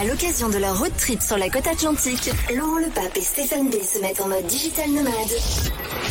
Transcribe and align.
À 0.00 0.04
l'occasion 0.04 0.48
de 0.48 0.58
leur 0.58 0.78
road 0.78 0.92
trip 0.96 1.20
sur 1.20 1.36
la 1.36 1.50
côte 1.50 1.66
atlantique, 1.66 2.30
Laurent 2.54 2.78
Le 2.78 2.86
Pape 2.86 3.16
et 3.16 3.20
Stéphane 3.20 3.68
B 3.68 3.82
se 3.82 3.98
mettent 4.00 4.20
en 4.20 4.28
mode 4.28 4.46
digital 4.46 4.88
nomade 4.90 5.12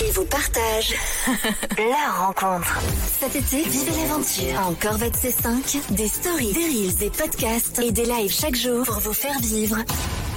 et 0.05 0.11
vous 0.11 0.25
partagent 0.25 0.93
leur 1.77 2.27
rencontre. 2.27 2.81
Cet 3.17 3.37
été, 3.37 3.63
vivez 3.63 3.91
l'aventure 4.01 4.59
en 4.67 4.73
Corvette 4.73 5.15
C5, 5.15 5.93
des 5.95 6.09
stories, 6.09 6.51
des 6.51 6.65
reels, 6.65 6.97
des 6.97 7.09
podcasts 7.09 7.79
et 7.79 7.93
des 7.93 8.03
lives 8.03 8.33
chaque 8.33 8.57
jour 8.57 8.83
pour 8.85 8.99
vous 8.99 9.13
faire 9.13 9.39
vivre 9.39 9.77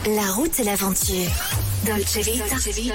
la 0.07 0.32
route 0.32 0.61
et 0.61 0.64
l'aventure. 0.64 1.30
Dolce 1.85 2.19
Vita. 2.19 2.48
Dolce 2.51 2.69
Vita. 2.69 2.95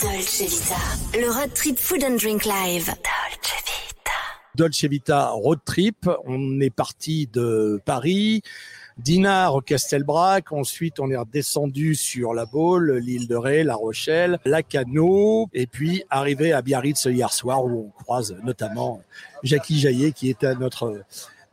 Dolce 0.00 0.40
Vita. 0.40 0.76
Le 1.12 1.30
road 1.30 1.52
trip 1.54 1.78
food 1.78 2.02
and 2.04 2.16
drink 2.16 2.46
live. 2.46 2.86
Dolce 2.86 3.54
Vita. 3.66 4.12
Dolce 4.54 4.84
Vita 4.84 5.28
road 5.28 5.58
trip. 5.66 6.08
On 6.24 6.58
est 6.60 6.70
parti 6.70 7.26
de 7.26 7.82
Paris, 7.84 8.42
Dinard 9.00 9.54
au 9.56 9.60
Castelbrac. 9.60 10.52
Ensuite, 10.52 11.00
on 11.00 11.10
est 11.10 11.16
redescendu 11.16 11.94
sur 11.94 12.34
la 12.34 12.46
Baule, 12.46 12.98
l'île 12.98 13.26
de 13.26 13.34
Ré, 13.34 13.64
La 13.64 13.74
Rochelle, 13.74 14.38
Lacano, 14.44 15.48
et 15.52 15.66
puis 15.66 16.04
arrivé 16.10 16.52
à 16.52 16.62
Biarritz 16.62 17.06
hier 17.06 17.32
soir 17.32 17.64
où 17.64 17.86
on 17.88 18.02
croise 18.02 18.36
notamment 18.44 19.00
Jackie 19.42 19.80
Jaillet 19.80 20.12
qui 20.12 20.28
est 20.28 20.44
à 20.44 20.54
notre 20.54 21.02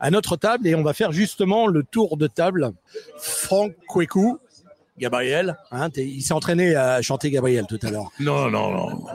à 0.00 0.10
notre 0.10 0.36
table 0.36 0.66
et 0.66 0.74
on 0.74 0.82
va 0.82 0.92
faire 0.92 1.10
justement 1.10 1.66
le 1.66 1.82
tour 1.82 2.16
de 2.16 2.26
table. 2.26 2.72
Franck 3.18 3.72
Kwekou, 3.88 4.38
Gabriel, 4.98 5.56
hein, 5.70 5.88
il 5.96 6.22
s'est 6.22 6.34
entraîné 6.34 6.74
à 6.74 7.00
chanter 7.02 7.30
Gabriel 7.30 7.66
tout 7.68 7.78
à 7.82 7.90
l'heure. 7.90 8.10
Non, 8.20 8.50
non, 8.50 8.70
non. 8.72 9.06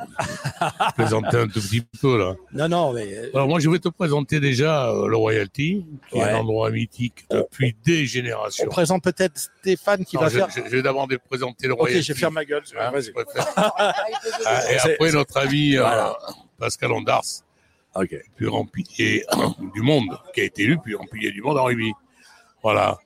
Présenter 0.96 1.38
un 1.38 1.48
tout 1.48 1.60
petit 1.62 1.82
peu, 2.02 2.18
là. 2.18 2.36
Non, 2.54 2.68
non, 2.70 2.94
mais 2.94 3.05
euh, 3.14 3.30
Alors, 3.34 3.48
moi, 3.48 3.60
je 3.60 3.70
vais 3.70 3.80
te 3.80 3.90
présenter 3.90 4.40
déjà 4.40 4.90
euh, 4.90 5.08
le 5.08 5.16
Royalty, 5.18 5.86
qui 6.10 6.18
est 6.18 6.22
un 6.24 6.38
endroit 6.38 6.70
mythique 6.72 7.26
depuis 7.30 7.76
des 7.86 8.04
on 8.04 8.05
générations. 8.05 8.70
présente 8.70 9.04
peut-être 9.04 9.38
Stéphane 9.38 10.05
qui 10.05 10.16
Non, 10.16 10.24
va 10.24 10.30
je, 10.30 10.38
faire. 10.38 10.50
je- 10.50 10.62
je 10.70 10.76
vais 10.77 10.82
d'abord 10.82 11.08
te 11.08 11.16
présenter 11.16 11.68
le 11.68 11.74
Ok, 11.74 11.80
Royalty. 11.82 12.04
je 12.04 12.13
vais 12.13 12.20
faire 12.20 12.32
ma 12.32 12.46
gueule. 12.46 12.63
Hein. 12.80 12.91
Ah, 14.46 14.72
et 14.72 14.77
après, 14.77 15.12
notre 15.12 15.38
ami 15.38 15.76
euh, 15.76 15.82
Voilà. 15.82 16.16
Pascal 16.60 16.91
Ondars, 16.91 17.24
Ok. 17.96 18.16
plus 18.35 18.48
grand 18.48 18.66
pilier 18.66 19.26
du 19.74 19.82
monde, 19.82 20.18
qui 20.34 20.41
a 20.41 20.44
été 20.46 20.63
élu 20.63 20.77
plus 20.77 20.96
grand 20.96 21.05
pilier 21.05 21.32
du 21.32 21.41
monde 21.41 21.57
en 21.57 21.66
rugby. 21.66 21.91
Voilà. 22.62 22.98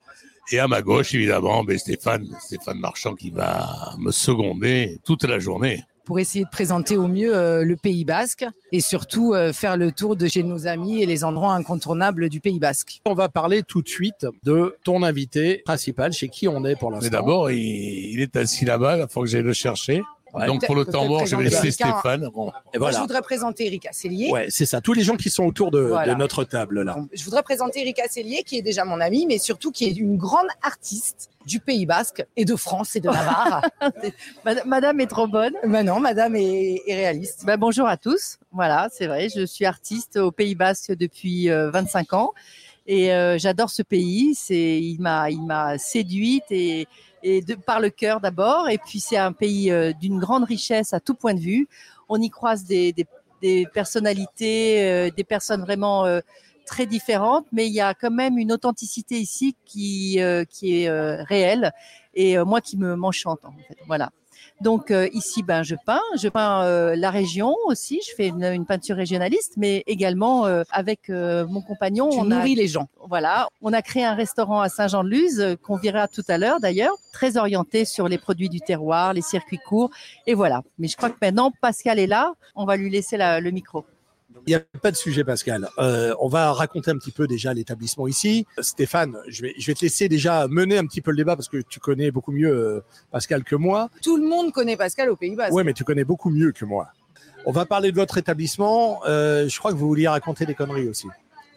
Et 0.52 0.60
à 0.60 0.68
ma 0.68 0.82
gauche, 0.82 1.14
évidemment, 1.14 1.64
ben, 1.64 1.78
Stéphane, 1.78 2.26
Stéphane 2.40 2.80
Marchand 2.80 3.16
qui 3.16 3.32
va 3.32 3.96
me 4.00 4.12
seconder 4.12 4.98
toute 5.04 5.24
la 5.24 5.40
journée. 5.40 5.84
pour 6.06 6.20
essayer 6.20 6.46
de 6.46 6.50
présenter 6.50 6.96
au 6.96 7.10
mieux 7.10 7.36
euh, 7.36 7.66
le 7.66 7.76
Pays 7.76 8.06
Basque 8.06 8.46
et 8.72 8.80
surtout 8.80 9.34
euh, 9.34 9.52
faire 9.52 9.76
le 9.76 9.92
tour 9.92 10.16
de 10.16 10.26
chez 10.28 10.42
nos 10.42 10.66
amis 10.66 11.02
et 11.02 11.06
les 11.06 11.26
endroits 11.26 11.54
incontournables 11.54 12.30
du 12.30 12.40
Pays 12.40 12.60
Basque. 12.60 13.02
On 13.06 13.14
va 13.14 13.28
parler 13.28 13.62
tout 13.62 13.82
de 13.82 13.90
suite 13.90 14.26
de 14.44 14.78
ton 14.86 15.04
invité 15.04 15.64
principal, 15.66 16.14
chez 16.14 16.30
qui 16.30 16.48
on 16.48 16.64
est 16.64 16.78
pour 16.78 16.92
l'instant. 16.92 17.04
Mais 17.04 17.10
d'abord, 17.10 17.52
il, 17.52 18.14
il 18.14 18.22
est 18.22 18.38
assis 18.38 18.64
là-bas, 18.64 19.00
il 19.00 19.06
faut 19.10 19.24
que 19.24 19.28
j'aille 19.28 19.42
le 19.42 19.52
chercher. 19.52 20.02
Ouais. 20.34 20.46
Donc 20.46 20.66
pour 20.66 20.76
le 20.76 20.86
temps 20.86 21.06
mort, 21.08 21.26
je 21.26 21.36
vais 21.36 21.46
laisser. 21.46 21.72
Stéphane. 21.72 22.28
Bon. 22.34 22.52
Et 22.74 22.80
Moi, 22.80 22.92
je 22.92 22.98
voudrais 22.98 23.22
présenter 23.22 23.66
Erika 23.68 23.90
Cellier. 23.94 24.30
Ouais, 24.32 24.48
c'est 24.50 24.66
ça. 24.66 24.82
Tous 24.82 24.94
les 24.94 25.04
gens 25.04 25.16
qui 25.16 25.30
sont 25.30 25.46
autour 25.46 25.72
de, 25.72 25.80
Voilà. 25.80 26.14
de 26.14 26.20
notre 26.20 26.44
table 26.44 26.84
là. 26.84 26.98
Je 27.14 27.24
voudrais 27.24 27.44
présenter 27.44 27.82
Erika 27.82 28.08
Cellier, 28.10 28.44
qui 28.44 28.58
est 28.58 28.62
déjà 28.62 28.84
mon 28.86 29.00
amie, 29.00 29.26
mais 29.28 29.38
surtout 29.38 29.72
qui 29.72 29.86
est 29.86 29.92
une 29.92 30.18
grande 30.18 30.48
artiste 30.62 31.30
du 31.46 31.60
Pays 31.60 31.86
Basque 31.86 32.26
et 32.36 32.44
de 32.46 32.56
France 32.56 32.96
et 32.96 33.00
de 33.00 33.08
Navarre. 33.08 33.62
Mad- 34.46 34.64
Madame 34.66 35.00
est 35.00 35.08
trop 35.08 35.28
bonne. 35.28 35.54
ben 35.66 35.84
non, 35.84 36.00
madame 36.00 36.36
est, 36.36 36.82
est 36.88 36.96
réaliste. 36.96 37.46
Ben, 37.46 37.58
bonjour 37.58 37.88
à 37.88 37.96
tous. 37.98 38.38
Voilà, 38.52 38.90
c'est 38.92 39.08
vrai, 39.08 39.30
je 39.34 39.46
suis 39.46 39.66
artiste 39.66 40.18
au 40.18 40.32
Pays 40.32 40.56
Basque 40.56 40.92
depuis 40.92 41.50
euh, 41.50 41.70
25 41.72 42.14
ans 42.14 42.32
et 42.86 43.14
euh, 43.14 43.38
j'adore 43.38 43.70
ce 43.70 43.82
pays. 43.82 44.34
C'est, 44.36 44.80
il 44.82 45.00
m'a, 45.00 45.30
il 45.30 45.42
m'a 45.42 45.78
séduite 45.78 46.44
et, 46.52 46.88
et 47.28 47.42
de, 47.42 47.56
par 47.56 47.80
le 47.80 47.90
cœur 47.90 48.22
d'abord. 48.22 48.70
Et 48.70 48.78
puis 48.78 49.00
c'est 49.00 49.18
un 49.18 49.34
pays 49.34 49.72
euh, 49.72 49.92
d'une 49.94 50.20
grande 50.20 50.46
richesse 50.46 50.94
à 50.94 51.00
tout 51.00 51.14
point 51.14 51.34
de 51.34 51.40
vue. 51.40 51.68
On 52.10 52.22
y 52.22 52.30
croise 52.30 52.64
des, 52.64 52.94
personnalités, 53.74 54.84
euh, 54.84 55.10
des 55.16 55.24
personnes 55.24 55.62
vraiment 55.62 56.06
euh, 56.06 56.22
très 56.66 56.86
différentes, 56.86 57.46
mais 57.52 57.68
il 57.68 57.74
y 57.74 57.82
a 57.82 57.94
quand 57.94 58.12
même 58.12 58.38
une 58.38 58.52
authenticité 58.52 59.16
ici 59.20 59.56
qui, 59.66 60.18
est 60.18 60.90
réelle 61.24 61.72
et 62.14 62.38
moi 62.40 62.60
qui 62.60 62.78
me 62.78 62.96
m'enchante 62.96 63.40
en 63.46 63.54
fait. 63.54 63.78
Voilà. 63.88 64.12
Donc 64.62 64.90
euh, 64.92 65.08
ici, 65.14 65.44
ben 65.44 65.62
je 65.64 65.76
peins, 65.86 66.02
je 66.18 66.28
peins 66.30 66.64
euh, 66.64 66.96
la 66.96 67.12
région 67.12 67.56
aussi. 67.68 68.02
Je 68.08 68.16
fais 68.16 68.28
une, 68.28 68.44
une 68.44 68.66
peinture 68.66 68.96
régionaliste, 68.96 69.54
mais 69.58 69.84
également 69.88 70.46
euh, 70.46 70.64
avec 70.72 71.10
euh, 71.10 71.46
mon 71.48 71.62
compagnon, 71.62 72.10
Tu 72.10 72.18
on 72.20 72.32
a 72.32 72.36
nourris 72.38 72.56
les 72.56 72.68
gens. 72.68 72.88
voilà, 73.08 73.50
on 73.62 73.72
a 73.74 73.82
créé 73.82 74.04
un 74.04 74.16
restaurant 74.16 74.62
à 74.62 74.70
Saint-Jean-de-Luz 74.70 75.40
euh, 75.40 75.56
qu'on 75.56 75.76
verra 75.78 76.08
tout 76.08 76.24
à 76.28 76.38
l'heure 76.38 76.60
d'ailleurs, 76.60 76.96
très 77.14 77.38
orienté 77.38 77.86
sur 77.86 78.08
les 78.08 78.18
produits 78.18 78.50
du 78.50 78.60
terroir, 78.62 79.14
les 79.14 79.22
circuits 79.22 79.60
courts 79.68 79.92
et 80.26 80.34
voilà. 80.34 80.64
Mais 80.80 80.88
je 80.88 80.98
crois 80.98 81.10
que 81.10 81.18
maintenant 81.22 81.52
Pascal 81.62 82.00
est 82.00 82.08
là, 82.08 82.34
on 82.56 82.66
va 82.66 82.78
lui 82.78 82.90
laisser 82.90 83.18
la- 83.18 83.40
le 83.40 83.52
micro. 83.52 83.86
Il 84.48 84.52
n'y 84.52 84.56
a 84.56 84.62
pas 84.82 84.92
de 84.92 84.96
sujet, 84.96 85.26
Pascal. 85.26 85.68
Euh, 85.78 86.16
on 86.22 86.30
va 86.30 86.54
raconter 86.54 86.90
un 86.90 86.98
petit 86.98 87.12
peu 87.12 87.28
déjà 87.28 87.54
l'établissement 87.54 88.08
ici. 88.08 88.46
Stéphane, 88.60 89.18
je 89.28 89.42
vais, 89.42 89.54
je 89.58 89.68
vais 89.68 89.74
te 89.74 89.82
laisser 89.82 90.08
déjà 90.08 90.48
mener 90.48 90.78
un 90.78 90.86
petit 90.86 91.02
peu 91.02 91.12
le 91.12 91.18
débat 91.18 91.36
parce 91.36 91.50
que 91.50 91.58
tu 91.58 91.82
connais 91.82 92.12
beaucoup 92.12 92.32
mieux 92.32 92.50
euh, 92.50 92.80
Pascal 93.12 93.44
que 93.44 93.58
moi. 93.58 93.90
Tout 94.02 94.16
le 94.16 94.26
monde 94.26 94.54
connaît 94.54 94.78
Pascal 94.78 95.10
au 95.10 95.18
Pays 95.18 95.36
Basque. 95.36 95.54
Ouais, 95.54 95.66
mais 95.66 95.74
tu 95.74 95.84
connais 95.84 96.06
beaucoup 96.06 96.30
mieux 96.30 96.54
que 96.54 96.64
moi. 96.64 96.88
On 97.46 97.52
va 97.52 97.66
parler 97.66 97.92
de 97.92 97.98
votre 97.98 98.18
établissement. 98.18 99.02
Euh, 99.06 99.50
je 99.50 99.60
crois 99.60 99.74
que 99.74 99.78
vous 99.78 99.88
vouliez 99.88 100.08
raconter 100.08 100.46
des 100.46 100.56
conneries 100.56 100.88
aussi. 100.88 101.08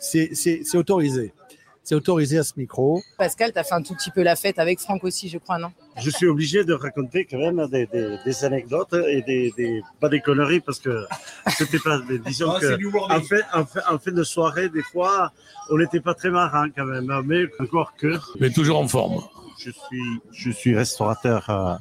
C'est 0.00 0.74
autorisé. 0.74 1.32
C'est 1.82 1.94
autorisé 1.94 2.38
à 2.38 2.44
ce 2.44 2.52
micro. 2.56 3.00
Pascal, 3.18 3.52
tu 3.52 3.58
as 3.58 3.64
fait 3.64 3.74
un 3.74 3.82
tout 3.82 3.94
petit 3.94 4.10
peu 4.10 4.22
la 4.22 4.36
fête 4.36 4.58
avec 4.58 4.78
Franck 4.78 5.02
aussi, 5.02 5.28
je 5.28 5.38
crois, 5.38 5.58
non? 5.58 5.72
Je 6.00 6.10
suis 6.10 6.26
obligé 6.26 6.62
de 6.64 6.72
raconter 6.72 7.24
quand 7.28 7.38
même 7.38 7.66
des, 7.68 7.86
des- 7.86 8.16
des 8.24 8.44
anecdotes 8.44 8.94
et 9.08 9.22
des, 9.22 9.52
des- 9.56 9.82
pas 9.98 10.08
des 10.08 10.20
conneries 10.20 10.60
parce 10.60 10.78
que 10.78 11.04
c'était 11.58 11.78
pas 11.80 12.00
disons 12.24 12.52
que 12.60 12.78
en 13.12 13.20
fin, 13.22 13.36
en, 13.52 13.64
fin, 13.64 13.80
en 13.90 13.98
fin 13.98 14.12
de 14.12 14.22
soirée 14.22 14.68
des 14.68 14.82
fois 14.82 15.32
on 15.70 15.78
n'était 15.78 16.00
pas 16.00 16.14
très 16.14 16.30
marrant 16.30 16.66
quand 16.76 16.84
même 16.84 17.10
mais 17.26 17.44
encore 17.58 17.94
que 17.96 18.18
Mais 18.38 18.50
toujours 18.50 18.78
en 18.78 18.86
forme. 18.86 19.20
je 19.58 19.70
suis 19.70 20.20
je 20.32 20.50
suis 20.50 20.74
restaurateur 20.76 21.50
euh, 21.50 21.74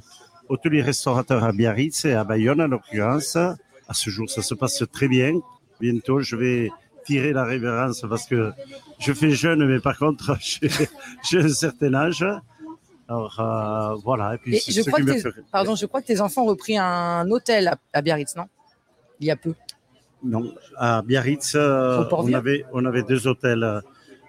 hôtelier 0.47 0.81
restaurateur 0.81 1.43
à 1.43 1.51
Biarritz 1.51 2.05
et 2.05 2.13
à 2.13 2.23
Bayonne 2.23 2.61
en 2.61 2.67
l'occurrence 2.67 3.35
à 3.35 3.93
ce 3.93 4.09
jour 4.09 4.29
ça 4.29 4.41
se 4.41 4.55
passe 4.55 4.83
très 4.91 5.07
bien 5.07 5.39
bientôt 5.79 6.19
je 6.21 6.35
vais 6.35 6.69
tirer 7.05 7.31
la 7.31 7.43
révérence 7.43 8.01
parce 8.09 8.25
que 8.25 8.51
je 8.99 9.13
fais 9.13 9.31
jeune 9.31 9.65
mais 9.65 9.79
par 9.79 9.97
contre 9.97 10.37
j'ai 11.29 11.39
un 11.39 11.47
certain 11.49 11.93
âge 11.93 12.25
alors 13.07 13.39
euh, 13.39 13.95
voilà 14.03 14.35
et 14.35 14.37
puis 14.37 14.55
Et 14.57 14.59
je 14.71 14.81
crois 14.83 14.99
que 14.99 15.05
t'es- 15.11 15.23
Pardon, 15.51 15.75
je 15.75 15.85
crois 15.87 16.01
que 16.01 16.07
tes 16.07 16.21
enfants 16.21 16.43
ont 16.43 16.47
repris 16.47 16.77
un 16.77 17.29
hôtel 17.31 17.67
à, 17.67 17.77
à 17.93 18.01
Biarritz, 18.01 18.35
non? 18.35 18.45
Il 19.19 19.25
y 19.27 19.31
a 19.31 19.35
peu. 19.35 19.53
Non, 20.23 20.53
à 20.77 21.01
Biarritz, 21.01 21.53
euh, 21.55 22.03
on 22.11 22.33
avait, 22.33 22.65
on 22.71 22.85
avait 22.85 23.03
deux 23.03 23.25
hôtels 23.27 23.81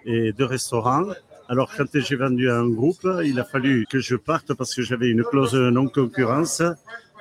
et 0.05 0.31
deux 0.33 0.45
restaurants. 0.45 1.05
Alors, 1.47 1.69
quand 1.75 1.85
j'ai 1.93 2.15
vendu 2.15 2.49
à 2.49 2.55
un 2.57 2.69
groupe, 2.69 3.05
il 3.23 3.39
a 3.39 3.43
fallu 3.43 3.85
que 3.89 3.99
je 3.99 4.15
parte 4.15 4.53
parce 4.53 4.73
que 4.73 4.81
j'avais 4.81 5.09
une 5.09 5.23
clause 5.23 5.53
non-concurrence. 5.53 6.63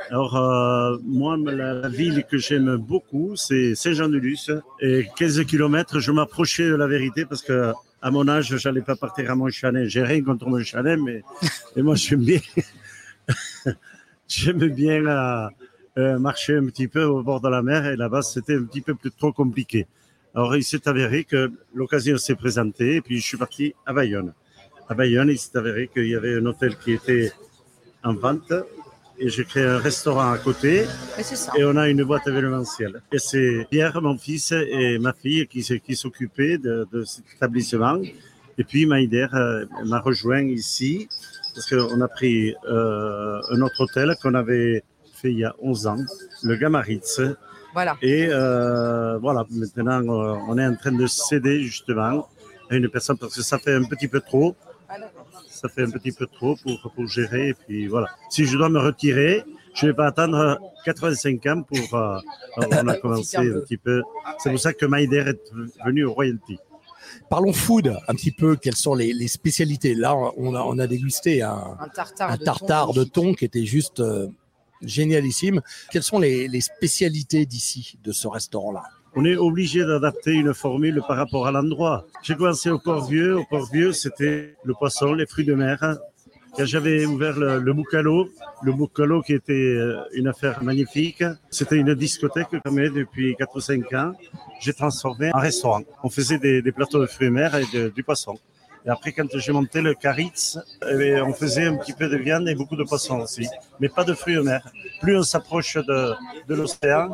Alors, 0.09 0.37
euh, 0.37 0.97
moi, 1.05 1.37
la, 1.37 1.75
la 1.75 1.89
ville 1.89 2.25
que 2.29 2.39
j'aime 2.39 2.77
beaucoup, 2.77 3.37
c'est 3.37 3.75
Saint-Jean-de-Luz. 3.75 4.61
Et 4.81 5.07
15 5.17 5.45
kilomètres, 5.45 6.01
je 6.01 6.11
m'approchais 6.11 6.69
de 6.69 6.75
la 6.75 6.87
vérité 6.87 7.27
parce 7.27 7.43
que 7.43 7.73
à 8.03 8.11
mon 8.11 8.27
âge, 8.29 8.57
j'allais 8.57 8.81
pas 8.81 8.97
partir 8.97 9.31
à 9.31 9.35
Montchalet. 9.35 9.89
J'ai 9.89 10.03
rien 10.03 10.23
contre 10.23 10.49
Montchalet, 10.49 10.97
mais 10.97 11.23
et 11.77 11.83
moi, 11.83 11.95
j'aime 11.95 12.25
bien, 12.25 12.41
j'aime 14.29 14.69
bien 14.69 15.07
euh, 15.07 15.49
euh, 15.99 16.19
marcher 16.19 16.57
un 16.57 16.67
petit 16.67 16.89
peu 16.89 17.05
au 17.05 17.23
bord 17.23 17.41
de 17.41 17.49
la 17.49 17.63
mer 17.63 17.85
et 17.87 17.97
là-bas 17.97 18.23
c'était 18.23 18.55
un 18.55 18.63
petit 18.63 18.81
peu 18.81 18.95
plus 18.95 19.11
trop 19.11 19.33
compliqué. 19.33 19.87
Alors 20.35 20.57
il 20.57 20.63
s'est 20.63 20.89
avéré 20.89 21.25
que 21.25 21.51
l'occasion 21.75 22.17
s'est 22.17 22.37
présentée 22.37 22.97
et 22.97 23.01
puis 23.01 23.19
je 23.19 23.27
suis 23.27 23.37
parti 23.37 23.75
à 23.85 23.93
Bayonne. 23.93 24.33
À 24.89 24.95
Bayonne, 24.95 25.29
il 25.29 25.39
s'est 25.39 25.57
avéré 25.59 25.89
qu'il 25.89 26.07
y 26.07 26.15
avait 26.15 26.37
un 26.37 26.47
hôtel 26.47 26.77
qui 26.77 26.93
était 26.93 27.33
en 28.03 28.15
vente 28.15 28.53
et 29.21 29.29
j'ai 29.29 29.45
créé 29.45 29.65
un 29.65 29.79
restaurant 29.79 30.33
à 30.33 30.39
côté 30.39 30.87
ça. 31.23 31.53
et 31.57 31.65
on 31.65 31.77
a 31.77 31.89
une 31.89 32.03
boîte 32.05 32.27
événementielle. 32.27 33.03
Et 33.13 33.19
c'est 33.19 33.67
Pierre, 33.71 34.01
mon 34.01 34.17
fils, 34.17 34.53
et 34.53 34.99
ma 34.99 35.13
fille 35.13 35.47
qui, 35.47 35.63
s'occupaient 35.95 36.59
de, 36.59 36.89
de 36.91 37.05
cet 37.05 37.25
établissement. 37.37 38.01
Et 38.61 38.65
puis 38.65 38.85
Maïder 38.85 39.27
euh, 39.33 39.65
m'a 39.87 40.01
rejoint 40.01 40.43
ici 40.43 41.09
parce 41.55 41.69
qu'on 41.69 42.01
a 42.01 42.09
pris 42.09 42.55
euh, 42.69 43.41
un 43.51 43.61
autre 43.63 43.81
hôtel 43.85 44.15
qu'on 44.23 44.35
avait 44.35 44.85
fait 45.15 45.33
il 45.33 45.39
y 45.39 45.45
a 45.45 45.55
11 45.61 45.87
ans, 45.87 45.97
le 46.43 46.57
Gamaritz. 46.57 47.23
Voilà. 47.73 47.97
Et 48.03 48.29
euh, 48.31 49.19
voilà, 49.19 49.47
maintenant 49.51 50.03
on 50.49 50.59
est 50.59 50.67
en 50.67 50.75
train 50.77 50.93
de 50.93 51.07
céder 51.07 51.63
justement 51.63 52.29
à 52.69 52.77
une 52.77 52.89
personne 52.89 53.17
parce 53.17 53.35
que 53.35 53.43
ça 53.43 53.59
fait 53.59 53.75
un 53.75 53.85
petit 53.85 54.09
peu 54.09 54.21
trop. 54.21 54.55
Ça 55.61 55.69
fait 55.69 55.83
un 55.83 55.91
petit 55.91 56.13
peu 56.13 56.27
trop 56.27 56.57
pour, 56.57 56.93
pour 56.95 57.07
gérer. 57.07 57.49
Et 57.51 57.55
puis 57.55 57.87
voilà. 57.87 58.07
Si 58.31 58.47
je 58.47 58.57
dois 58.57 58.69
me 58.69 58.79
retirer, 58.79 59.45
je 59.75 59.87
ne 59.87 59.91
vais 59.91 59.97
pas 59.97 60.07
attendre 60.07 60.59
85 60.85 61.47
ans 61.47 61.63
pour. 61.63 61.95
euh, 61.95 62.19
alors, 62.57 62.71
on 62.85 62.89
a 62.89 62.97
commencé 62.97 63.37
un 63.37 63.61
petit 63.61 63.77
peu. 63.77 64.03
C'est 64.39 64.51
pour 64.51 64.59
ça 64.59 64.73
que 64.73 64.87
Maïder 64.87 65.19
est 65.27 65.53
venu 65.85 66.05
au 66.05 66.13
Royalty. 66.15 66.59
Parlons 67.29 67.53
food 67.53 67.97
un 68.09 68.15
petit 68.15 68.31
peu. 68.31 68.57
Quelles 68.57 68.77
sont 68.77 68.95
les, 68.95 69.13
les 69.13 69.29
spécialités 69.29 69.95
Là, 69.95 70.15
on 70.37 70.55
a, 70.55 70.61
on 70.63 70.79
a 70.79 70.87
dégusté 70.87 71.43
un, 71.43 71.77
Un 71.81 71.89
tartare, 71.89 72.31
un 72.31 72.37
de 72.37 72.45
tartare 72.45 72.87
thon. 72.89 72.93
de 72.95 73.05
thon 73.05 73.35
qui 73.35 73.45
était 73.45 73.67
juste 73.67 74.01
euh, 74.01 74.29
génialissime. 74.83 75.61
Quelles 75.91 76.03
sont 76.03 76.19
les, 76.19 76.49
les 76.49 76.61
spécialités 76.61 77.47
d'ici, 77.47 77.99
de 78.03 78.13
ce 78.13 78.29
restaurant-là? 78.29 78.85
On 79.17 79.25
est 79.25 79.37
obligé 79.37 79.85
d'adapter 79.85 80.33
une 80.33 80.55
formule 80.55 81.03
par 81.07 81.17
rapport 81.17 81.47
à 81.47 81.53
l'endroit. 81.53 82.05
J'ai 82.23 82.37
commencé 82.37 82.71
au 82.71 82.79
Port-Vieux. 82.79 83.39
Au 83.39 83.45
Port-Vieux, 83.45 83.93
c'était 83.93 84.55
le 84.65 84.73
poisson, 84.75 85.13
les 85.15 85.27
fruits 85.27 85.45
de 85.45 85.55
mer. 85.55 85.79
Quand 86.57 86.65
j'avais 86.65 87.05
ouvert 87.07 87.39
le, 87.39 87.59
le 87.61 87.73
Boucalo, 87.73 88.29
le 88.63 88.73
Boucalo 88.73 89.23
qui 89.23 89.35
était 89.35 89.53
euh, 89.53 90.01
une 90.15 90.27
affaire 90.29 90.63
magnifique, 90.65 91.23
c'était 91.49 91.77
une 91.77 91.95
discothèque 91.95 92.49
que 92.51 92.59
j'ai 92.65 92.91
depuis 92.91 93.37
4 93.37 93.57
ou 93.57 93.61
5 93.61 93.93
ans. 93.95 94.13
J'ai 94.61 94.73
transformé 94.73 95.31
en 95.33 95.39
restaurant. 95.39 95.83
On 96.03 96.09
faisait 96.11 96.39
des, 96.39 96.61
des 96.63 96.73
plateaux 96.73 97.01
de 97.01 97.07
fruits 97.07 97.29
de 97.29 97.33
mer 97.33 97.55
et 97.57 97.65
de- 97.73 97.89
du 97.91 98.03
poisson. 98.03 98.37
Et 98.85 98.89
après, 98.89 99.13
quand 99.13 99.27
j'ai 99.37 99.53
monté 99.53 99.81
le 99.81 99.95
Caritz, 99.95 100.59
eh 100.91 100.97
bien, 100.97 101.25
on 101.25 101.33
faisait 101.35 101.67
un 101.67 101.77
petit 101.77 101.93
peu 101.93 102.09
de 102.09 102.17
viande 102.17 102.49
et 102.49 102.55
beaucoup 102.55 102.77
de 102.77 102.85
poisson 102.85 103.21
aussi, 103.21 103.47
mais 103.79 103.89
pas 103.89 104.05
de 104.05 104.15
fruits 104.15 104.37
de 104.37 104.41
mer. 104.41 104.63
Plus 105.03 105.17
on 105.19 105.23
s'approche 105.23 105.75
de, 105.77 106.15
de 106.49 106.55
l'océan, 106.55 107.11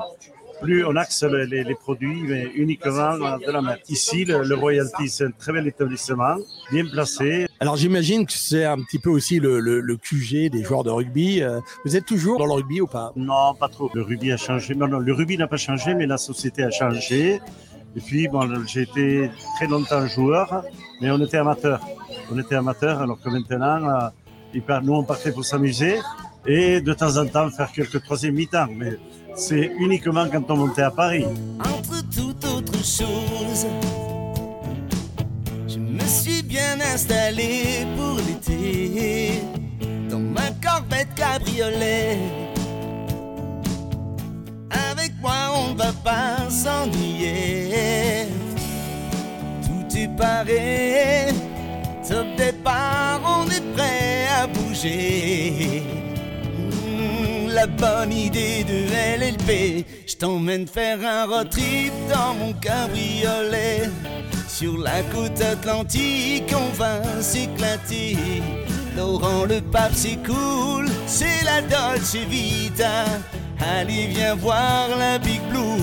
plus 0.62 0.84
on 0.84 0.96
axe 0.96 1.22
le- 1.22 1.44
les, 1.44 1.64
les 1.64 1.74
produits, 1.74 2.22
mais 2.22 2.44
uniquement 2.54 3.16
de 3.38 3.50
la 3.52 3.62
mer. 3.62 3.78
Ici, 3.88 4.24
le, 4.24 4.42
le 4.42 4.54
Royalty, 4.54 5.08
c'est 5.08 5.24
un 5.26 5.30
très 5.30 5.52
bel 5.52 5.66
établissement, 5.66 6.36
bien 6.72 6.84
placé. 6.86 7.46
Alors 7.60 7.76
j'imagine 7.76 8.26
que 8.26 8.32
c'est 8.32 8.64
un 8.64 8.78
petit 8.82 8.98
peu 8.98 9.10
aussi 9.10 9.38
le, 9.40 9.60
le, 9.60 9.80
le 9.80 9.96
QG 9.96 10.50
des 10.50 10.62
joueurs 10.64 10.84
de 10.84 10.90
rugby. 10.90 11.42
Euh, 11.42 11.60
Vous 11.84 11.96
êtes 11.96 12.06
toujours 12.06 12.38
dans 12.38 12.46
le 12.46 12.52
rugby 12.52 12.80
ou 12.80 12.86
pas? 12.86 13.12
Non, 13.16 13.54
pas 13.54 13.68
trop. 13.68 13.90
Le 13.94 14.02
rugby 14.02 14.32
a 14.32 14.36
changé. 14.36 14.74
Non, 14.74 14.88
non, 14.88 14.98
le 14.98 15.12
rugby 15.12 15.36
n'a 15.38 15.46
pas 15.48 15.56
changé, 15.56 15.94
mais 15.94 16.06
la 16.06 16.18
société 16.18 16.62
a 16.62 16.70
changé. 16.70 17.40
Et 17.96 18.00
puis, 18.00 18.28
bon, 18.28 18.46
j'ai 18.66 18.82
été 18.82 19.30
très 19.56 19.66
longtemps 19.66 20.06
joueur, 20.06 20.64
mais 21.00 21.10
on 21.10 21.18
était 21.24 21.38
amateur. 21.38 21.80
On 22.30 22.38
était 22.38 22.54
amateur, 22.56 23.00
alors 23.00 23.18
que 23.20 23.28
maintenant, 23.30 23.88
euh, 23.88 24.80
nous, 24.82 24.92
on 24.92 25.04
partait 25.04 25.32
pour 25.32 25.44
s'amuser 25.44 25.96
et 26.46 26.80
de 26.80 26.92
temps 26.92 27.16
en 27.16 27.26
temps 27.26 27.48
faire 27.50 27.72
quelques 27.72 28.02
troisième 28.02 28.34
mi-temps. 28.34 28.68
Mais 28.70 28.98
c'est 29.36 29.70
uniquement 29.78 30.26
quand 30.32 30.50
on 30.50 30.56
montait 30.56 30.82
à 30.82 30.90
Paris. 30.90 31.24
entre 31.60 32.02
toute 32.10 32.44
autre 32.44 32.78
chose. 32.78 33.66
Je 35.68 35.78
me 35.78 36.04
suis 36.06 36.42
bien 36.42 36.80
installé 36.80 37.86
pour 37.96 38.16
l'été 38.26 39.42
dans 40.10 40.18
ma 40.18 40.50
corvette 40.62 41.14
cabriolet. 41.14 42.18
Avec 44.90 45.12
moi, 45.20 45.52
on 45.54 45.74
va 45.74 45.92
pas 46.02 46.48
s'ennuyer. 46.48 48.26
Tout 49.62 49.96
est 49.96 50.16
paré, 50.16 51.26
top 52.08 52.26
départ, 52.36 53.20
on 53.24 53.48
est 53.50 53.72
prêt 53.74 54.26
à 54.40 54.46
bouger. 54.46 55.95
La 57.56 57.66
bonne 57.66 58.12
idée 58.12 58.64
de 58.64 58.84
LLP, 59.18 59.86
je 60.06 60.14
t'emmène 60.16 60.66
faire 60.66 60.98
un 61.02 61.24
road 61.24 61.48
trip 61.48 61.90
dans 62.06 62.34
mon 62.34 62.52
cabriolet. 62.52 63.88
Sur 64.46 64.76
la 64.76 65.00
côte 65.04 65.40
atlantique, 65.40 66.52
on 66.54 66.70
va 66.76 67.00
s'éclater. 67.22 68.18
Laurent 68.94 69.46
le 69.46 69.62
pape, 69.62 69.94
c'est 69.94 70.18
cool, 70.26 70.86
c'est 71.06 71.42
la 71.46 71.62
Dolce 71.62 72.16
Vita. 72.28 73.06
Allez, 73.58 74.08
viens 74.08 74.34
voir 74.34 74.90
la 74.98 75.18
Big 75.18 75.40
Blue, 75.48 75.80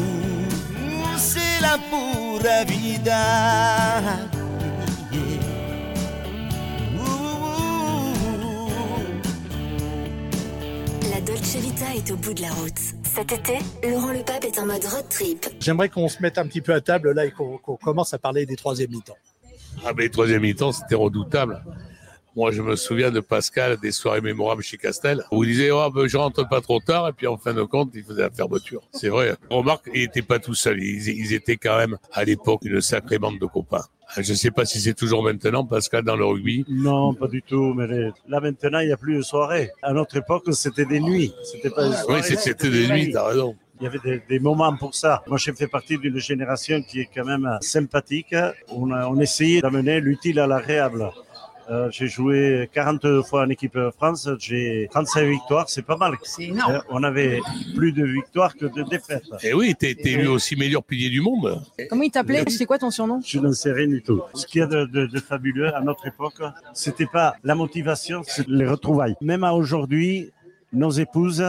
c'est 1.17 1.59
la 1.59 1.79
pura 1.89 2.65
vida. 2.65 4.43
Dolce 11.25 11.55
Vita 11.55 11.85
est 11.95 12.11
au 12.11 12.17
bout 12.17 12.33
de 12.33 12.41
la 12.41 12.51
route. 12.51 12.79
Cet 13.03 13.31
été, 13.31 13.53
Laurent 13.87 14.11
Le 14.11 14.23
Pape 14.25 14.43
est 14.43 14.59
en 14.59 14.65
mode 14.65 14.83
road 14.83 15.05
trip. 15.09 15.45
J'aimerais 15.61 15.87
qu'on 15.87 16.09
se 16.09 16.21
mette 16.21 16.37
un 16.37 16.45
petit 16.45 16.59
peu 16.59 16.73
à 16.73 16.81
table 16.81 17.13
là 17.13 17.25
et 17.25 17.31
qu'on 17.31 17.57
commence 17.77 18.13
à 18.13 18.17
parler 18.17 18.45
des 18.45 18.57
troisième 18.57 18.91
mi-temps. 18.91 19.15
Ah, 19.85 19.93
mais 19.95 20.09
troisième 20.09 20.41
mi-temps, 20.41 20.73
c'était 20.73 20.95
redoutable. 20.95 21.63
Moi, 22.35 22.51
je 22.51 22.61
me 22.61 22.75
souviens 22.75 23.09
de 23.09 23.21
Pascal, 23.21 23.77
des 23.77 23.91
soirées 23.91 24.19
mémorables 24.19 24.63
chez 24.63 24.77
Castel, 24.77 25.23
où 25.31 25.43
il 25.43 25.51
disait, 25.51 25.71
oh, 25.71 25.89
ben, 25.91 26.07
je 26.07 26.17
rentre 26.17 26.47
pas 26.49 26.61
trop 26.61 26.79
tard, 26.79 27.07
et 27.07 27.13
puis 27.13 27.27
en 27.27 27.37
fin 27.37 27.53
de 27.53 27.63
compte, 27.63 27.91
il 27.93 28.03
faisait 28.03 28.23
la 28.23 28.31
fermeture. 28.31 28.81
C'est 28.91 29.09
vrai. 29.09 29.35
Remarque, 29.49 29.89
il 29.93 30.01
était 30.01 30.23
pas 30.23 30.39
tout 30.39 30.55
seul. 30.55 30.81
Ils, 30.81 31.07
ils 31.07 31.33
étaient 31.33 31.57
quand 31.57 31.77
même, 31.77 31.97
à 32.11 32.25
l'époque, 32.25 32.61
une 32.65 32.81
sacrée 32.81 33.19
bande 33.19 33.39
de 33.39 33.45
copains. 33.45 33.85
Je 34.18 34.33
sais 34.33 34.51
pas 34.51 34.65
si 34.65 34.80
c'est 34.80 34.94
toujours 34.94 35.24
maintenant, 35.24 35.65
Pascal, 35.65 36.04
dans 36.04 36.15
le 36.15 36.25
rugby. 36.25 36.65
Non, 36.69 37.13
pas 37.13 37.27
du 37.27 37.42
tout. 37.42 37.74
Mais 37.74 37.88
les- 37.88 38.12
là, 38.27 38.39
maintenant, 38.39 38.80
il 38.80 38.88
n'y 38.88 38.94
a 38.94 38.98
plus 38.98 39.18
de 39.18 39.21
soirée. 39.21 39.71
À 39.81 39.94
notre 39.94 40.18
époque, 40.18 40.44
c'était 40.51 40.86
des 40.86 41.00
nuits. 41.00 41.33
C'était 41.44 41.69
pas 41.69 41.88
des 41.89 41.95
Oui, 42.10 42.18
c'était 42.24 42.69
des 42.69 42.88
nuits, 42.88 43.12
t'as 43.12 43.27
raison. 43.27 43.56
Il 43.81 43.86
y 43.86 43.88
avait 43.88 44.00
des, 44.00 44.21
des 44.30 44.39
moments 44.39 44.74
pour 44.77 44.94
ça. 44.95 45.24
Moi, 45.27 45.38
j'ai 45.38 45.51
fait 45.51 45.68
partie 45.68 45.98
d'une 45.98 46.18
génération 46.19 46.81
qui 46.83 47.01
est 47.01 47.10
quand 47.13 47.25
même 47.25 47.57
sympathique. 47.60 48.33
On, 48.69 48.92
a- 48.92 49.07
on 49.07 49.19
essayait 49.19 49.62
d'amener 49.62 50.00
l'utile 50.00 50.39
à 50.39 50.48
l'agréable. 50.48 51.09
Euh, 51.69 51.89
j'ai 51.92 52.07
joué 52.07 52.69
40 52.74 53.21
fois 53.24 53.44
en 53.44 53.50
équipe 53.50 53.75
de 53.77 53.89
France. 53.92 54.30
J'ai 54.39 54.88
35 54.92 55.24
victoires. 55.24 55.69
C'est 55.69 55.81
pas 55.86 55.95
mal. 55.98 56.13
C'est 56.24 56.44
énorme. 56.45 56.74
Euh, 56.74 56.80
on 56.89 57.04
avait 57.04 57.39
plus 57.75 57.92
de 57.94 58.04
victoires 58.06 58.56
que 58.56 58.65
de 58.65 58.83
défaites. 58.83 59.24
Et 59.44 59.54
oui, 59.54 59.74
t'es 59.77 59.95
t'es 59.95 60.12
élu 60.12 60.27
aussi 60.27 60.56
meilleur 60.56 60.83
pilier 60.83 61.10
du 61.10 61.21
monde. 61.21 61.62
Comment 61.89 62.04
il 62.04 62.12
t'appelait? 62.12 62.44
C'est 62.50 62.65
quoi 62.65 62.77
ton 62.77 62.92
surnom? 62.92 63.21
Je 63.25 63.39
n'en 63.39 63.54
sais 63.54 63.71
rien 63.71 63.88
du 63.88 64.01
tout. 64.01 64.21
Ce 64.33 64.45
qu'il 64.45 64.60
y 64.60 64.63
a 64.63 64.68
de, 64.68 64.86
de- 64.86 65.06
de 65.06 65.19
fabuleux 65.19 65.74
à 65.74 65.81
notre 65.81 66.06
époque, 66.07 66.42
c'était 66.74 67.06
pas 67.06 67.36
la 67.44 67.56
motivation, 67.56 68.21
c'est 68.25 68.48
les 68.48 68.68
retrouvailles. 68.68 69.16
Même 69.21 69.44
à 69.44 69.54
aujourd'hui, 69.54 70.31
nos 70.74 70.92
épouses 70.92 71.44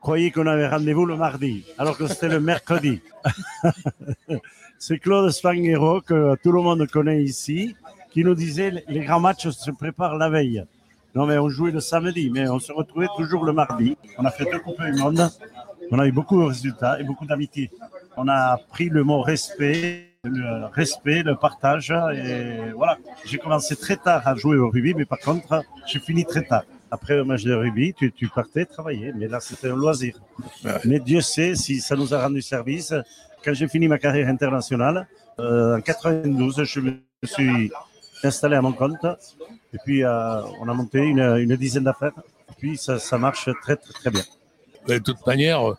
croyaient 0.00 0.30
qu'on 0.32 0.46
avait 0.48 0.66
rendez-vous 0.68 1.06
le 1.06 1.16
mardi, 1.16 1.64
alors 1.78 1.96
que 1.96 2.06
c'était 2.08 2.28
le 2.28 2.40
mercredi. 2.40 3.00
c'est 4.78 4.98
Claude 4.98 5.30
Spanghero, 5.30 6.00
que 6.00 6.34
tout 6.42 6.52
le 6.52 6.60
monde 6.60 6.86
connaît 6.88 7.22
ici, 7.22 7.76
qui 8.12 8.24
nous 8.24 8.34
disait 8.34 8.84
les 8.88 9.00
grands 9.00 9.20
matchs 9.20 9.48
se 9.48 9.70
préparent 9.70 10.16
la 10.16 10.28
veille. 10.28 10.64
Non, 11.14 11.26
mais 11.26 11.38
on 11.38 11.48
jouait 11.48 11.72
le 11.72 11.80
samedi, 11.80 12.30
mais 12.30 12.48
on 12.48 12.58
se 12.58 12.72
retrouvait 12.72 13.08
toujours 13.16 13.44
le 13.44 13.52
mardi. 13.52 13.96
On 14.18 14.24
a 14.24 14.30
fait 14.30 14.44
deux 14.44 14.58
Coupes 14.60 14.82
du 14.82 14.92
Monde. 14.92 15.28
On 15.90 15.98
a 15.98 16.06
eu 16.06 16.12
beaucoup 16.12 16.40
de 16.40 16.46
résultats 16.46 16.98
et 17.00 17.04
beaucoup 17.04 17.26
d'amitié. 17.26 17.70
On 18.16 18.28
a 18.28 18.56
pris 18.70 18.88
le 18.88 19.04
mot 19.04 19.20
respect, 19.20 20.08
le 20.24 20.66
respect, 20.72 21.22
le 21.22 21.36
partage. 21.36 21.90
Et 21.90 22.72
voilà. 22.74 22.96
J'ai 23.26 23.38
commencé 23.38 23.76
très 23.76 23.96
tard 23.96 24.26
à 24.26 24.34
jouer 24.34 24.56
au 24.56 24.70
rugby, 24.70 24.94
mais 24.94 25.04
par 25.04 25.18
contre, 25.18 25.62
j'ai 25.86 25.98
fini 25.98 26.24
très 26.24 26.42
tard. 26.42 26.64
Après 26.90 27.16
le 27.16 27.24
match 27.24 27.44
de 27.44 27.54
rugby, 27.54 27.94
tu, 27.94 28.12
tu 28.12 28.28
partais 28.28 28.64
travailler, 28.64 29.12
mais 29.14 29.28
là, 29.28 29.40
c'était 29.40 29.70
un 29.70 29.76
loisir. 29.76 30.14
Mais 30.84 30.98
Dieu 30.98 31.20
sait 31.20 31.54
si 31.54 31.80
ça 31.80 31.96
nous 31.96 32.14
a 32.14 32.22
rendu 32.22 32.40
service. 32.40 32.94
Quand 33.44 33.52
j'ai 33.52 33.68
fini 33.68 33.88
ma 33.88 33.98
carrière 33.98 34.28
internationale, 34.28 35.06
euh, 35.40 35.78
en 35.78 35.80
92, 35.80 36.64
je 36.64 36.80
me 36.80 36.92
suis 37.24 37.70
installé 38.24 38.56
à 38.56 38.62
mon 38.62 38.72
compte. 38.72 39.04
Et 39.72 39.78
puis, 39.84 40.04
euh, 40.04 40.42
on 40.60 40.68
a 40.68 40.74
monté 40.74 40.98
une, 40.98 41.20
une 41.20 41.56
dizaine 41.56 41.84
d'affaires. 41.84 42.12
Et 42.50 42.54
puis, 42.58 42.76
ça, 42.76 42.98
ça 42.98 43.18
marche 43.18 43.48
très, 43.62 43.76
très, 43.76 43.92
très 43.92 44.10
bien. 44.10 44.22
De 44.88 44.98
toute 44.98 45.24
manière, 45.26 45.70
euh, 45.70 45.76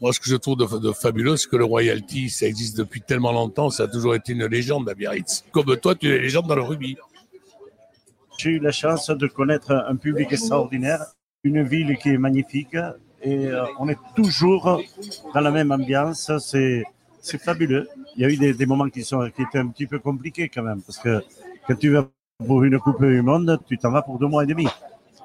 moi, 0.00 0.12
ce 0.12 0.20
que 0.20 0.28
je 0.28 0.36
trouve 0.36 0.56
de, 0.56 0.78
de 0.78 0.92
fabuleux, 0.92 1.36
c'est 1.36 1.48
que 1.48 1.56
le 1.56 1.64
royalty, 1.64 2.28
ça 2.28 2.46
existe 2.46 2.76
depuis 2.76 3.00
tellement 3.00 3.32
longtemps, 3.32 3.70
ça 3.70 3.84
a 3.84 3.88
toujours 3.88 4.14
été 4.14 4.32
une 4.32 4.46
légende 4.46 4.88
à 4.88 4.94
Biarritz. 4.94 5.44
Comme 5.52 5.76
toi, 5.76 5.94
tu 5.94 6.08
es 6.08 6.18
légende 6.18 6.46
dans 6.46 6.54
le 6.54 6.62
rugby. 6.62 6.96
J'ai 8.38 8.50
eu 8.50 8.58
la 8.58 8.72
chance 8.72 9.08
de 9.08 9.26
connaître 9.26 9.72
un 9.72 9.96
public 9.96 10.30
extraordinaire, 10.30 11.06
une 11.42 11.62
ville 11.62 11.96
qui 11.96 12.10
est 12.10 12.18
magnifique 12.18 12.76
et 13.22 13.46
euh, 13.46 13.64
on 13.78 13.88
est 13.88 13.98
toujours 14.14 14.82
dans 15.32 15.40
la 15.40 15.50
même 15.50 15.72
ambiance. 15.72 16.30
C'est, 16.40 16.84
c'est 17.22 17.38
fabuleux. 17.42 17.88
Il 18.16 18.22
y 18.22 18.24
a 18.26 18.28
eu 18.28 18.36
des, 18.36 18.52
des 18.52 18.66
moments 18.66 18.90
qui, 18.90 19.02
sont, 19.04 19.30
qui 19.34 19.42
étaient 19.42 19.58
un 19.58 19.68
petit 19.68 19.86
peu 19.86 19.98
compliqués 19.98 20.50
quand 20.50 20.62
même 20.62 20.82
parce 20.82 20.98
que 20.98 21.22
quand 21.66 21.76
tu 21.76 21.90
vas 21.90 22.08
pour 22.46 22.64
une 22.64 22.78
Coupe 22.78 23.04
du 23.04 23.22
Monde, 23.22 23.58
tu 23.66 23.78
t'en 23.78 23.90
vas 23.90 24.02
pour 24.02 24.18
deux 24.18 24.26
mois 24.26 24.44
et 24.44 24.46
demi. 24.46 24.66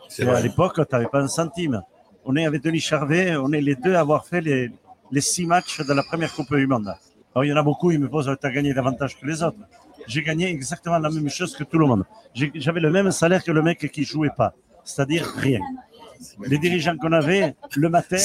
C'est 0.08 0.28
à 0.28 0.42
l'époque, 0.42 0.76
tu 0.76 0.96
n'avais 0.96 1.08
pas 1.08 1.22
un 1.22 1.28
centime. 1.28 1.82
On 2.26 2.36
est 2.36 2.46
avec 2.46 2.62
Denis 2.62 2.80
Charvet, 2.80 3.36
on 3.38 3.52
est 3.52 3.62
les 3.62 3.76
deux 3.76 3.96
à 3.96 4.02
avoir 4.02 4.26
fait 4.26 4.42
les, 4.42 4.72
les 5.12 5.22
six 5.22 5.46
matchs 5.46 5.82
de 5.82 5.94
la 5.94 6.04
première 6.04 6.34
Coupe 6.34 6.56
du 6.56 6.68
Monde. 6.68 6.94
Alors, 7.34 7.46
il 7.46 7.50
y 7.50 7.54
en 7.54 7.58
a 7.58 7.64
beaucoup, 7.64 7.92
ils 7.92 8.00
me 8.00 8.10
posent, 8.10 8.30
tu 8.40 8.48
as 8.48 8.52
gagné 8.52 8.74
davantage 8.74 9.18
que 9.18 9.26
les 9.26 9.42
autres. 9.44 9.58
J'ai 10.08 10.22
gagné 10.22 10.50
exactement 10.50 11.00
la 11.00 11.10
même 11.10 11.30
chose 11.30 11.56
que 11.56 11.64
tout 11.64 11.78
le 11.78 11.86
monde. 11.86 12.06
J'avais 12.34 12.80
le 12.80 12.92
même 12.92 13.12
salaire 13.12 13.44
que 13.44 13.52
le 13.52 13.62
mec 13.62 13.90
qui 13.92 14.04
jouait 14.04 14.32
pas, 14.36 14.54
c'est-à-dire 14.84 15.26
rien. 15.38 15.60
Les 16.46 16.58
dirigeants 16.58 16.98
qu'on 16.98 17.12
avait, 17.12 17.56
le 17.76 17.90
matin, 17.90 18.18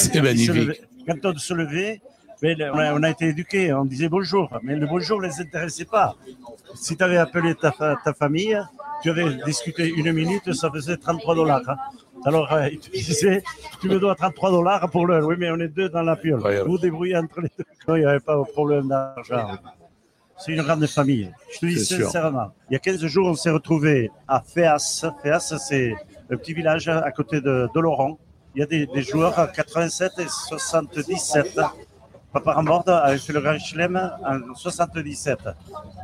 quand 1.06 1.24
on 1.24 1.38
se 1.38 1.54
levait, 1.54 2.00
ben, 2.42 2.70
on, 2.74 2.78
a, 2.78 2.94
on 2.94 3.02
a 3.02 3.10
été 3.10 3.26
éduqués, 3.28 3.72
on 3.72 3.84
disait 3.84 4.08
bonjour, 4.08 4.50
mais 4.62 4.76
le 4.76 4.86
bonjour 4.86 5.20
ne 5.22 5.26
les 5.26 5.40
intéressait 5.40 5.84
pas. 5.86 6.14
Si 6.74 6.96
tu 6.96 7.02
avais 7.02 7.16
appelé 7.16 7.54
ta, 7.54 7.72
fa- 7.72 7.96
ta 8.04 8.12
famille, 8.12 8.60
tu 9.02 9.10
avais 9.10 9.34
discuté 9.46 9.88
une 9.88 10.12
minute, 10.12 10.52
ça 10.52 10.70
faisait 10.70 10.96
33 10.96 11.34
dollars. 11.34 11.62
hein. 11.68 11.76
Alors, 12.24 12.52
euh, 12.52 12.68
il 12.70 12.78
te 12.78 12.90
disait, 12.90 13.42
tu 13.80 13.88
me 13.88 13.98
dois 13.98 14.14
33 14.14 14.50
dollars 14.50 14.90
pour 14.90 15.06
l'heure. 15.06 15.26
Oui, 15.26 15.36
mais 15.38 15.50
on 15.50 15.60
est 15.60 15.68
deux 15.68 15.88
dans 15.88 16.02
la 16.02 16.16
piole. 16.16 16.40
Vous 16.66 16.78
débrouillez 16.78 17.16
entre 17.16 17.40
les 17.40 17.50
deux. 17.56 17.64
Non, 17.86 17.94
il 17.96 18.00
n'y 18.00 18.06
avait 18.06 18.20
pas 18.20 18.36
de 18.36 18.42
problème 18.52 18.88
d'argent. 18.88 19.50
C'est 20.38 20.52
une 20.52 20.62
grande 20.62 20.86
famille. 20.86 21.30
Je 21.54 21.58
te 21.60 21.66
dis 21.66 21.84
sûr. 21.84 22.06
sincèrement. 22.06 22.52
Il 22.68 22.74
y 22.74 22.76
a 22.76 22.78
15 22.80 23.06
jours, 23.06 23.28
on 23.28 23.34
s'est 23.34 23.50
retrouvés 23.50 24.10
à 24.28 24.40
Féas. 24.42 25.06
Féas, 25.22 25.54
c'est 25.66 25.94
un 26.30 26.36
petit 26.36 26.52
village 26.52 26.88
à 26.88 27.10
côté 27.12 27.40
de, 27.40 27.68
de 27.74 27.80
Laurent. 27.80 28.18
Il 28.54 28.60
y 28.60 28.62
a 28.62 28.66
des, 28.66 28.86
des 28.86 29.02
joueurs 29.02 29.38
à 29.38 29.46
87 29.48 30.12
et 30.18 30.26
77. 30.28 31.60
Papa 32.44 32.52
avait 33.02 33.16
fait 33.16 33.32
le 33.32 33.40
Grand 33.40 33.58
Chelem 33.58 33.96
en 33.96 34.54
77. 34.54 35.38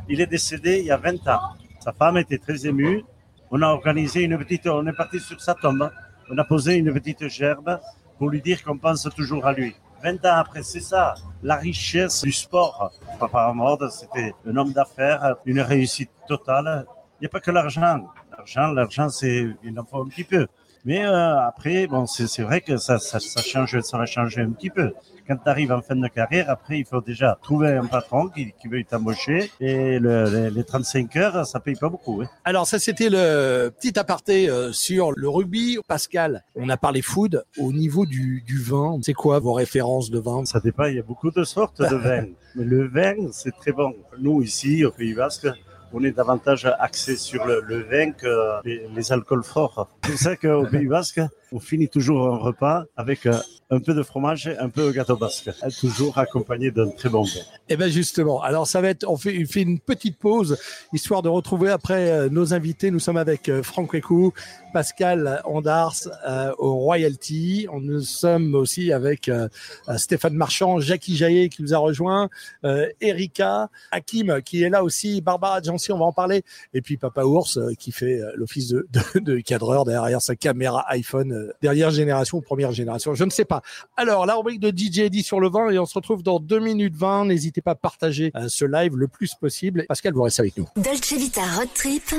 Il 0.09 0.19
est 0.19 0.25
décédé 0.25 0.79
il 0.79 0.85
y 0.85 0.91
a 0.91 0.97
20 0.97 1.27
ans. 1.27 1.53
Sa 1.79 1.93
femme 1.93 2.17
était 2.17 2.39
très 2.39 2.65
émue. 2.65 3.05
On 3.51 3.61
a 3.61 3.67
organisé 3.67 4.23
une 4.23 4.39
petite, 4.39 4.65
on 4.65 4.87
est 4.87 4.93
parti 4.93 5.19
sur 5.19 5.39
sa 5.39 5.53
tombe. 5.53 5.91
On 6.31 6.37
a 6.39 6.43
posé 6.43 6.73
une 6.77 6.91
petite 6.91 7.27
gerbe 7.27 7.79
pour 8.17 8.29
lui 8.29 8.41
dire 8.41 8.63
qu'on 8.63 8.79
pense 8.79 9.07
toujours 9.15 9.45
à 9.45 9.53
lui. 9.53 9.75
20 10.03 10.25
ans 10.25 10.37
après, 10.37 10.63
c'est 10.63 10.79
ça, 10.79 11.13
la 11.43 11.57
richesse 11.57 12.23
du 12.23 12.31
sport. 12.31 12.91
Papa 13.19 13.53
c'était 13.91 14.33
un 14.47 14.57
homme 14.57 14.73
d'affaires, 14.73 15.35
une 15.45 15.61
réussite 15.61 16.09
totale. 16.27 16.87
Il 17.19 17.25
n'y 17.25 17.27
a 17.27 17.29
pas 17.29 17.41
que 17.41 17.51
l'argent. 17.51 18.09
L'argent, 18.35 18.71
l'argent, 18.71 19.09
c'est, 19.09 19.45
il 19.63 19.79
en 19.79 19.85
faut 19.85 20.01
un 20.01 20.07
petit 20.07 20.23
peu. 20.23 20.47
Mais 20.85 21.05
euh, 21.05 21.39
après, 21.39 21.87
bon, 21.87 22.05
c'est 22.05 22.41
vrai 22.41 22.59
que 22.61 22.77
ça, 22.77 22.99
ça, 22.99 23.19
ça 23.19 23.41
change, 23.41 23.79
ça 23.81 23.97
va 23.97 24.05
changer 24.05 24.41
un 24.41 24.51
petit 24.51 24.69
peu. 24.69 24.91
Quand 25.25 25.37
tu 25.37 25.49
arrives 25.49 25.71
en 25.71 25.81
fin 25.81 25.95
de 25.95 26.05
carrière, 26.09 26.49
après, 26.49 26.79
il 26.79 26.85
faut 26.85 26.99
déjà 26.99 27.37
trouver 27.41 27.69
un 27.69 27.85
patron 27.85 28.27
qui, 28.27 28.51
qui 28.61 28.67
veut 28.67 28.83
t'embaucher. 28.83 29.49
Et 29.61 29.97
le- 29.97 30.29
les, 30.29 30.49
les 30.51 30.63
35 30.65 31.15
heures, 31.15 31.47
ça 31.47 31.61
paye 31.61 31.75
pas 31.75 31.87
beaucoup. 31.87 32.21
hein. 32.21 32.27
Alors 32.43 32.67
ça 32.67 32.77
c'était 32.79 33.09
le 33.09 33.69
petit 33.69 33.97
aparté 33.97 34.49
euh, 34.49 34.73
sur 34.73 35.13
le 35.15 35.29
rugby. 35.29 35.77
Pascal, 35.87 36.43
on 36.55 36.67
a 36.67 36.75
parlé 36.75 37.01
food. 37.01 37.45
Au 37.57 37.71
niveau 37.71 38.05
du, 38.05 38.43
du 38.45 38.61
vin, 38.61 38.99
c'est 39.01 39.13
quoi 39.13 39.39
vos 39.39 39.53
références 39.53 40.11
de 40.11 40.19
vin? 40.19 40.43
Ça 40.43 40.59
dépend, 40.59 40.83
il 40.85 40.95
y 40.97 40.99
a 40.99 41.03
beaucoup 41.03 41.31
de 41.31 41.45
sortes 41.45 41.81
de 41.81 41.95
vins. 41.95 42.25
Mais 42.55 42.65
le 42.65 42.87
vin, 42.89 43.15
c'est 43.31 43.55
très 43.55 43.71
bon. 43.71 43.93
Nous, 44.19 44.41
ici, 44.43 44.83
au 44.83 44.91
Pays 44.91 45.13
Basque, 45.13 45.47
on 45.93 46.03
est 46.03 46.11
davantage 46.11 46.65
axé 46.79 47.15
sur 47.15 47.45
le, 47.45 47.61
vin 47.89 48.11
que 48.11 48.65
les, 48.65 48.87
les 48.93 49.11
alcools 49.11 49.43
forts. 49.43 49.87
C'est 50.03 50.11
pour 50.11 50.19
ça 50.19 50.35
qu'au 50.35 50.65
Pays 50.65 50.87
Basque, 50.87 51.21
on 51.53 51.59
finit 51.59 51.87
toujours 51.87 52.33
un 52.33 52.37
repas 52.37 52.85
avec 52.97 53.27
euh, 53.27 53.37
un 53.69 53.79
peu 53.79 53.93
de 53.93 54.01
fromage 54.01 54.47
et 54.47 54.57
un 54.57 54.69
peu 54.69 54.87
de 54.87 54.91
gâteau 54.91 55.15
basque. 55.15 55.51
Toujours 55.79 56.17
accompagné 56.17 56.71
d'un 56.71 56.89
très 56.89 57.09
bon 57.09 57.21
vin. 57.21 57.41
Eh 57.69 57.77
ben 57.77 57.89
justement. 57.89 58.41
Alors 58.41 58.65
ça 58.65 58.81
va 58.81 58.89
être, 58.89 59.07
on 59.07 59.17
fait, 59.17 59.35
une 59.55 59.79
petite 59.79 60.17
pause 60.17 60.57
histoire 60.93 61.21
de 61.21 61.29
retrouver 61.29 61.69
après 61.69 62.09
euh, 62.09 62.29
nos 62.29 62.55
invités. 62.55 62.89
Nous 62.89 62.99
sommes 62.99 63.17
avec 63.17 63.49
euh, 63.49 63.61
Franck 63.61 63.91
Récou, 63.91 64.33
Pascal 64.73 65.41
Andars 65.45 65.95
au 66.57 66.73
Royalty. 66.73 67.67
Nous 67.81 68.01
sommes 68.01 68.55
aussi 68.55 68.91
avec 68.91 69.29
Stéphane 69.97 70.33
Marchand, 70.33 70.79
Jackie 70.79 71.15
Jaillet 71.15 71.49
qui 71.49 71.61
nous 71.61 71.75
a 71.75 71.77
rejoint, 71.77 72.29
Erika, 72.99 73.69
Hakim 73.91 74.41
qui 74.43 74.63
est 74.63 74.69
là 74.69 74.83
aussi, 74.83 75.21
Barbara 75.21 75.61
Jancy, 75.61 75.91
on 75.91 75.99
va 75.99 76.05
en 76.05 76.11
parler, 76.11 76.43
et 76.73 76.81
puis 76.81 76.97
Papa 76.97 77.23
Ours 77.23 77.59
qui 77.77 77.91
fait 77.91 78.19
l'office 78.35 78.69
de, 78.69 79.39
cadreur 79.41 79.85
derrière 79.85 80.21
sa 80.21 80.35
caméra 80.35 80.85
iPhone 80.89 81.42
dernière 81.61 81.91
génération 81.91 82.37
ou 82.37 82.41
première 82.41 82.71
génération, 82.71 83.13
je 83.13 83.23
ne 83.23 83.29
sais 83.29 83.45
pas. 83.45 83.61
Alors 83.97 84.25
la 84.25 84.35
rubrique 84.35 84.59
de 84.59 84.69
DJ 84.69 84.99
Eddy 84.99 85.23
sur 85.23 85.39
le 85.39 85.49
vin 85.49 85.69
et 85.69 85.79
on 85.79 85.85
se 85.85 85.93
retrouve 85.93 86.23
dans 86.23 86.39
2 86.39 86.59
minutes 86.59 86.95
20. 86.95 87.25
N'hésitez 87.25 87.61
pas 87.61 87.71
à 87.71 87.75
partager 87.75 88.31
euh, 88.35 88.47
ce 88.47 88.65
live 88.65 88.95
le 88.95 89.07
plus 89.07 89.33
possible. 89.35 89.85
Pascal, 89.87 90.13
vous 90.13 90.23
restez 90.23 90.41
avec 90.41 90.57
nous. 90.57 90.67
Dolce 90.75 91.13
Vita 91.13 91.41
Road 91.57 91.69
Trip, 91.73 92.13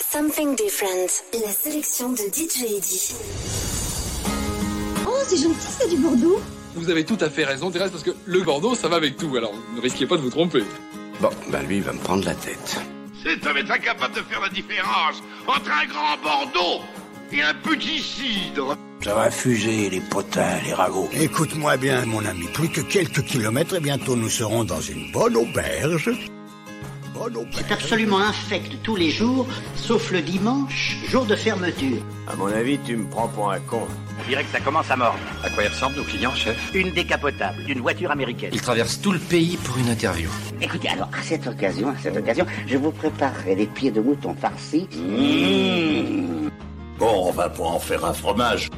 Something 0.00 0.56
Different, 0.56 1.10
la 1.44 1.52
sélection 1.52 2.12
de 2.12 2.18
DJ 2.18 2.62
Eddy. 2.76 3.14
Oh, 5.06 5.12
c'est 5.26 5.36
gentil, 5.36 5.68
c'est 5.78 5.88
du 5.88 5.96
Bordeaux. 5.96 6.40
Vous 6.74 6.88
avez 6.88 7.04
tout 7.04 7.18
à 7.20 7.28
fait 7.28 7.44
raison, 7.44 7.70
Thérèse, 7.70 7.90
parce 7.90 8.04
que 8.04 8.12
le 8.26 8.40
Bordeaux, 8.42 8.74
ça 8.74 8.88
va 8.88 8.96
avec 8.96 9.16
tout, 9.16 9.36
alors 9.36 9.52
ne 9.74 9.80
risquez 9.80 10.06
pas 10.06 10.16
de 10.16 10.22
vous 10.22 10.30
tromper. 10.30 10.62
Bon, 11.20 11.30
bah 11.50 11.62
lui, 11.62 11.76
il 11.78 11.82
va 11.82 11.92
me 11.92 11.98
prendre 11.98 12.24
la 12.24 12.34
tête. 12.34 12.80
Cet 13.22 13.46
homme 13.46 13.58
est 13.58 13.70
incapable 13.70 14.14
de 14.14 14.20
faire 14.20 14.40
la 14.40 14.48
différence 14.48 15.22
entre 15.46 15.70
un 15.70 15.86
grand 15.86 16.16
Bordeaux 16.22 16.82
et 17.32 17.42
un 17.42 17.54
petit 17.54 18.00
cidre. 18.00 18.76
Ça 19.02 19.14
va 19.14 19.30
fuser 19.30 19.88
les 19.88 20.00
potins, 20.00 20.58
les 20.64 20.74
ragots. 20.74 21.08
Écoute-moi 21.12 21.76
bien, 21.78 22.04
mon 22.04 22.24
ami. 22.24 22.46
Plus 22.52 22.68
que 22.68 22.82
quelques 22.82 23.22
kilomètres 23.22 23.76
et 23.76 23.80
bientôt 23.80 24.14
nous 24.14 24.28
serons 24.28 24.64
dans 24.64 24.80
une 24.80 25.10
bonne 25.10 25.36
auberge. 25.36 26.10
Bonne 27.14 27.36
auberge. 27.36 27.64
C'est 27.66 27.72
absolument 27.72 28.18
infect 28.18 28.76
tous 28.82 28.96
les 28.96 29.10
jours, 29.10 29.46
sauf 29.74 30.10
le 30.10 30.20
dimanche, 30.20 30.98
jour 31.08 31.24
de 31.24 31.34
fermeture. 31.34 32.02
À 32.28 32.36
mon 32.36 32.48
avis, 32.48 32.78
tu 32.84 32.96
me 32.96 33.08
prends 33.08 33.28
pour 33.28 33.50
un 33.50 33.60
con. 33.60 33.86
On 34.22 34.28
dirait 34.28 34.44
que 34.44 34.50
ça 34.50 34.60
commence 34.60 34.90
à 34.90 34.96
mordre. 34.96 35.18
À 35.42 35.48
quoi 35.48 35.64
ils 35.64 35.68
ressemblent 35.68 35.96
nos 35.96 36.04
clients, 36.04 36.34
chef? 36.34 36.74
Une 36.74 36.92
décapotable, 36.92 37.64
d'une 37.64 37.80
voiture 37.80 38.10
américaine. 38.10 38.50
Il 38.52 38.60
traverse 38.60 39.00
tout 39.00 39.12
le 39.12 39.18
pays 39.18 39.56
pour 39.64 39.78
une 39.78 39.88
interview. 39.88 40.28
Écoutez, 40.60 40.88
alors, 40.88 41.08
à 41.18 41.22
cette 41.22 41.46
occasion, 41.46 41.88
à 41.88 41.96
cette 42.02 42.16
occasion, 42.16 42.44
je 42.66 42.76
vous 42.76 42.90
préparerai 42.90 43.56
des 43.56 43.66
pieds 43.66 43.90
de 43.90 44.00
mouton 44.00 44.34
farcis. 44.34 44.86
Mmh. 44.94 46.49
Bon, 47.00 47.28
on 47.28 47.30
va 47.30 47.48
pouvoir 47.48 47.76
en 47.76 47.78
faire 47.78 48.04
un 48.04 48.12
fromage. 48.12 48.68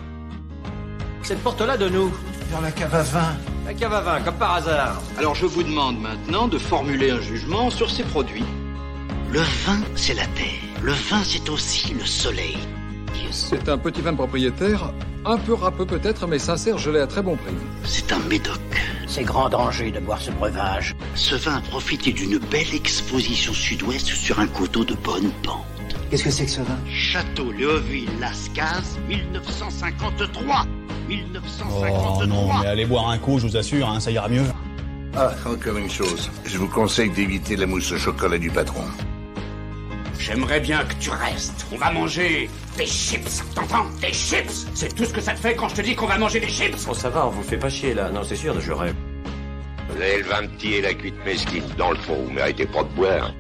Cette 1.25 1.43
porte-là 1.43 1.77
de 1.77 1.89
nous. 1.89 2.13
Dans 2.53 2.61
la 2.61 2.71
cave 2.71 2.95
à 2.95 3.03
vin. 3.03 3.37
La 3.67 3.75
cave 3.75 3.93
à 3.93 4.01
vin, 4.01 4.21
comme 4.21 4.37
par 4.37 4.55
hasard. 4.55 5.03
Alors 5.19 5.35
je 5.35 5.45
vous 5.45 5.65
demande 5.65 6.01
maintenant 6.01 6.47
de 6.47 6.57
formuler 6.57 7.11
un 7.11 7.21
jugement 7.21 7.69
sur 7.69 7.91
ces 7.91 8.05
produits. 8.05 8.45
Le 9.33 9.41
vin, 9.41 9.81
c'est 9.97 10.15
la 10.15 10.27
terre. 10.27 10.63
Le 10.83 10.93
vin, 10.93 11.21
c'est 11.25 11.51
aussi 11.51 11.95
le 11.95 12.07
soleil. 12.07 12.59
C'est 13.33 13.69
un 13.69 13.79
petit 13.79 14.03
vin 14.03 14.13
de 14.13 14.19
propriétaire, 14.19 14.93
un 15.25 15.39
peu 15.39 15.55
râpeux 15.55 15.87
peut-être, 15.87 16.29
mais 16.29 16.39
sincère, 16.39 16.79
je 16.79 16.91
l'ai 16.91 17.01
à 17.01 17.09
très 17.09 17.23
bon 17.23 17.37
prix. 17.37 17.57
C'est 17.83 18.13
un 18.13 18.21
médoc. 18.21 18.61
C'est 19.09 19.25
grand 19.25 19.49
danger 19.49 19.91
de 19.91 19.99
boire 19.99 20.21
ce 20.21 20.31
breuvage. 20.31 20.95
Ce 21.17 21.35
vin 21.35 21.57
a 21.57 21.61
profité 21.61 22.13
d'une 22.13 22.39
belle 22.39 22.73
exposition 22.73 23.53
sud-ouest 23.53 24.07
sur 24.07 24.39
un 24.39 24.47
coteau 24.47 24.85
de 24.85 24.95
bonne 24.95 25.33
pente. 25.43 25.72
Qu'est-ce 26.13 26.25
que 26.25 26.31
c'est 26.31 26.45
que 26.45 26.51
ce 26.51 26.61
vin 26.61 26.77
Château 26.91 27.51
Léoville-Lascaz, 27.53 28.99
1953. 29.09 30.67
1953. 31.09 32.19
Oh 32.21 32.27
non, 32.27 32.51
mais 32.61 32.67
allez 32.67 32.85
boire 32.85 33.09
un 33.09 33.17
coup, 33.17 33.39
je 33.39 33.47
vous 33.47 33.57
assure, 33.57 33.89
hein, 33.89 33.99
ça 33.99 34.11
ira 34.11 34.29
mieux. 34.29 34.45
Ah, 35.17 35.33
encore 35.47 35.79
une 35.79 35.89
chose. 35.89 36.31
Je 36.45 36.59
vous 36.59 36.69
conseille 36.69 37.09
d'éviter 37.09 37.57
la 37.57 37.65
mousse 37.65 37.91
au 37.93 37.97
chocolat 37.97 38.37
du 38.37 38.51
patron. 38.51 38.83
J'aimerais 40.19 40.61
bien 40.61 40.85
que 40.85 40.93
tu 41.01 41.09
restes. 41.09 41.67
On 41.73 41.79
va 41.79 41.91
manger 41.91 42.51
des 42.77 42.85
chips, 42.85 43.43
t'entends? 43.55 43.87
Des 44.03 44.13
chips 44.13 44.67
C'est 44.75 44.95
tout 44.95 45.07
ce 45.07 45.15
que 45.15 45.23
ça 45.23 45.33
te 45.33 45.41
fait 45.41 45.57
quand 45.57 45.71
je 45.71 45.77
te 45.77 45.81
dis 45.81 45.95
qu'on 45.95 46.09
va 46.09 46.19
manger 46.19 46.41
des 46.41 46.49
chips 46.49 46.85
Bon, 46.85 46.93
ça 46.93 47.09
va, 47.09 47.27
on 47.27 47.31
vous 47.31 47.43
fait 47.43 47.57
pas 47.57 47.71
chier 47.71 47.95
là. 47.95 48.11
Non, 48.11 48.23
c'est 48.23 48.37
sûr, 48.37 48.61
je 48.61 48.73
rêve. 48.73 48.95
Vous 49.89 49.97
avez 49.97 50.19
le 50.19 50.25
vin 50.25 50.47
petit 50.47 50.75
et 50.75 50.83
la 50.83 50.93
cuite 50.93 51.17
mesquine. 51.25 51.65
Dans 51.79 51.93
le 51.93 51.97
fond, 51.97 52.23
vous 52.23 52.33
méritez 52.33 52.67
pas 52.67 52.83
de 52.83 52.91
boire. 52.91 53.33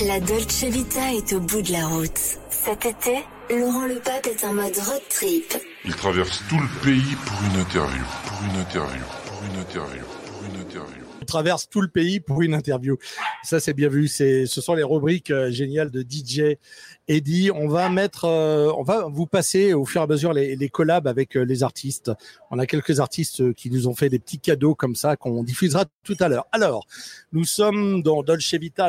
La 0.00 0.18
Dolce 0.18 0.64
Vita 0.64 1.12
est 1.14 1.32
au 1.34 1.40
bout 1.40 1.62
de 1.62 1.70
la 1.70 1.86
route. 1.86 2.18
Cet 2.50 2.84
été, 2.84 3.18
Laurent 3.48 3.86
Le 3.86 4.00
Pape 4.00 4.26
est 4.26 4.44
en 4.44 4.52
mode 4.52 4.76
road 4.76 5.00
trip. 5.08 5.54
Il 5.84 5.94
traverse 5.94 6.42
tout 6.48 6.58
le 6.58 6.82
pays 6.82 7.14
pour 7.24 7.38
une 7.48 7.60
interview, 7.60 8.02
pour 8.26 8.38
une 8.42 8.60
interview, 8.60 9.02
pour 9.24 9.44
une 9.44 9.60
interview, 9.60 10.02
pour 10.26 10.44
une 10.46 10.60
interview. 10.60 11.04
On 11.22 11.24
traverse 11.24 11.68
tout 11.70 11.80
le 11.80 11.86
pays 11.86 12.18
pour 12.18 12.42
une 12.42 12.54
interview. 12.54 12.96
Ça, 13.44 13.60
c'est 13.60 13.72
bien 13.72 13.88
vu. 13.88 14.08
C'est, 14.08 14.46
ce 14.46 14.60
sont 14.60 14.74
les 14.74 14.82
rubriques 14.82 15.30
euh, 15.30 15.52
géniales 15.52 15.92
de 15.92 16.02
DJ 16.02 16.58
Eddie. 17.06 17.52
On 17.54 17.68
va 17.68 17.88
mettre, 17.88 18.24
euh, 18.24 18.72
on 18.76 18.82
va 18.82 19.06
vous 19.08 19.26
passer 19.26 19.74
au 19.74 19.84
fur 19.84 20.00
et 20.00 20.04
à 20.04 20.08
mesure 20.08 20.32
les, 20.32 20.56
les 20.56 20.68
collabs 20.68 21.06
avec 21.06 21.36
euh, 21.36 21.44
les 21.44 21.62
artistes. 21.62 22.10
On 22.50 22.58
a 22.58 22.66
quelques 22.66 22.98
artistes 22.98 23.54
qui 23.54 23.70
nous 23.70 23.86
ont 23.86 23.94
fait 23.94 24.08
des 24.08 24.18
petits 24.18 24.40
cadeaux 24.40 24.74
comme 24.74 24.96
ça 24.96 25.14
qu'on 25.14 25.44
diffusera 25.44 25.84
tout 26.02 26.16
à 26.18 26.28
l'heure. 26.28 26.46
Alors, 26.50 26.84
nous 27.32 27.44
sommes 27.44 28.02
dans 28.02 28.24
Dolce 28.24 28.54
Vita. 28.54 28.88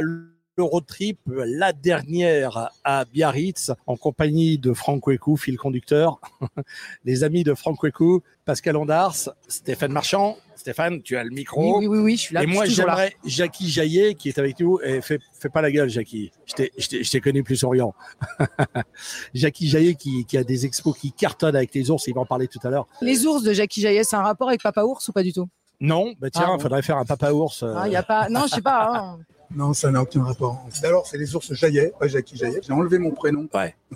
Le 0.57 0.63
road 0.63 0.85
trip, 0.85 1.19
la 1.27 1.73
dernière 1.73 2.69
à 2.85 3.03
Biarritz, 3.03 3.73
en 3.87 3.97
compagnie 3.97 4.57
de 4.57 4.71
Franck 4.71 5.05
Wekou, 5.05 5.35
fil 5.35 5.57
conducteur, 5.57 6.21
les 7.03 7.25
amis 7.25 7.43
de 7.43 7.53
Franck 7.53 7.83
Wekou, 7.83 8.21
Pascal 8.45 8.77
Ondars, 8.77 9.31
Stéphane 9.49 9.91
Marchand. 9.91 10.37
Stéphane, 10.55 11.01
tu 11.01 11.17
as 11.17 11.25
le 11.25 11.31
micro. 11.31 11.79
Oui, 11.79 11.87
oui, 11.87 11.97
oui, 11.97 12.03
oui, 12.03 12.15
je 12.15 12.21
suis 12.21 12.33
là. 12.35 12.43
Et 12.43 12.45
moi, 12.45 12.63
j'aimerais 12.67 13.13
Jackie 13.25 13.69
Jaillet 13.69 14.13
qui 14.15 14.29
est 14.29 14.39
avec 14.39 14.57
nous. 14.61 14.79
Et 14.81 15.01
fais, 15.01 15.19
fais 15.37 15.49
pas 15.49 15.61
la 15.61 15.69
gueule, 15.73 15.89
Jackie. 15.89 16.31
Je 16.45 16.53
t'ai- 17.09 17.19
connu 17.19 17.43
plus 17.43 17.57
souriant. 17.57 17.93
Jackie 19.33 19.67
Jaillet 19.67 19.95
qui, 19.95 20.23
qui 20.25 20.37
a 20.37 20.45
des 20.45 20.65
expos 20.65 20.97
qui 20.97 21.11
cartonnent 21.11 21.57
avec 21.57 21.73
les 21.75 21.91
ours. 21.91 22.07
Il 22.07 22.13
va 22.15 22.21
en 22.21 22.25
parler 22.25 22.47
tout 22.47 22.59
à 22.63 22.69
l'heure. 22.69 22.87
Les 23.01 23.25
ours 23.27 23.43
de 23.43 23.51
Jackie 23.51 23.81
Jaillet, 23.81 24.05
c'est 24.05 24.15
un 24.15 24.23
rapport 24.23 24.47
avec 24.47 24.63
Papa 24.63 24.83
Ours 24.83 25.05
ou 25.05 25.11
pas 25.11 25.21
du 25.23 25.33
tout? 25.33 25.49
Non, 25.81 26.13
bah 26.17 26.29
tiens, 26.29 26.43
Ah 26.45 26.51
il 26.53 26.55
bon? 26.57 26.63
faudrait 26.63 26.81
faire 26.81 26.95
un 26.97 27.03
papa 27.03 27.33
ours. 27.33 27.61
euh, 27.61 27.73
Ah, 27.77 27.89
y 27.89 27.97
a 27.97 28.03
pas. 28.03 28.29
Non, 28.29 28.43
je 28.47 28.55
sais 28.55 28.61
pas. 28.61 28.89
hein. 28.97 29.19
Non, 29.53 29.73
ça 29.73 29.91
n'a 29.91 30.01
aucun 30.01 30.23
rapport. 30.23 30.65
D'abord, 30.81 31.05
c'est 31.07 31.17
les 31.17 31.35
ours 31.35 31.53
Jaillet, 31.53 31.93
pas 31.99 32.07
Jackie 32.07 32.35
Jaillet. 32.37 32.61
J'ai 32.65 32.73
enlevé 32.73 32.97
mon 32.99 33.11
prénom 33.11 33.47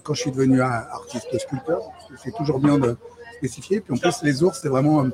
quand 0.03 0.13
je 0.13 0.21
suis 0.21 0.31
devenu 0.31 0.61
artiste 0.61 1.37
sculpteur. 1.39 1.81
C'est 2.23 2.33
toujours 2.35 2.59
bien 2.59 2.77
de 2.77 2.95
spécifier. 3.37 3.79
Puis 3.81 3.93
en 3.93 3.97
plus, 3.97 4.21
les 4.23 4.43
ours, 4.43 4.59
c'est 4.61 4.69
vraiment, 4.69 5.05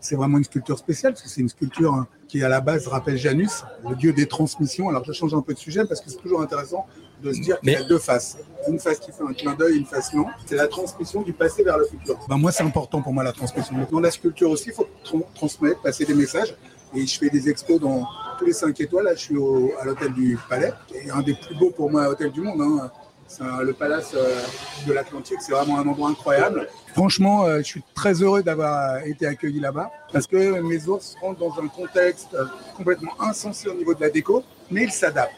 c'est 0.00 0.16
vraiment 0.16 0.38
une 0.38 0.44
sculpture 0.44 0.78
spéciale 0.78 1.12
parce 1.12 1.22
que 1.22 1.28
c'est 1.28 1.40
une 1.40 1.48
sculpture 1.48 2.04
qui, 2.28 2.42
à 2.42 2.48
la 2.48 2.60
base, 2.60 2.86
rappelle 2.88 3.16
Janus, 3.16 3.64
le 3.88 3.94
dieu 3.96 4.12
des 4.12 4.26
transmissions. 4.26 4.88
Alors, 4.88 5.04
je 5.04 5.12
change 5.12 5.34
un 5.34 5.40
peu 5.42 5.54
de 5.54 5.58
sujet 5.58 5.84
parce 5.86 6.00
que 6.00 6.10
c'est 6.10 6.16
toujours 6.18 6.42
intéressant 6.42 6.86
de 7.22 7.32
se 7.32 7.40
dire 7.40 7.58
qu'il 7.60 7.72
y 7.72 7.76
a 7.76 7.82
deux 7.84 7.98
faces. 7.98 8.36
Une 8.68 8.78
face 8.78 8.98
qui 8.98 9.10
fait 9.12 9.22
un 9.22 9.32
clin 9.32 9.54
d'œil, 9.54 9.78
une 9.78 9.86
face 9.86 10.12
non. 10.12 10.26
C'est 10.44 10.56
la 10.56 10.68
transmission 10.68 11.22
du 11.22 11.32
passé 11.32 11.62
vers 11.64 11.78
le 11.78 11.86
futur. 11.86 12.18
Ben, 12.28 12.36
moi, 12.36 12.52
c'est 12.52 12.64
important 12.64 13.00
pour 13.00 13.12
moi, 13.14 13.24
la 13.24 13.32
transmission. 13.32 13.74
Dans 13.90 14.00
la 14.00 14.10
sculpture 14.10 14.50
aussi, 14.50 14.68
il 14.68 14.74
faut 14.74 14.86
tran- 15.04 15.24
transmettre, 15.34 15.80
passer 15.80 16.04
des 16.04 16.14
messages. 16.14 16.54
Et 16.94 17.06
je 17.06 17.18
fais 17.18 17.28
des 17.30 17.48
expos 17.48 17.80
dans 17.80 18.06
tous 18.38 18.44
les 18.46 18.52
5 18.52 18.78
étoiles. 18.80 19.04
Là, 19.04 19.14
je 19.14 19.20
suis 19.20 19.36
au- 19.36 19.72
à 19.80 19.84
l'hôtel 19.84 20.12
du 20.12 20.38
Palais, 20.48 20.72
qui 20.86 20.94
est 20.96 21.10
un 21.10 21.20
des 21.22 21.34
plus 21.34 21.54
beaux 21.56 21.70
pour 21.70 21.90
moi 21.90 22.08
hôtels 22.08 22.30
du 22.32 22.40
monde. 22.40 22.60
hein. 22.60 22.90
C'est 23.28 23.42
un- 23.42 23.62
le 23.62 23.72
palace 23.72 24.12
euh, 24.14 24.40
de 24.86 24.92
l'Atlantique, 24.92 25.38
c'est 25.40 25.50
vraiment 25.52 25.78
un 25.80 25.86
endroit 25.88 26.08
incroyable. 26.10 26.68
Franchement, 26.94 27.44
euh, 27.44 27.58
je 27.58 27.64
suis 27.64 27.82
très 27.92 28.22
heureux 28.22 28.42
d'avoir 28.44 28.98
été 29.04 29.26
accueilli 29.26 29.58
là-bas 29.58 29.90
parce 30.12 30.28
que 30.28 30.60
mes 30.60 30.86
ours 30.86 31.16
rentrent 31.20 31.40
dans 31.40 31.60
un 31.60 31.66
contexte 31.66 32.32
euh, 32.34 32.44
complètement 32.76 33.10
insensé 33.20 33.68
au 33.68 33.74
niveau 33.74 33.94
de 33.94 34.00
la 34.00 34.10
déco, 34.10 34.44
mais 34.70 34.84
ils 34.84 34.92
s'adaptent. 34.92 35.34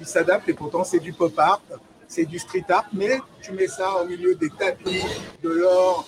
Ils 0.00 0.06
s'adaptent 0.06 0.48
et 0.48 0.54
pourtant 0.54 0.82
c'est 0.82 0.98
du 0.98 1.12
pop 1.12 1.38
art, 1.38 1.60
c'est 2.08 2.24
du 2.24 2.38
street 2.38 2.64
art, 2.70 2.86
mais 2.94 3.20
tu 3.42 3.52
mets 3.52 3.68
ça 3.68 3.96
au 4.02 4.06
milieu 4.06 4.34
des 4.34 4.48
tapis, 4.48 5.02
de 5.42 5.50
l'or, 5.50 6.06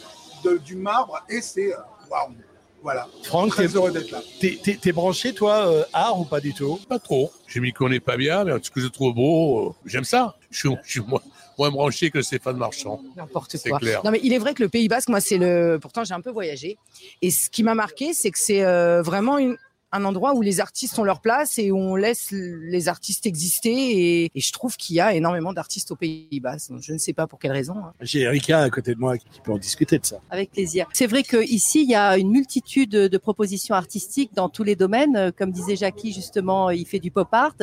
du 0.64 0.76
marbre 0.76 1.22
et 1.28 1.42
c'est 1.42 1.74
waouh. 2.10 2.32
Voilà. 2.82 3.08
Franck, 3.24 3.50
très 3.50 3.66
t'es- 3.68 3.74
heureux 3.76 3.90
d'être 3.90 4.10
là. 4.10 4.20
T'es, 4.40 4.58
t'es- 4.62 4.76
t'es 4.80 4.92
branché, 4.92 5.34
toi, 5.34 5.66
euh, 5.68 5.84
art 5.92 6.18
ou 6.20 6.24
pas 6.24 6.40
du 6.40 6.54
tout? 6.54 6.78
Pas 6.88 6.98
trop. 6.98 7.30
Je 7.46 7.60
m'y 7.60 7.72
connais 7.72 8.00
pas 8.00 8.16
bien, 8.16 8.44
mais 8.44 8.52
ce 8.62 8.70
que 8.70 8.80
je 8.80 8.86
trouve 8.86 9.14
beau, 9.14 9.68
euh, 9.70 9.72
j'aime 9.84 10.04
ça. 10.04 10.36
Je 10.50 10.58
suis, 10.58 10.68
je 10.84 10.90
suis 10.90 11.00
moins, 11.00 11.20
moins 11.58 11.70
branché 11.70 12.10
que 12.10 12.22
Stéphane 12.22 12.56
Marchand. 12.56 13.00
N'importe 13.16 13.56
C'est 13.56 13.68
quoi. 13.68 13.78
clair. 13.80 14.00
Non, 14.04 14.10
mais 14.12 14.20
il 14.22 14.32
est 14.32 14.38
vrai 14.38 14.54
que 14.54 14.62
le 14.62 14.68
Pays 14.68 14.88
Basque, 14.88 15.08
moi, 15.08 15.20
c'est 15.20 15.38
le. 15.38 15.78
Pourtant, 15.82 16.04
j'ai 16.04 16.14
un 16.14 16.20
peu 16.20 16.30
voyagé. 16.30 16.78
Et 17.20 17.30
ce 17.30 17.50
qui 17.50 17.62
m'a 17.62 17.74
marqué, 17.74 18.14
c'est 18.14 18.30
que 18.30 18.38
c'est 18.38 18.64
euh, 18.64 19.02
vraiment 19.02 19.38
une- 19.38 19.56
un 19.92 20.04
endroit 20.04 20.34
où 20.34 20.42
les 20.42 20.60
artistes 20.60 20.98
ont 20.98 21.04
leur 21.04 21.20
place 21.20 21.58
et 21.58 21.70
où 21.70 21.78
on 21.78 21.96
laisse 21.96 22.28
les 22.30 22.88
artistes 22.88 23.26
exister. 23.26 23.70
Et, 23.72 24.30
et 24.34 24.40
je 24.40 24.52
trouve 24.52 24.76
qu'il 24.76 24.96
y 24.96 25.00
a 25.00 25.14
énormément 25.14 25.52
d'artistes 25.52 25.90
au 25.90 25.96
Pays 25.96 26.40
Basque. 26.40 26.70
Donc, 26.70 26.82
je 26.82 26.92
ne 26.92 26.98
sais 26.98 27.12
pas 27.12 27.26
pour 27.26 27.38
quelle 27.38 27.52
raison. 27.52 27.74
hein. 27.78 27.92
J'ai 28.00 28.20
Erika 28.20 28.60
à 28.60 28.70
côté 28.70 28.94
de 28.94 29.00
moi 29.00 29.16
qui 29.18 29.40
peut 29.42 29.52
en 29.52 29.58
discuter 29.58 29.98
de 29.98 30.04
ça. 30.06 30.20
Avec 30.30 30.50
plaisir. 30.50 30.86
C'est 30.92 31.06
vrai 31.06 31.22
qu'ici, 31.22 31.82
il 31.82 31.90
y 31.90 31.94
a 31.94 32.18
une 32.18 32.30
multitude 32.30 32.90
de 32.90 33.18
propositions 33.18 33.74
artistiques 33.74 34.32
dans 34.34 34.48
tous 34.48 34.62
les 34.64 34.76
domaines. 34.76 35.16
Euh, 35.16 35.30
Comme 35.36 35.52
disait 35.52 35.76
Jackie, 35.76 36.12
justement, 36.12 36.70
il 36.70 36.86
fait 36.86 36.98
du 36.98 37.10
pop 37.10 37.28
art. 37.32 37.54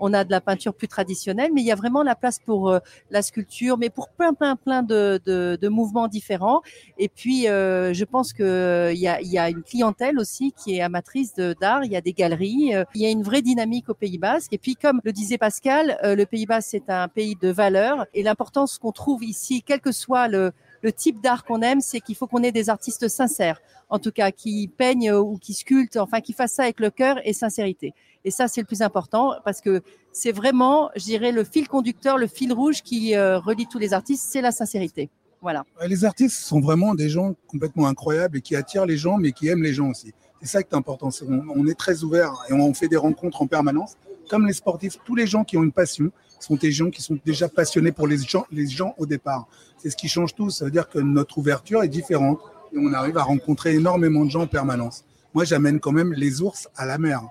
On 0.00 0.12
a 0.14 0.24
de 0.24 0.30
la 0.30 0.40
peinture 0.40 0.74
plus 0.74 0.88
traditionnelle, 0.88 1.50
mais 1.54 1.60
il 1.60 1.66
y 1.66 1.72
a 1.72 1.76
vraiment 1.76 2.02
la 2.02 2.14
place 2.14 2.38
pour 2.38 2.70
euh, 2.70 2.78
la 3.10 3.22
sculpture, 3.22 3.76
mais 3.78 3.90
pour 3.90 4.08
plein, 4.08 4.32
plein, 4.34 4.56
plein 4.56 4.82
de, 4.82 5.20
de, 5.26 5.58
de 5.60 5.68
mouvements 5.68 6.08
différents. 6.08 6.62
Et 6.98 7.08
puis, 7.08 7.48
euh, 7.48 7.92
je 7.92 8.04
pense 8.04 8.32
qu'il 8.32 8.44
y 8.46 9.08
a, 9.08 9.20
il 9.20 9.28
y 9.28 9.38
a 9.38 9.50
une 9.50 9.62
clientèle 9.62 10.18
aussi 10.18 10.52
qui 10.52 10.76
est 10.76 10.80
amatrice 10.80 11.34
de- 11.34 11.54
Il 11.82 11.90
y 11.90 11.96
a 11.96 12.00
des 12.00 12.12
galeries. 12.12 12.74
euh, 12.74 12.84
Il 12.94 13.02
y 13.02 13.06
a 13.06 13.10
une 13.10 13.22
vraie 13.22 13.42
dynamique 13.42 13.88
au 13.88 13.94
Pays 13.94 14.18
Basque. 14.18 14.52
Et 14.52 14.58
puis, 14.58 14.76
comme 14.76 15.00
le 15.02 15.12
disait 15.12 15.38
Pascal, 15.38 15.98
euh, 16.04 16.14
le 16.14 16.26
Pays 16.26 16.46
Basque, 16.46 16.68
c'est 16.70 16.90
un 16.90 17.08
pays 17.08 17.36
de 17.40 17.48
valeurs. 17.48 18.06
Et 18.14 18.22
l'importance 18.22 18.78
qu'on 18.78 18.92
trouve 18.92 19.24
ici, 19.24 19.62
quel 19.64 19.80
que 19.80 19.92
soit 19.92 20.28
le, 20.28 20.52
type 20.96 21.22
d'art 21.22 21.44
qu'on 21.44 21.62
aime, 21.62 21.80
c'est 21.80 22.00
qu'il 22.00 22.14
faut 22.14 22.26
qu'on 22.26 22.42
ait 22.42 22.52
des 22.52 22.68
artistes 22.68 23.08
sincères, 23.08 23.58
en 23.88 23.98
tout 23.98 24.12
cas 24.12 24.30
qui 24.30 24.68
peignent 24.68 25.12
ou 25.12 25.38
qui 25.38 25.54
sculptent, 25.54 25.96
enfin 25.96 26.20
qui 26.20 26.34
fassent 26.34 26.52
ça 26.52 26.64
avec 26.64 26.78
le 26.78 26.90
cœur 26.90 27.18
et 27.24 27.32
sincérité. 27.32 27.94
Et 28.24 28.30
ça, 28.30 28.48
c'est 28.48 28.60
le 28.60 28.66
plus 28.66 28.82
important 28.82 29.34
parce 29.44 29.62
que 29.62 29.82
c'est 30.12 30.32
vraiment, 30.32 30.90
je 30.96 31.04
dirais, 31.04 31.32
le 31.32 31.44
fil 31.44 31.68
conducteur, 31.68 32.18
le 32.18 32.26
fil 32.26 32.52
rouge 32.52 32.82
qui 32.82 33.16
euh, 33.16 33.38
relie 33.38 33.66
tous 33.66 33.78
les 33.78 33.92
artistes, 33.92 34.26
c'est 34.30 34.40
la 34.40 34.52
sincérité. 34.52 35.10
Voilà. 35.42 35.64
Les 35.86 36.06
artistes 36.06 36.38
sont 36.38 36.60
vraiment 36.60 36.94
des 36.94 37.10
gens 37.10 37.34
complètement 37.46 37.86
incroyables 37.86 38.38
et 38.38 38.40
qui 38.40 38.56
attirent 38.56 38.86
les 38.86 38.96
gens, 38.96 39.18
mais 39.18 39.32
qui 39.32 39.48
aiment 39.48 39.62
les 39.62 39.74
gens 39.74 39.90
aussi. 39.90 40.14
C'est 40.44 40.50
ça 40.50 40.62
qui 40.62 40.74
est 40.74 40.76
important. 40.76 41.10
c'est 41.10 41.24
On, 41.24 41.42
on 41.56 41.66
est 41.66 41.74
très 41.74 42.02
ouvert 42.04 42.34
et 42.50 42.52
on 42.52 42.74
fait 42.74 42.88
des 42.88 42.98
rencontres 42.98 43.40
en 43.40 43.46
permanence. 43.46 43.96
Comme 44.28 44.46
les 44.46 44.52
sportifs, 44.52 44.98
tous 45.02 45.14
les 45.14 45.26
gens 45.26 45.42
qui 45.42 45.56
ont 45.56 45.62
une 45.62 45.72
passion 45.72 46.10
sont 46.38 46.56
des 46.56 46.70
gens 46.70 46.90
qui 46.90 47.00
sont 47.00 47.18
déjà 47.24 47.48
passionnés 47.48 47.92
pour 47.92 48.06
les 48.06 48.18
gens, 48.18 48.44
les 48.52 48.68
gens 48.68 48.94
au 48.98 49.06
départ. 49.06 49.46
C'est 49.78 49.88
ce 49.88 49.96
qui 49.96 50.06
change 50.06 50.34
tout. 50.34 50.50
Ça 50.50 50.66
veut 50.66 50.70
dire 50.70 50.90
que 50.90 50.98
notre 50.98 51.38
ouverture 51.38 51.82
est 51.82 51.88
différente 51.88 52.38
et 52.74 52.78
on 52.78 52.92
arrive 52.92 53.16
à 53.16 53.22
rencontrer 53.22 53.74
énormément 53.74 54.26
de 54.26 54.30
gens 54.30 54.42
en 54.42 54.46
permanence. 54.46 55.04
Moi, 55.32 55.44
j'amène 55.44 55.80
quand 55.80 55.92
même 55.92 56.12
les 56.12 56.42
ours 56.42 56.68
à 56.76 56.84
la 56.84 56.98
mer. 56.98 57.22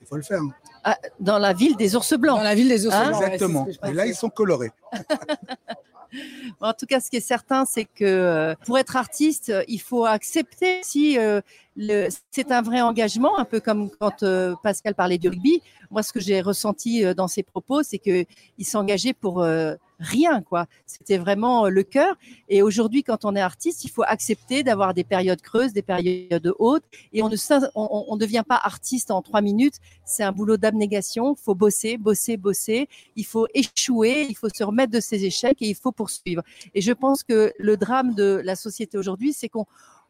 Il 0.00 0.06
faut 0.06 0.16
le 0.16 0.22
faire. 0.22 0.40
Ah, 0.84 0.96
dans 1.18 1.38
la 1.38 1.54
ville 1.54 1.74
des 1.76 1.96
ours 1.96 2.14
blancs. 2.14 2.36
Dans 2.36 2.44
la 2.44 2.54
ville 2.54 2.68
des 2.68 2.86
ours 2.86 2.94
Hein 2.94 3.08
blancs. 3.08 3.22
Exactement. 3.22 3.66
et 3.84 3.92
là, 3.92 4.06
ils 4.06 4.14
sont 4.14 4.30
colorés. 4.30 4.70
En 6.60 6.72
tout 6.72 6.86
cas, 6.86 7.00
ce 7.00 7.10
qui 7.10 7.16
est 7.16 7.20
certain, 7.20 7.64
c'est 7.64 7.84
que 7.84 8.04
euh, 8.04 8.54
pour 8.66 8.78
être 8.78 8.96
artiste, 8.96 9.52
il 9.68 9.80
faut 9.80 10.04
accepter 10.04 10.80
si 10.82 11.18
euh, 11.18 11.40
c'est 12.30 12.52
un 12.52 12.62
vrai 12.62 12.80
engagement, 12.80 13.36
un 13.38 13.44
peu 13.44 13.58
comme 13.60 13.90
quand 13.90 14.22
euh, 14.22 14.54
Pascal 14.62 14.94
parlait 14.94 15.18
du 15.18 15.28
rugby. 15.28 15.60
Moi, 15.90 16.02
ce 16.02 16.12
que 16.12 16.20
j'ai 16.20 16.40
ressenti 16.40 17.04
euh, 17.04 17.14
dans 17.14 17.26
ses 17.28 17.42
propos, 17.42 17.82
c'est 17.82 17.98
que 17.98 18.24
il 18.58 18.64
s'engageait 18.64 19.12
pour 19.12 19.42
euh, 19.42 19.74
rien, 19.98 20.40
quoi. 20.40 20.66
C'était 20.86 21.18
vraiment 21.18 21.66
euh, 21.66 21.70
le 21.70 21.82
cœur. 21.82 22.14
Et 22.48 22.62
aujourd'hui, 22.62 23.02
quand 23.02 23.24
on 23.24 23.34
est 23.34 23.40
artiste, 23.40 23.84
il 23.84 23.90
faut 23.90 24.04
accepter 24.04 24.62
d'avoir 24.62 24.94
des 24.94 25.02
périodes 25.04 25.40
creuses, 25.42 25.72
des 25.72 25.82
périodes 25.82 26.52
hautes, 26.60 26.84
et 27.12 27.22
on 27.24 27.28
ne 27.28 27.36
on- 27.74 28.04
on 28.08 28.16
devient 28.16 28.44
pas 28.48 28.60
artiste 28.62 29.10
en 29.10 29.20
trois 29.22 29.40
minutes. 29.40 29.74
C'est 30.04 30.22
un 30.22 30.32
boulot 30.32 30.56
d'abnégation. 30.56 31.34
Il 31.36 31.42
faut 31.42 31.54
bosser, 31.56 31.96
bosser, 31.96 32.36
bosser. 32.36 32.88
Il 33.16 33.24
faut 33.26 33.46
échouer, 33.52 34.26
il 34.28 34.36
faut 34.36 34.48
se 34.48 34.62
remettre 34.62 34.92
de 34.92 35.00
ses 35.00 35.24
échecs 35.24 35.60
et 35.60 35.68
il 35.68 35.74
faut 35.74 35.92
poursuivre. 35.92 36.42
Et 36.74 36.80
je 36.80 36.92
pense 36.92 37.24
que 37.24 37.52
le 37.58 37.76
drame 37.76 38.14
de 38.14 38.40
la 38.44 38.54
société 38.56 38.96
aujourd'hui, 38.96 39.32
c'est 39.32 39.48
qu'on 39.48 39.66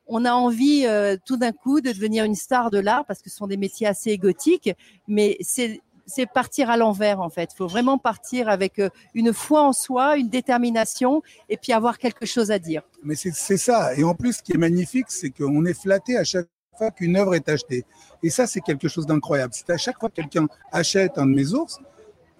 on 0.07 0.25
a 0.25 0.33
envie 0.33 0.87
euh, 0.87 1.17
tout 1.25 1.37
d'un 1.37 1.53
coup 1.53 1.81
de 1.81 1.90
devenir 1.90 2.25
une 2.25 2.35
star 2.35 2.71
de 2.71 2.79
l'art 2.79 3.05
parce 3.07 3.23
que 3.23 3.31
ce 3.31 3.37
sont 3.37 3.47
des 3.47 3.57
métiers 3.57 3.87
assez 3.87 4.11
égotiques, 4.11 4.71
mais 5.09 5.37
c'est 5.40 5.81
c'est 6.07 6.27
partir 6.27 6.69
à 6.69 6.77
l'envers 6.77 7.21
en 7.21 7.31
fait. 7.31 7.51
Il 7.55 7.57
faut 7.57 7.67
vraiment 7.67 7.99
partir 7.99 8.49
avec 8.49 8.79
euh, 8.79 8.90
une 9.14 9.33
foi 9.33 9.62
en 9.62 9.73
soi, 9.73 10.17
une 10.19 10.29
détermination 10.29 11.23
et 11.49 11.57
puis 11.57 11.73
avoir 11.73 11.99
quelque 11.99 12.27
chose 12.27 12.51
à 12.51 12.59
dire. 12.59 12.83
Mais 13.03 13.14
c'est 13.14 13.57
ça. 13.57 13.95
Et 13.97 14.05
en 14.05 14.14
plus, 14.14 14.35
ce 14.35 14.43
qui 14.43 14.53
est 14.53 14.59
magnifique, 14.59 15.07
c'est 15.09 15.31
qu'on 15.31 15.64
est 15.64 15.79
flatté 15.79 16.19
à 16.19 16.25
chaque 16.25 16.47
fois 16.77 16.90
qu'une 16.90 17.17
œuvre 17.17 17.35
est 17.35 17.49
achetée. 17.49 17.85
Et 18.23 18.31
ça, 18.31 18.47
c'est 18.47 18.61
quelque 18.61 18.88
chose 18.88 19.07
d'incroyable. 19.07 19.55
C'est 19.55 19.71
à 19.71 19.77
chaque 19.77 19.99
fois 19.99 20.09
que 20.09 20.17
quelqu'un 20.17 20.47
achète 20.73 21.17
un 21.17 21.27
de 21.27 21.35
mes 21.35 21.53
ours, 21.55 21.79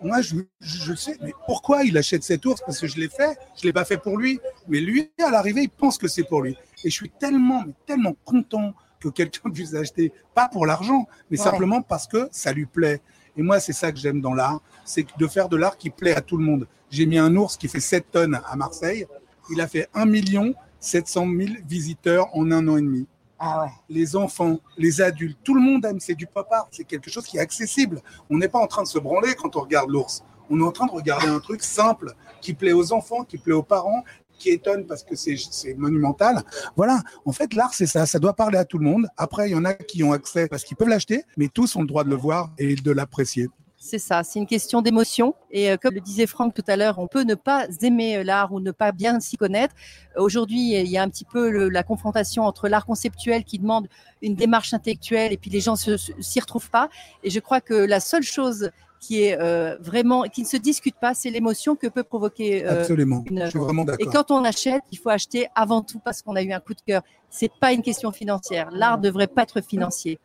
moi, 0.03 0.21
je, 0.21 0.37
je 0.61 0.95
sais, 0.95 1.17
mais 1.23 1.33
pourquoi 1.47 1.85
il 1.85 1.97
achète 1.97 2.23
cet 2.23 2.45
ours? 2.45 2.61
Parce 2.67 2.79
que 2.79 2.87
je 2.87 2.99
l'ai 2.99 3.09
fait, 3.09 3.39
je 3.57 3.67
l'ai 3.67 3.73
pas 3.73 3.85
fait 3.85 3.97
pour 3.97 4.19
lui. 4.19 4.39
Mais 4.69 4.81
lui, 4.81 5.11
à 5.25 5.31
l'arrivée, 5.31 5.63
il 5.63 5.71
pense 5.71 5.97
que 5.97 6.09
c'est 6.09 6.25
pour 6.25 6.43
lui. 6.43 6.59
Et 6.85 6.91
je 6.91 6.95
suis 6.95 7.11
tellement, 7.11 7.65
mais 7.67 7.73
tellement 7.87 8.15
content 8.25 8.75
que 9.01 9.09
quelqu'un 9.09 9.51
puisse 9.51 9.75
acheter, 9.75 10.13
pas 10.35 10.49
pour 10.49 10.67
l'argent, 10.67 11.07
mais 11.31 11.39
Ouais. 11.39 11.45
simplement 11.45 11.83
parce 11.83 12.07
que 12.07 12.29
ça 12.31 12.53
lui 12.53 12.67
plaît. 12.67 13.01
Et 13.37 13.43
moi, 13.43 13.59
c'est 13.59 13.73
ça 13.73 13.91
que 13.91 13.99
j'aime 13.99 14.21
dans 14.21 14.33
l'art, 14.35 14.61
c'est 14.85 15.07
de 15.19 15.27
faire 15.27 15.49
de 15.49 15.57
l'art 15.57 15.77
qui 15.77 15.91
plaît 15.91 16.15
à 16.15 16.21
tout 16.21 16.37
le 16.37 16.45
monde. 16.45 16.69
J'ai 16.91 17.07
mis 17.07 17.19
un 17.19 17.35
ours 17.35 17.57
qui 17.57 17.67
fait 17.69 17.81
7 17.81 18.11
tonnes 18.13 18.41
à 18.47 18.55
Marseille. 18.55 19.07
Il 19.51 19.61
a 19.61 19.67
fait 19.67 19.89
1 19.95 20.05
million 20.07 20.55
700 20.79 21.27
000 21.27 21.55
visiteurs 21.67 22.29
en 22.37 22.51
un 22.53 22.69
an 22.69 22.77
et 22.77 22.83
demi. 22.83 23.07
Ah 23.39 23.65
ouais. 23.65 23.71
Les 23.89 24.15
enfants, 24.15 24.61
les 24.79 25.01
adultes, 25.01 25.39
tout 25.43 25.55
le 25.55 25.61
monde 25.61 25.85
aime. 25.87 25.99
C'est 25.99 26.15
du 26.15 26.27
pop 26.27 26.47
art. 26.53 26.69
C'est 26.71 26.85
quelque 26.85 27.11
chose 27.11 27.25
qui 27.27 27.39
est 27.39 27.41
accessible. 27.41 28.01
On 28.31 28.37
n'est 28.39 28.49
pas 28.49 28.59
en 28.61 28.67
train 28.67 28.83
de 28.83 28.89
se 28.89 28.99
branler 28.99 29.35
quand 29.35 29.57
on 29.57 29.61
regarde 29.61 29.91
l'ours. 29.91 30.23
On 30.51 30.61
est 30.61 30.63
en 30.63 30.73
train 30.73 30.87
de 30.87 30.93
regarder 30.93 31.27
un 31.27 31.41
truc 31.41 31.63
simple 31.63 32.13
qui 32.41 32.53
plaît 32.55 32.73
aux 32.73 32.93
enfants, 32.93 33.25
qui 33.25 33.39
plaît 33.39 33.55
aux 33.55 33.63
parents, 33.63 34.05
étonne 34.51 34.87
parce 34.87 35.03
que 35.03 35.17
c'est 35.17 35.75
monumental. 35.75 36.43
Voilà. 36.77 37.03
En 37.25 37.33
fait, 37.33 37.55
l'art, 37.55 37.75
c'est 37.75 37.87
ça. 37.87 38.07
Ça 38.07 38.19
doit 38.19 38.35
parler 38.35 38.59
à 38.59 38.65
tout 38.65 38.79
le 38.79 38.85
monde. 38.85 39.07
Après, 39.17 39.49
il 39.49 39.53
y 39.53 39.57
en 39.57 39.65
a 39.65 39.75
qui 39.75 40.03
ont 40.03 40.13
accès 40.13 40.49
parce 40.49 40.65
qu'ils 40.65 40.77
peuvent 40.77 40.89
l'acheter, 40.89 41.25
mais 41.37 41.49
tous 41.49 41.77
ont 41.77 41.83
le 41.83 41.87
droit 41.87 42.05
de 42.05 42.11
le 42.11 42.17
voir 42.17 42.51
et 42.59 42.75
de 42.75 42.91
l'apprécier. 42.91 43.49
C'est 43.87 43.99
ça, 43.99 44.23
c'est 44.23 44.39
une 44.39 44.47
question 44.47 44.81
d'émotion. 44.81 45.35
Et 45.51 45.71
euh, 45.71 45.77
comme 45.77 45.93
le 45.93 46.01
disait 46.01 46.27
Franck 46.27 46.55
tout 46.55 46.65
à 46.69 46.75
l'heure, 46.75 46.99
on 46.99 47.07
peut 47.07 47.23
ne 47.23 47.35
pas 47.35 47.67
aimer 47.83 48.17
euh, 48.17 48.25
l'art 48.25 48.51
ou 48.55 48.59
ne 48.59 48.71
pas 48.71 48.93
bien 48.93 49.21
s'y 49.21 49.37
connaître. 49.37 49.75
Aujourd'hui, 50.17 50.73
il 50.73 50.89
y 50.89 50.97
a 50.97 51.03
un 51.03 51.11
petit 51.11 51.27
peu 51.27 51.69
la 51.69 51.83
confrontation 51.83 52.45
entre 52.45 52.71
l'art 52.71 52.87
conceptuel 52.87 53.45
qui 53.45 53.59
demande 53.59 53.89
une 54.23 54.37
démarche 54.37 54.73
intellectuelle 54.73 55.35
et 55.35 55.37
puis 55.37 55.51
les 55.51 55.61
gens 55.61 55.77
s'y 55.77 56.41
retrouvent 56.41 56.71
pas. 56.71 56.89
Et 57.25 57.29
je 57.29 57.41
crois 57.41 57.61
que 57.61 57.75
la 57.75 58.01
seule 58.01 58.23
chose 58.23 58.71
qui 59.05 59.23
est 59.23 59.39
euh, 59.39 59.77
vraiment, 59.81 60.23
qui 60.23 60.43
ne 60.43 60.47
se 60.47 60.57
discute 60.57 60.95
pas, 60.99 61.13
c'est 61.13 61.29
l'émotion 61.29 61.77
que 61.77 61.87
peut 61.89 62.03
provoquer 62.03 62.65
euh, 62.65 62.81
Absolument. 62.81 63.23
une 63.31 63.45
Je 63.45 63.51
suis 63.51 63.59
vraiment 63.59 63.83
Et 63.83 63.87
d'accord. 63.87 64.13
quand 64.13 64.31
on 64.31 64.45
achète, 64.45 64.83
il 64.93 64.99
faut 64.99 65.11
acheter 65.11 65.47
avant 65.55 65.83
tout 65.83 66.01
parce 66.03 66.23
qu'on 66.23 66.37
a 66.37 66.43
eu 66.43 66.53
un 66.53 66.61
coup 66.61 66.73
de 66.73 66.81
cœur. 66.81 67.03
C'est 67.29 67.51
pas 67.61 67.73
une 67.73 67.83
question 67.83 68.13
financière. 68.13 68.71
L'art 68.73 68.99
devrait 68.99 69.27
pas 69.27 69.43
être 69.43 69.61
financier. 69.61 70.19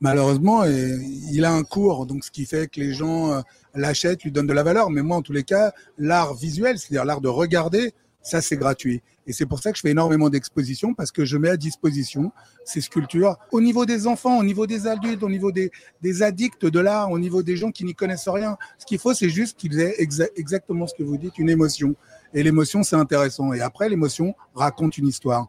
Malheureusement, 0.00 0.64
il 0.64 1.44
a 1.44 1.52
un 1.52 1.62
cours, 1.62 2.06
donc 2.06 2.24
ce 2.24 2.30
qui 2.30 2.46
fait 2.46 2.68
que 2.68 2.80
les 2.80 2.94
gens 2.94 3.32
euh, 3.32 3.40
l'achètent, 3.74 4.24
lui 4.24 4.32
donnent 4.32 4.46
de 4.46 4.52
la 4.52 4.62
valeur. 4.62 4.88
Mais 4.88 5.02
moi, 5.02 5.18
en 5.18 5.22
tous 5.22 5.34
les 5.34 5.44
cas, 5.44 5.72
l'art 5.98 6.34
visuel, 6.34 6.78
c'est-à-dire 6.78 7.04
l'art 7.04 7.20
de 7.20 7.28
regarder, 7.28 7.92
ça 8.22 8.40
c'est 8.40 8.56
gratuit. 8.56 9.02
Et 9.26 9.32
c'est 9.32 9.46
pour 9.46 9.60
ça 9.60 9.70
que 9.70 9.76
je 9.76 9.82
fais 9.82 9.90
énormément 9.90 10.28
d'expositions 10.28 10.94
parce 10.94 11.12
que 11.12 11.24
je 11.24 11.36
mets 11.36 11.48
à 11.50 11.56
disposition 11.56 12.32
ces 12.64 12.80
sculptures 12.80 13.36
au 13.52 13.60
niveau 13.60 13.86
des 13.86 14.06
enfants, 14.06 14.38
au 14.38 14.44
niveau 14.44 14.66
des 14.66 14.86
adultes, 14.86 15.22
au 15.22 15.28
niveau 15.28 15.52
des, 15.52 15.70
des 16.00 16.22
addicts 16.22 16.66
de 16.66 16.80
l'art, 16.80 17.10
au 17.10 17.18
niveau 17.18 17.42
des 17.42 17.56
gens 17.56 17.70
qui 17.70 17.84
n'y 17.84 17.94
connaissent 17.94 18.28
rien. 18.28 18.56
Ce 18.78 18.86
qu'il 18.86 18.98
faut, 18.98 19.14
c'est 19.14 19.30
juste 19.30 19.58
qu'ils 19.58 19.78
aient 19.80 19.94
exa- 20.00 20.30
exactement 20.36 20.86
ce 20.86 20.94
que 20.94 21.02
vous 21.02 21.16
dites, 21.16 21.38
une 21.38 21.50
émotion. 21.50 21.94
Et 22.34 22.42
l'émotion, 22.42 22.82
c'est 22.82 22.96
intéressant. 22.96 23.52
Et 23.52 23.60
après, 23.60 23.88
l'émotion 23.88 24.34
raconte 24.54 24.98
une 24.98 25.06
histoire. 25.08 25.48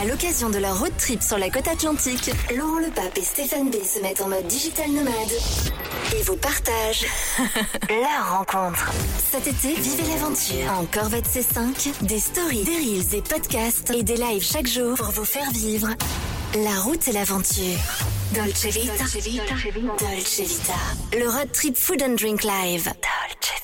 À 0.00 0.04
l'occasion 0.04 0.50
de 0.50 0.58
leur 0.58 0.78
road 0.78 0.92
trip 0.98 1.22
sur 1.22 1.38
la 1.38 1.48
côte 1.48 1.68
atlantique, 1.68 2.30
Laurent 2.54 2.78
Le 2.78 2.88
Pape 2.88 3.16
et 3.16 3.22
Stéphane 3.22 3.70
B 3.70 3.76
se 3.82 4.00
mettent 4.00 4.20
en 4.20 4.28
mode 4.28 4.46
digital 4.46 4.90
nomade 4.90 5.32
et 6.14 6.22
vous 6.22 6.36
partagent 6.36 7.06
leur 7.88 8.38
rencontre. 8.38 8.92
Cet 9.30 9.46
été, 9.46 9.74
vivez 9.74 10.02
l'aventure 10.12 10.70
en 10.78 10.84
Corvette 10.84 11.26
C5, 11.26 12.04
des 12.04 12.18
stories, 12.18 12.64
des 12.64 12.76
reels, 12.76 13.08
des 13.08 13.22
podcasts 13.22 13.90
et 13.90 14.02
des 14.02 14.16
lives 14.16 14.44
chaque 14.44 14.66
jour 14.66 14.96
pour 14.96 15.10
vous 15.10 15.24
faire 15.24 15.50
vivre 15.52 15.88
la 16.56 16.80
route 16.80 17.08
et 17.08 17.12
l'aventure. 17.12 17.78
Dolce 18.34 18.66
Vita. 18.66 18.92
Dolce 18.98 19.16
Vita. 19.16 19.44
Dolce 19.98 20.40
Vita. 20.40 20.74
Le 21.18 21.28
road 21.28 21.50
trip 21.52 21.76
food 21.76 22.02
and 22.02 22.16
drink 22.16 22.44
live. 22.44 22.84
Dolce. 22.84 23.55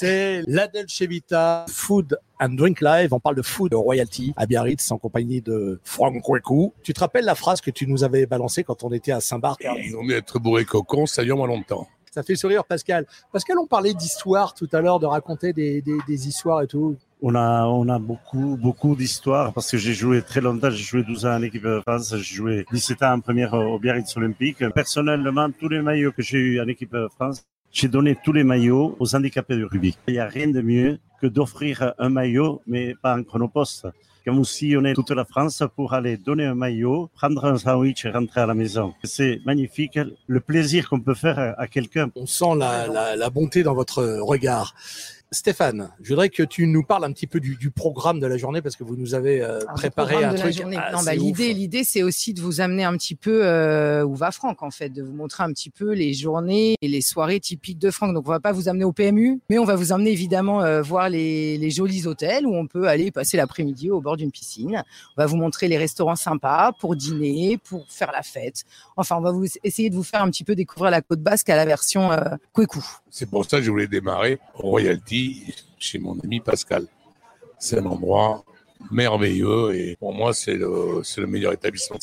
C'est 0.00 0.40
la 0.46 0.66
Dolce 0.66 1.02
Vita 1.02 1.66
Food 1.68 2.18
and 2.40 2.54
Drink 2.54 2.80
Live. 2.80 3.12
On 3.12 3.20
parle 3.20 3.36
de 3.36 3.42
food 3.42 3.74
royalty 3.74 4.32
à 4.34 4.46
Biarritz 4.46 4.90
en 4.92 4.96
compagnie 4.96 5.42
de 5.42 5.78
Franck 5.84 6.22
Kwekou. 6.22 6.72
Tu 6.82 6.94
te 6.94 7.00
rappelles 7.00 7.26
la 7.26 7.34
phrase 7.34 7.60
que 7.60 7.70
tu 7.70 7.86
nous 7.86 8.02
avais 8.02 8.24
balancée 8.24 8.64
quand 8.64 8.82
on 8.82 8.90
était 8.92 9.12
à 9.12 9.20
Saint-Barth? 9.20 9.60
Ils 9.60 9.94
ont 9.94 10.02
mis 10.02 10.14
être 10.14 10.38
bourré 10.38 10.64
cocon, 10.64 11.04
ça 11.04 11.22
dure 11.22 11.36
moins 11.36 11.48
longtemps. 11.48 11.86
Ça 12.10 12.22
fait 12.22 12.34
sourire 12.34 12.64
Pascal. 12.64 13.06
Pascal, 13.30 13.58
on 13.58 13.66
parlait 13.66 13.92
d'histoire 13.92 14.54
tout 14.54 14.70
à 14.72 14.80
l'heure, 14.80 15.00
de 15.00 15.04
raconter 15.06 15.52
des, 15.52 15.82
des, 15.82 15.98
des 16.08 16.28
histoires 16.28 16.62
et 16.62 16.66
tout. 16.66 16.96
On 17.20 17.34
a, 17.34 17.66
on 17.66 17.86
a 17.90 17.98
beaucoup, 17.98 18.56
beaucoup 18.58 18.96
d'histoires 18.96 19.52
parce 19.52 19.70
que 19.70 19.76
j'ai 19.76 19.92
joué 19.92 20.22
très 20.22 20.40
longtemps. 20.40 20.70
J'ai 20.70 20.82
joué 20.82 21.02
12 21.02 21.26
ans 21.26 21.34
en 21.34 21.42
équipe 21.42 21.64
de 21.64 21.82
France. 21.86 22.16
J'ai 22.16 22.36
joué 22.36 22.64
17 22.72 23.02
ans 23.02 23.12
en 23.12 23.20
première 23.20 23.52
au 23.52 23.78
Biarritz 23.78 24.16
Olympique. 24.16 24.66
Personnellement, 24.74 25.50
tous 25.50 25.68
les 25.68 25.82
maillots 25.82 26.12
que 26.12 26.22
j'ai 26.22 26.38
eu 26.38 26.58
en 26.58 26.68
équipe 26.68 26.90
de 26.90 27.06
France, 27.14 27.44
j'ai 27.72 27.88
donné 27.88 28.16
tous 28.24 28.32
les 28.32 28.44
maillots 28.44 28.96
aux 28.98 29.14
handicapés 29.14 29.56
du 29.56 29.64
rugby. 29.64 29.96
Il 30.08 30.14
n'y 30.14 30.20
a 30.20 30.26
rien 30.26 30.48
de 30.48 30.60
mieux 30.60 30.98
que 31.20 31.26
d'offrir 31.26 31.94
un 31.98 32.08
maillot, 32.08 32.62
mais 32.66 32.94
pas 33.00 33.16
en 33.16 33.22
chronopost. 33.22 33.86
Comme 34.24 34.36
vous 34.36 34.44
sillonnez 34.44 34.92
toute 34.92 35.10
la 35.10 35.24
France 35.24 35.62
pour 35.76 35.94
aller 35.94 36.16
donner 36.16 36.44
un 36.44 36.54
maillot, 36.54 37.10
prendre 37.14 37.44
un 37.44 37.56
sandwich 37.56 38.04
et 38.04 38.10
rentrer 38.10 38.42
à 38.42 38.46
la 38.46 38.54
maison. 38.54 38.92
C'est 39.02 39.40
magnifique, 39.46 39.98
le 40.26 40.40
plaisir 40.40 40.88
qu'on 40.88 41.00
peut 41.00 41.14
faire 41.14 41.54
à 41.56 41.66
quelqu'un. 41.68 42.10
On 42.16 42.26
sent 42.26 42.56
la, 42.58 42.86
la, 42.86 43.16
la 43.16 43.30
bonté 43.30 43.62
dans 43.62 43.74
votre 43.74 44.02
regard. 44.20 44.74
Stéphane, 45.32 45.92
je 46.02 46.08
voudrais 46.08 46.28
que 46.28 46.42
tu 46.42 46.66
nous 46.66 46.82
parles 46.82 47.04
un 47.04 47.12
petit 47.12 47.28
peu 47.28 47.38
du, 47.38 47.54
du 47.54 47.70
programme 47.70 48.18
de 48.18 48.26
la 48.26 48.36
journée 48.36 48.60
parce 48.62 48.74
que 48.74 48.82
vous 48.82 48.96
nous 48.96 49.14
avez 49.14 49.40
euh, 49.40 49.60
le 49.60 49.74
préparé 49.74 50.24
un 50.24 50.34
truc. 50.34 50.60
non, 50.64 51.04
bah, 51.04 51.14
l'idée, 51.14 51.54
l'idée, 51.54 51.84
c'est 51.84 52.02
aussi 52.02 52.34
de 52.34 52.40
vous 52.40 52.60
amener 52.60 52.82
un 52.82 52.96
petit 52.96 53.14
peu 53.14 53.46
euh, 53.46 54.02
où 54.04 54.16
va 54.16 54.32
Franck 54.32 54.64
en 54.64 54.72
fait, 54.72 54.88
de 54.88 55.04
vous 55.04 55.12
montrer 55.12 55.44
un 55.44 55.52
petit 55.52 55.70
peu 55.70 55.92
les 55.92 56.14
journées 56.14 56.74
et 56.82 56.88
les 56.88 57.00
soirées 57.00 57.38
typiques 57.38 57.78
de 57.78 57.92
Franck. 57.92 58.12
Donc, 58.12 58.26
on 58.26 58.30
va 58.32 58.40
pas 58.40 58.50
vous 58.50 58.68
amener 58.68 58.82
au 58.82 58.92
PMU, 58.92 59.40
mais 59.48 59.60
on 59.60 59.64
va 59.64 59.76
vous 59.76 59.92
amener 59.92 60.10
évidemment 60.10 60.64
euh, 60.64 60.82
voir 60.82 61.08
les, 61.08 61.58
les 61.58 61.70
jolis 61.70 62.08
hôtels 62.08 62.44
où 62.44 62.56
on 62.56 62.66
peut 62.66 62.88
aller 62.88 63.12
passer 63.12 63.36
l'après-midi 63.36 63.88
au 63.92 64.00
bord 64.00 64.16
d'une 64.16 64.32
piscine. 64.32 64.82
On 65.16 65.22
va 65.22 65.26
vous 65.26 65.36
montrer 65.36 65.68
les 65.68 65.78
restaurants 65.78 66.16
sympas 66.16 66.72
pour 66.80 66.96
dîner, 66.96 67.56
pour 67.56 67.86
faire 67.88 68.10
la 68.10 68.24
fête. 68.24 68.64
Enfin, 68.96 69.14
on 69.16 69.20
va 69.20 69.30
vous 69.30 69.46
essayer 69.62 69.90
de 69.90 69.94
vous 69.94 70.02
faire 70.02 70.22
un 70.22 70.30
petit 70.30 70.42
peu 70.42 70.56
découvrir 70.56 70.90
la 70.90 71.02
côte 71.02 71.20
basque 71.20 71.50
à 71.50 71.54
la 71.54 71.66
version 71.66 72.10
euh, 72.10 72.18
Kwekou. 72.52 72.84
C'est 73.10 73.30
pour 73.30 73.44
ça 73.44 73.58
que 73.58 73.62
je 73.62 73.70
voulais 73.70 73.88
démarrer 73.88 74.40
au 74.54 74.72
Chez 75.78 75.98
mon 75.98 76.18
ami 76.20 76.40
Pascal. 76.40 76.84
C'est 77.58 77.78
un 77.78 77.86
endroit 77.86 78.44
merveilleux 78.90 79.74
et 79.74 79.96
pour 79.96 80.12
moi, 80.14 80.32
c'est 80.32 80.54
le, 80.54 81.00
c'est 81.02 81.20
le 81.20 81.26
meilleur 81.26 81.52
établissement. 81.52 81.98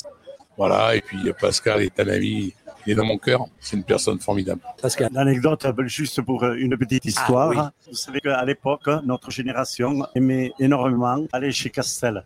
Voilà, 0.58 0.96
et 0.96 1.02
puis 1.02 1.20
Pascal 1.40 1.82
est 1.82 2.00
un 2.00 2.08
ami, 2.08 2.54
il 2.86 2.94
est 2.94 2.96
dans 2.96 3.06
mon 3.06 3.20
cœur. 3.20 3.46
C'est 3.60 3.78
une 3.78 3.84
personne 3.84 4.20
formidable. 4.20 4.62
Pascal. 4.82 5.10
L'anecdote, 5.14 5.66
euh, 5.66 5.88
juste 5.88 6.22
pour 6.22 6.44
euh, 6.44 6.56
une 6.56 6.76
petite 6.78 7.06
histoire. 7.06 7.52
Ah 7.56 7.72
Vous 7.88 7.94
savez 7.94 8.20
qu'à 8.22 8.44
l'époque, 8.44 8.90
notre 9.04 9.30
génération 9.30 10.08
aimait 10.16 10.52
énormément 10.60 11.20
aller 11.32 11.52
chez 11.52 11.70
Castel. 11.70 12.26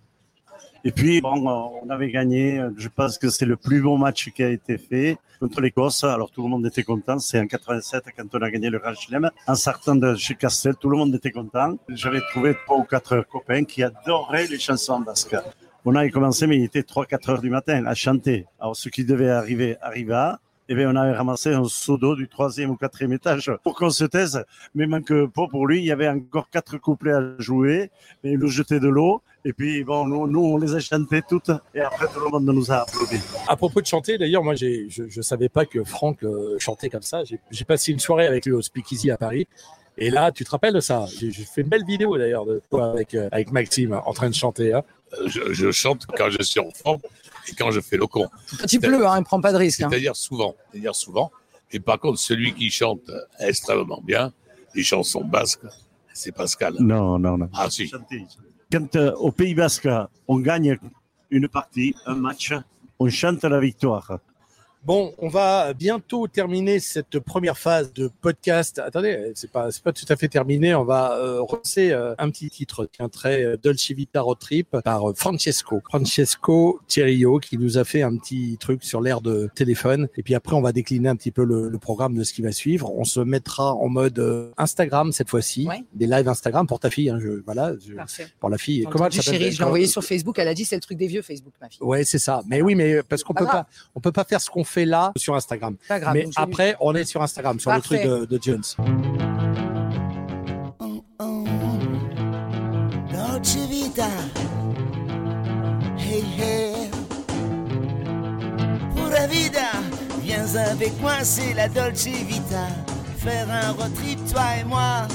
Et 0.84 0.92
puis, 0.92 1.22
bon, 1.22 1.48
on 1.84 1.90
avait 1.90 2.10
gagné, 2.10 2.60
je 2.78 2.88
pense 2.88 3.18
que 3.20 3.30
c'est 3.30 3.46
le 3.46 3.56
plus 3.56 3.82
beau 3.82 3.98
match 3.98 4.32
qui 4.32 4.42
a 4.42 4.50
été 4.50 4.80
fait 4.80 5.18
contre 5.40 5.62
l'Écosse. 5.62 6.04
Alors, 6.04 6.32
tout 6.32 6.42
le 6.42 6.50
monde 6.50 6.66
était 6.66 6.84
content. 6.84 7.20
C'est 7.20 7.40
en 7.40 7.46
87 7.46 8.06
quand 8.18 8.26
on 8.34 8.42
a 8.42 8.50
gagné 8.50 8.70
le 8.70 8.80
Grand 8.80 8.96
Chelem. 8.96 9.30
En 9.48 9.56
sortant 9.56 9.96
de 9.96 10.16
chez 10.16 10.34
Castel, 10.34 10.76
tout 10.76 10.90
le 10.90 10.98
monde 10.98 11.14
était 11.14 11.32
content. 11.32 11.78
J'avais 11.90 12.22
trouvé 12.32 12.56
trois 12.66 12.78
ou 12.78 12.84
quatre 12.84 13.24
copains 13.32 13.64
qui 13.64 13.84
adoraient 13.84 14.48
les 14.48 14.60
chansons 14.60 15.00
basques. 15.02 15.36
On 15.86 15.96
avait 15.96 16.10
commencé, 16.12 16.46
mais 16.48 16.58
il 16.58 16.64
était 16.64 16.82
3-4 16.82 17.32
heures 17.32 17.42
du 17.42 17.50
matin 17.50 17.86
à 17.86 17.96
chanter. 17.96 18.46
Alors, 18.60 18.76
ce 18.76 18.90
qui 18.90 19.04
devait 19.04 19.30
arriver 19.30 19.78
arriva. 19.82 20.40
Eh 20.74 20.74
bien, 20.74 20.90
on 20.90 20.96
avait 20.96 21.12
ramassé 21.12 21.50
un 21.50 21.66
seau 21.66 21.98
d'eau 21.98 22.16
du 22.16 22.30
troisième 22.30 22.70
ou 22.70 22.78
quatrième 22.78 23.12
étage 23.12 23.52
pour 23.62 23.76
qu'on 23.76 23.90
se 23.90 24.06
taise. 24.06 24.46
Mais 24.74 24.88
manque 24.88 25.12
pas 25.26 25.46
pour 25.50 25.68
lui, 25.68 25.80
il 25.80 25.84
y 25.84 25.92
avait 25.92 26.08
encore 26.08 26.50
quatre 26.50 26.78
couplets 26.78 27.12
à 27.12 27.36
jouer. 27.40 27.92
Et 28.24 28.32
il 28.32 28.40
nous 28.40 28.48
jetait 28.48 28.80
de 28.80 28.88
l'eau. 28.88 29.22
Et 29.44 29.52
puis, 29.52 29.84
bon, 29.84 30.08
nous, 30.08 30.28
nous, 30.28 30.40
on 30.40 30.56
les 30.56 30.74
a 30.74 30.80
chantées 30.80 31.24
toutes. 31.28 31.52
Et 31.76 31.82
après, 31.82 32.08
tout 32.08 32.22
le 32.22 32.30
monde 32.30 32.46
nous 32.46 32.72
a 32.72 32.84
applaudi. 32.84 33.18
À 33.50 33.58
propos 33.58 33.82
de 33.82 33.86
chanter, 33.86 34.18
d'ailleurs, 34.18 34.46
moi, 34.46 34.56
j'ai, 34.56 34.86
je, 34.90 35.10
je 35.10 35.22
savais 35.22 35.50
pas 35.50 35.66
que 35.66 35.84
Franck 35.84 36.24
euh, 36.24 36.56
chantait 36.58 36.90
comme 36.90 37.02
ça. 37.02 37.26
J'ai, 37.26 37.42
j'ai 37.52 37.66
passé 37.66 37.92
une 37.92 38.00
soirée 38.00 38.28
avec 38.28 38.46
lui 38.46 38.54
au 38.54 38.62
Speakeasy 38.62 39.12
à 39.12 39.18
Paris. 39.18 39.50
Et 39.98 40.10
là, 40.10 40.32
tu 40.32 40.46
te 40.46 40.52
rappelles 40.52 40.76
de 40.76 40.80
ça? 40.80 41.06
J'ai, 41.20 41.32
j'ai 41.32 41.44
fait 41.44 41.64
une 41.64 41.68
belle 41.68 41.84
vidéo 41.84 42.18
d'ailleurs 42.18 42.46
de 42.46 42.62
toi 42.70 42.92
avec, 42.92 43.14
euh, 43.14 43.28
avec 43.34 43.52
Maxime 43.52 44.00
en 44.06 44.14
train 44.14 44.30
de 44.30 44.36
chanter. 44.36 44.72
Hein. 44.72 44.84
Euh, 45.20 45.28
Je, 45.28 45.52
je 45.52 45.70
chante 45.72 46.06
quand 46.18 46.30
je 46.30 46.42
suis 46.42 46.62
en 46.62 46.72
forme 46.72 47.02
et 47.50 47.54
quand 47.56 47.72
je 47.72 47.80
fais 47.82 47.98
le 47.98 48.08
con. 48.08 48.28
Quand 48.60 48.72
il 48.72 48.80
pleut, 48.80 49.08
hein, 49.08 49.18
il 49.20 49.24
prend 49.24 49.42
pas 49.42 49.52
de 49.52 49.58
risque. 49.58 49.82
hein. 49.82 49.88
C'est-à-dire 49.90 50.16
souvent. 50.16 50.56
C'est-à-dire 50.72 50.96
souvent. 50.96 51.32
Et 51.72 51.80
par 51.80 52.00
contre, 52.00 52.20
celui 52.20 52.54
qui 52.54 52.70
chante 52.70 53.10
extrêmement 53.40 54.02
bien, 54.04 54.34
les 54.76 54.84
chansons 54.84 55.24
basques, 55.24 55.66
c'est 56.14 56.32
Pascal. 56.34 56.76
Non, 56.80 57.18
non, 57.18 57.38
non. 57.38 57.50
Ah 57.54 57.70
si. 57.70 57.92
Quand 58.72 58.96
euh, 58.96 59.14
au 59.16 59.32
Pays 59.32 59.54
Basque, 59.56 59.88
on 60.28 60.40
gagne 60.40 60.78
une 61.30 61.48
partie, 61.48 61.96
un 62.06 62.16
match, 62.16 62.54
on 63.00 63.10
chante 63.10 63.44
la 63.44 63.60
victoire. 63.60 64.20
Bon, 64.84 65.14
on 65.20 65.28
va 65.28 65.74
bientôt 65.76 66.28
terminer 66.28 66.80
cette 66.80 67.20
première 67.20 67.56
phase 67.60 67.94
de 67.94 68.10
podcast. 68.20 68.80
Attendez, 68.80 69.32
c'est 69.36 69.52
pas 69.52 69.70
c'est 69.72 69.84
pas 69.84 69.94
tout 69.94 70.08
à 70.10 70.16
fait 70.16 70.28
terminé. 70.28 70.74
On 70.74 70.84
va 70.84 71.18
euh, 71.20 71.40
relancer 71.42 71.92
euh, 71.92 72.16
un 72.18 72.32
petit 72.32 72.50
titre 72.50 72.88
qui 72.92 73.00
est 73.00 73.06
un 73.06 73.10
trait 73.10 73.44
euh, 73.44 73.58
Dolce 73.62 73.92
Vita 73.92 74.22
Road 74.22 74.40
Trip 74.40 74.76
par 74.84 75.12
euh, 75.12 75.14
Francesco. 75.16 75.84
Francesco 75.88 76.80
Thierio 76.88 77.38
qui 77.38 77.60
nous 77.60 77.78
a 77.78 77.84
fait 77.84 78.02
un 78.02 78.18
petit 78.18 78.58
truc 78.60 78.84
sur 78.84 79.02
l'air 79.02 79.22
de 79.22 79.52
téléphone. 79.54 80.08
Et 80.18 80.24
puis 80.24 80.34
après, 80.34 80.56
on 80.56 80.62
va 80.62 80.72
décliner 80.72 81.10
un 81.10 81.16
petit 81.16 81.30
peu 81.32 81.44
le, 81.44 81.70
le 81.70 81.78
programme 81.78 82.16
de 82.18 82.24
ce 82.24 82.34
qui 82.34 82.42
va 82.42 82.52
suivre. 82.52 82.92
On 82.92 83.04
se 83.04 83.20
mettra 83.20 83.76
en 83.76 83.88
mode 83.88 84.18
euh, 84.18 84.50
Instagram 84.58 85.12
cette 85.12 85.30
fois-ci, 85.30 85.68
Ouais. 85.68 85.84
des 85.94 86.08
lives 86.08 86.28
Instagram 86.28 86.66
pour 86.66 86.80
ta 86.80 86.90
fille. 86.90 87.12
Hein, 87.12 87.20
je, 87.22 87.44
voilà, 87.46 87.74
je- 87.88 87.94
pour 88.40 88.50
la 88.50 88.58
fille. 88.58 88.88
Comment 88.90 89.06
elle 89.06 89.12
chérie, 89.22 89.52
je 89.52 89.60
l'ai 89.60 89.64
envoyé 89.64 89.86
sur 89.86 90.04
Facebook. 90.04 90.40
Elle 90.40 90.48
a 90.48 90.56
dit 90.56 90.66
c'est 90.66 90.76
le 90.76 90.82
truc 90.82 90.98
des 90.98 91.06
vieux 91.08 91.22
Facebook, 91.22 91.54
ma 91.62 91.70
fille. 91.70 91.78
Ouais, 91.84 92.04
c'est 92.04 92.18
ça. 92.18 92.42
Mais 92.48 92.64
oui, 92.64 92.74
mais 92.74 93.04
parce 93.04 93.24
qu'on 93.24 93.36
peut 93.36 93.46
grave. 93.46 93.66
pas, 93.66 93.68
on 93.94 94.00
peut 94.00 94.12
pas 94.12 94.24
faire 94.24 94.42
ce 94.42 94.50
qu'on 94.50 94.64
fait 94.64 94.71
là 94.78 95.12
sur 95.18 95.36
Instagram. 95.36 95.76
Grave, 95.88 96.14
mais 96.14 96.28
après, 96.36 96.76
on 96.80 96.96
est 96.96 97.06
sur 97.06 97.22
Instagram, 97.22 97.60
sur 97.60 97.72
Parfait. 97.72 98.04
le 98.04 98.10
truc 98.10 98.30
de, 98.30 98.38
de 98.38 98.42
Jones. 98.42 98.64
Dolce 103.12 103.56
Vita. 103.70 104.08
Hey, 105.98 106.24
hey. 106.38 106.90
Pura 108.96 109.28
vida. 109.28 109.72
Viens 110.24 110.56
avec 110.56 111.00
moi, 111.02 111.24
c'est 111.24 111.54
la 111.54 111.68
Dolce 111.68 112.06
Vita. 112.06 112.68
Faire 113.18 113.48
un 113.50 113.72
road 113.72 113.94
trip, 113.96 114.20
toi 114.32 114.44
et 114.60 114.64
moi. 114.64 115.08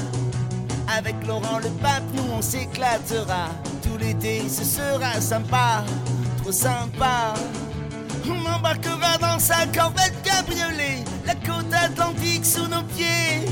Avec 0.96 1.14
Laurent 1.26 1.58
le 1.58 1.70
pape, 1.82 2.04
nous 2.14 2.22
on 2.32 2.42
s'éclatera. 2.42 3.48
Tout 3.82 3.96
l'été, 3.98 4.48
ce 4.48 4.64
sera 4.64 5.20
sympa. 5.20 5.84
Trop 6.42 6.52
sympa. 6.52 7.34
On 8.28 8.44
embarquera 8.46 9.18
dans 9.18 9.38
sa 9.38 9.66
corvette 9.66 10.20
cabriolet. 10.22 11.04
La 11.26 11.34
côte 11.34 11.72
atlantique 11.72 12.44
sous 12.44 12.66
nos 12.66 12.82
pieds. 12.82 13.46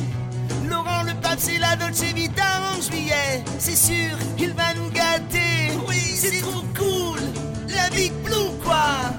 Laurent 0.68 1.02
le 1.02 1.14
pape, 1.20 1.38
c'est 1.38 1.58
la 1.58 1.76
Dolce 1.76 2.02
Vita 2.14 2.42
en 2.72 2.80
juillet. 2.80 3.44
C'est 3.58 3.76
sûr, 3.76 4.16
il 4.38 4.52
va 4.52 4.74
nous 4.74 4.90
gâter. 4.90 5.70
Oui, 5.87 5.96
c'est 5.96 6.40
trop 6.40 6.64
cool. 6.76 7.20
La 7.68 7.88
Big 7.90 8.12
Blue, 8.24 8.50
quoi. 8.64 9.14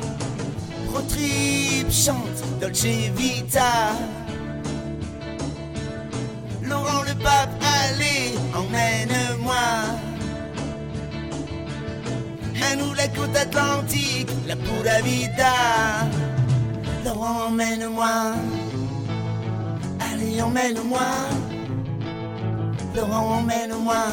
Road 0.92 1.08
trip 1.08 1.92
chante 1.92 2.60
Dolce 2.60 3.12
Vita. 3.16 3.94
Laurent 6.64 7.04
le 7.04 7.14
pape, 7.24 7.62
allez, 7.62 8.34
emmène-moi. 8.54 9.56
La 13.06 13.12
côte 13.12 13.36
atlantique, 13.36 14.30
la 14.48 14.56
pura 14.56 15.00
vida. 15.04 15.54
Laurent, 17.06 17.50
emmène-moi. 17.50 18.34
Allez, 20.00 20.42
emmène-moi. 20.42 21.02
Laurent, 22.96 23.38
emmène-moi. 23.38 24.06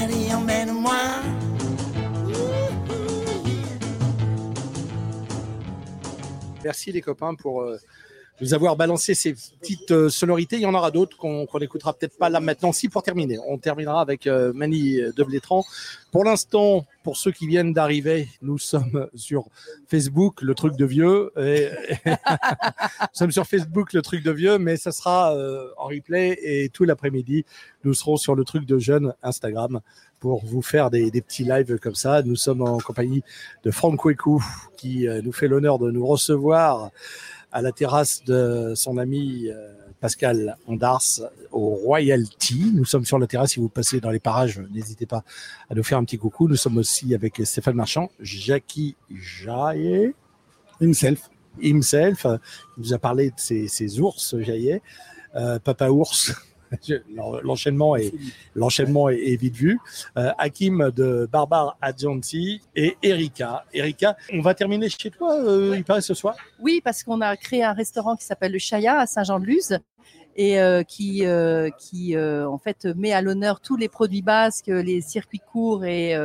Allez, 0.00 0.32
emmène-moi. 0.34 0.96
Merci 6.64 6.90
les 6.90 7.02
copains 7.02 7.34
pour 7.34 7.60
euh, 7.60 7.76
nous 8.40 8.54
avoir 8.54 8.76
balancé 8.76 9.14
ces 9.14 9.34
petites 9.34 9.90
euh, 9.90 10.08
sonorités. 10.08 10.56
Il 10.56 10.62
y 10.62 10.66
en 10.66 10.74
aura 10.74 10.90
d'autres 10.90 11.16
qu'on 11.16 11.46
qu'on 11.46 11.58
écoutera 11.60 11.92
peut-être 11.92 12.18
pas 12.18 12.28
là 12.28 12.40
maintenant. 12.40 12.72
Si 12.72 12.88
pour 12.88 13.02
terminer, 13.02 13.38
on 13.46 13.58
terminera 13.58 14.00
avec 14.00 14.26
euh, 14.26 14.52
Mani 14.52 14.96
de 14.96 15.24
Blétran. 15.24 15.64
Pour 16.10 16.24
l'instant, 16.24 16.86
pour 17.02 17.16
ceux 17.16 17.32
qui 17.32 17.46
viennent 17.46 17.72
d'arriver, 17.72 18.28
nous 18.40 18.58
sommes 18.58 19.08
sur 19.14 19.46
Facebook, 19.88 20.42
le 20.42 20.54
truc 20.54 20.76
de 20.76 20.84
vieux. 20.84 21.32
Nous 23.14 23.18
sommes 23.18 23.32
sur 23.32 23.46
Facebook, 23.46 23.92
le 23.92 24.02
truc 24.02 24.24
de 24.24 24.30
vieux, 24.32 24.58
mais 24.58 24.76
ça 24.76 24.90
sera 24.90 25.34
euh, 25.36 25.68
en 25.76 25.86
replay 25.86 26.38
et 26.42 26.68
tout 26.68 26.84
l'après-midi, 26.84 27.44
nous 27.84 27.94
serons 27.94 28.16
sur 28.16 28.34
le 28.34 28.44
truc 28.44 28.64
de 28.66 28.78
jeune 28.78 29.14
Instagram 29.22 29.80
pour 30.20 30.44
vous 30.44 30.62
faire 30.62 30.90
des, 30.90 31.10
des 31.10 31.20
petits 31.20 31.44
lives 31.44 31.78
comme 31.78 31.94
ça. 31.94 32.22
Nous 32.22 32.36
sommes 32.36 32.62
en 32.62 32.78
compagnie 32.78 33.22
de 33.62 33.70
Franck 33.70 34.00
Kwekou 34.00 34.42
qui 34.76 35.06
euh, 35.06 35.20
nous 35.22 35.32
fait 35.32 35.48
l'honneur 35.48 35.78
de 35.78 35.90
nous 35.90 36.06
recevoir 36.06 36.90
à 37.54 37.62
la 37.62 37.70
terrasse 37.70 38.24
de 38.24 38.72
son 38.74 38.98
ami 38.98 39.48
euh, 39.48 39.72
Pascal 40.00 40.58
Ondars 40.66 41.20
au 41.52 41.68
Royalty. 41.68 42.72
Nous 42.74 42.84
sommes 42.84 43.04
sur 43.04 43.16
la 43.18 43.28
terrasse. 43.28 43.52
Si 43.52 43.60
vous 43.60 43.68
passez 43.68 44.00
dans 44.00 44.10
les 44.10 44.18
parages, 44.18 44.60
n'hésitez 44.72 45.06
pas 45.06 45.22
à 45.70 45.74
nous 45.76 45.84
faire 45.84 45.98
un 45.98 46.04
petit 46.04 46.18
coucou. 46.18 46.48
Nous 46.48 46.56
sommes 46.56 46.78
aussi 46.78 47.14
avec 47.14 47.40
Stéphane 47.44 47.76
Marchand, 47.76 48.10
Jackie 48.20 48.96
Jaillet, 49.08 50.14
himself. 50.80 51.30
Himself, 51.62 52.26
euh, 52.26 52.38
il 52.76 52.82
nous 52.82 52.92
a 52.92 52.98
parlé 52.98 53.30
de 53.30 53.36
ses, 53.36 53.68
ses 53.68 54.00
ours 54.00 54.36
Jaillet, 54.40 54.82
euh, 55.36 55.60
Papa 55.60 55.90
Ours. 55.90 56.34
L'enchaînement 57.42 57.96
est, 57.96 58.12
l'enchaînement 58.54 59.08
est, 59.08 59.18
est 59.18 59.36
vite 59.36 59.54
vu. 59.54 59.78
Euh, 60.16 60.30
Hakim 60.38 60.90
de 60.94 61.28
Barbare 61.30 61.76
Adjanti 61.80 62.60
et 62.74 62.96
Erika. 63.02 63.64
Erika, 63.72 64.16
on 64.32 64.40
va 64.40 64.54
terminer 64.54 64.88
chez 64.88 65.10
toi, 65.10 65.36
euh, 65.40 65.74
il 65.76 65.84
paraît 65.84 66.00
ce 66.00 66.14
soir? 66.14 66.34
Oui, 66.60 66.80
parce 66.82 67.02
qu'on 67.02 67.20
a 67.20 67.36
créé 67.36 67.64
un 67.64 67.72
restaurant 67.72 68.16
qui 68.16 68.24
s'appelle 68.24 68.52
le 68.52 68.58
Chaya 68.58 69.00
à 69.00 69.06
Saint-Jean-de-Luz 69.06 69.78
et 70.36 70.60
euh, 70.60 70.82
qui, 70.82 71.24
euh, 71.24 71.70
qui 71.78 72.16
euh, 72.16 72.48
en 72.48 72.58
fait 72.58 72.86
met 72.96 73.12
à 73.12 73.22
l'honneur 73.22 73.60
tous 73.60 73.76
les 73.76 73.88
produits 73.88 74.22
basques, 74.22 74.66
les 74.66 75.00
circuits 75.00 75.42
courts 75.52 75.84
et 75.84 76.16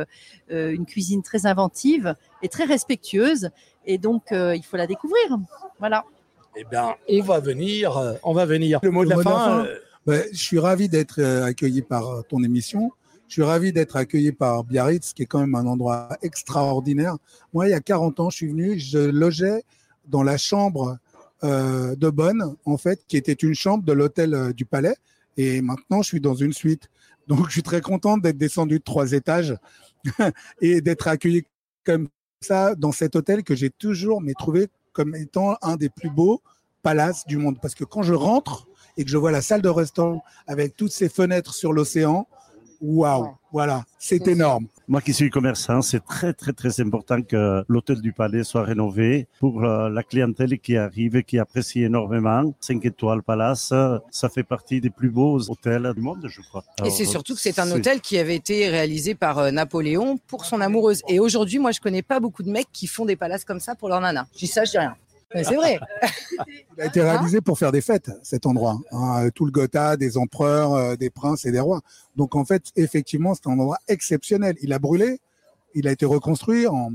une 0.50 0.84
cuisine 0.86 1.22
très 1.22 1.46
inventive 1.46 2.14
et 2.42 2.48
très 2.48 2.64
respectueuse. 2.64 3.50
Et 3.86 3.98
donc, 3.98 4.30
euh, 4.32 4.54
il 4.54 4.62
faut 4.62 4.76
la 4.76 4.86
découvrir. 4.86 5.38
Voilà. 5.78 6.04
Eh 6.56 6.64
bien, 6.64 6.96
on 7.08 7.22
va 7.22 7.40
venir, 7.40 8.18
on 8.22 8.32
va 8.32 8.44
venir. 8.44 8.80
Le 8.82 8.90
mot 8.90 9.04
de 9.04 9.10
Le 9.10 9.10
la 9.10 9.16
mot 9.16 9.22
de 9.22 9.28
la 9.28 9.34
fin. 9.34 9.66
Ben, 10.06 10.24
je 10.32 10.38
suis 10.38 10.58
ravi 10.58 10.88
d'être 10.88 11.20
euh, 11.20 11.44
accueilli 11.44 11.82
par 11.82 12.08
euh, 12.08 12.22
ton 12.22 12.42
émission. 12.42 12.90
Je 13.28 13.34
suis 13.34 13.42
ravi 13.42 13.70
d'être 13.70 13.96
accueilli 13.96 14.32
par 14.32 14.64
Biarritz, 14.64 15.12
qui 15.12 15.22
est 15.22 15.26
quand 15.26 15.40
même 15.40 15.54
un 15.54 15.66
endroit 15.66 16.08
extraordinaire. 16.22 17.16
Moi, 17.52 17.68
il 17.68 17.72
y 17.72 17.74
a 17.74 17.80
40 17.80 18.18
ans, 18.18 18.30
je 18.30 18.36
suis 18.36 18.48
venu, 18.48 18.78
je 18.78 18.98
logeais 18.98 19.62
dans 20.08 20.22
la 20.22 20.38
chambre 20.38 20.98
euh, 21.44 21.94
de 21.96 22.08
Bonne, 22.08 22.56
en 22.64 22.78
fait, 22.78 23.04
qui 23.08 23.18
était 23.18 23.34
une 23.34 23.54
chambre 23.54 23.84
de 23.84 23.92
l'hôtel 23.92 24.54
du 24.54 24.64
Palais. 24.64 24.96
Et 25.36 25.60
maintenant, 25.60 26.00
je 26.00 26.08
suis 26.08 26.20
dans 26.20 26.34
une 26.34 26.54
suite. 26.54 26.88
Donc, 27.28 27.46
je 27.48 27.52
suis 27.52 27.62
très 27.62 27.82
content 27.82 28.16
d'être 28.16 28.38
descendu 28.38 28.78
de 28.78 28.84
trois 28.84 29.12
étages 29.12 29.54
et 30.62 30.80
d'être 30.80 31.08
accueilli 31.08 31.44
comme 31.84 32.08
ça 32.40 32.74
dans 32.74 32.90
cet 32.90 33.16
hôtel 33.16 33.44
que 33.44 33.54
j'ai 33.54 33.70
toujours 33.70 34.22
mais 34.22 34.32
trouvé 34.32 34.68
comme 34.92 35.14
étant 35.14 35.56
un 35.60 35.76
des 35.76 35.90
plus 35.90 36.10
beaux 36.10 36.40
palaces 36.82 37.26
du 37.26 37.36
monde. 37.36 37.58
Parce 37.60 37.74
que 37.74 37.84
quand 37.84 38.02
je 38.02 38.14
rentre 38.14 38.66
et 39.00 39.04
que 39.04 39.10
je 39.10 39.16
vois 39.16 39.30
la 39.30 39.40
salle 39.40 39.62
de 39.62 39.68
restaurant 39.70 40.22
avec 40.46 40.76
toutes 40.76 40.92
ces 40.92 41.08
fenêtres 41.08 41.54
sur 41.54 41.72
l'océan, 41.72 42.26
waouh, 42.82 43.30
voilà, 43.50 43.84
c'est 43.98 44.28
énorme. 44.28 44.66
Moi 44.88 45.00
qui 45.00 45.14
suis 45.14 45.30
commerçant, 45.30 45.80
c'est 45.80 46.04
très 46.04 46.34
très 46.34 46.52
très 46.52 46.80
important 46.80 47.22
que 47.22 47.64
l'hôtel 47.66 48.02
du 48.02 48.12
Palais 48.12 48.44
soit 48.44 48.62
rénové 48.62 49.26
pour 49.38 49.64
euh, 49.64 49.88
la 49.88 50.02
clientèle 50.02 50.58
qui 50.58 50.76
arrive 50.76 51.16
et 51.16 51.22
qui 51.22 51.38
apprécie 51.38 51.82
énormément. 51.82 52.52
5 52.60 52.84
étoiles 52.84 53.22
Palace, 53.22 53.72
ça 54.10 54.28
fait 54.28 54.42
partie 54.42 54.82
des 54.82 54.90
plus 54.90 55.08
beaux 55.08 55.40
hôtels 55.48 55.92
du 55.94 56.02
monde, 56.02 56.26
je 56.28 56.42
crois. 56.42 56.62
Et 56.84 56.90
c'est 56.90 57.06
surtout 57.06 57.34
que 57.34 57.40
c'est 57.40 57.58
un 57.58 57.70
hôtel 57.70 58.02
qui 58.02 58.18
avait 58.18 58.36
été 58.36 58.68
réalisé 58.68 59.14
par 59.14 59.38
euh, 59.38 59.50
Napoléon 59.50 60.18
pour 60.26 60.44
son 60.44 60.60
amoureuse. 60.60 61.00
Et 61.08 61.20
aujourd'hui, 61.20 61.58
moi, 61.58 61.70
je 61.70 61.80
connais 61.80 62.02
pas 62.02 62.20
beaucoup 62.20 62.42
de 62.42 62.50
mecs 62.50 62.70
qui 62.70 62.86
font 62.86 63.06
des 63.06 63.16
palaces 63.16 63.46
comme 63.46 63.60
ça 63.60 63.74
pour 63.74 63.88
leur 63.88 64.02
nana. 64.02 64.26
Je 64.34 64.40
dis 64.40 64.46
ça, 64.46 64.64
je 64.64 64.72
dis 64.72 64.78
rien. 64.78 64.94
C'est 65.32 65.54
vrai. 65.54 65.78
Il 66.76 66.82
a 66.82 66.86
été 66.86 67.00
réalisé 67.02 67.40
pour 67.40 67.58
faire 67.58 67.70
des 67.72 67.80
fêtes, 67.80 68.10
cet 68.22 68.46
endroit. 68.46 68.78
hein. 68.92 69.28
tout 69.34 69.44
le 69.46 69.52
Gotha, 69.52 69.96
des 69.96 70.16
empereurs, 70.16 70.74
euh, 70.74 70.96
des 70.96 71.10
princes 71.10 71.44
et 71.44 71.52
des 71.52 71.60
rois. 71.60 71.80
Donc 72.16 72.34
en 72.34 72.44
fait, 72.44 72.64
effectivement, 72.76 73.34
c'est 73.34 73.46
un 73.46 73.52
endroit 73.52 73.78
exceptionnel. 73.88 74.56
Il 74.62 74.72
a 74.72 74.78
brûlé, 74.78 75.20
il 75.74 75.86
a 75.86 75.92
été 75.92 76.04
reconstruit 76.04 76.66
en 76.66 76.90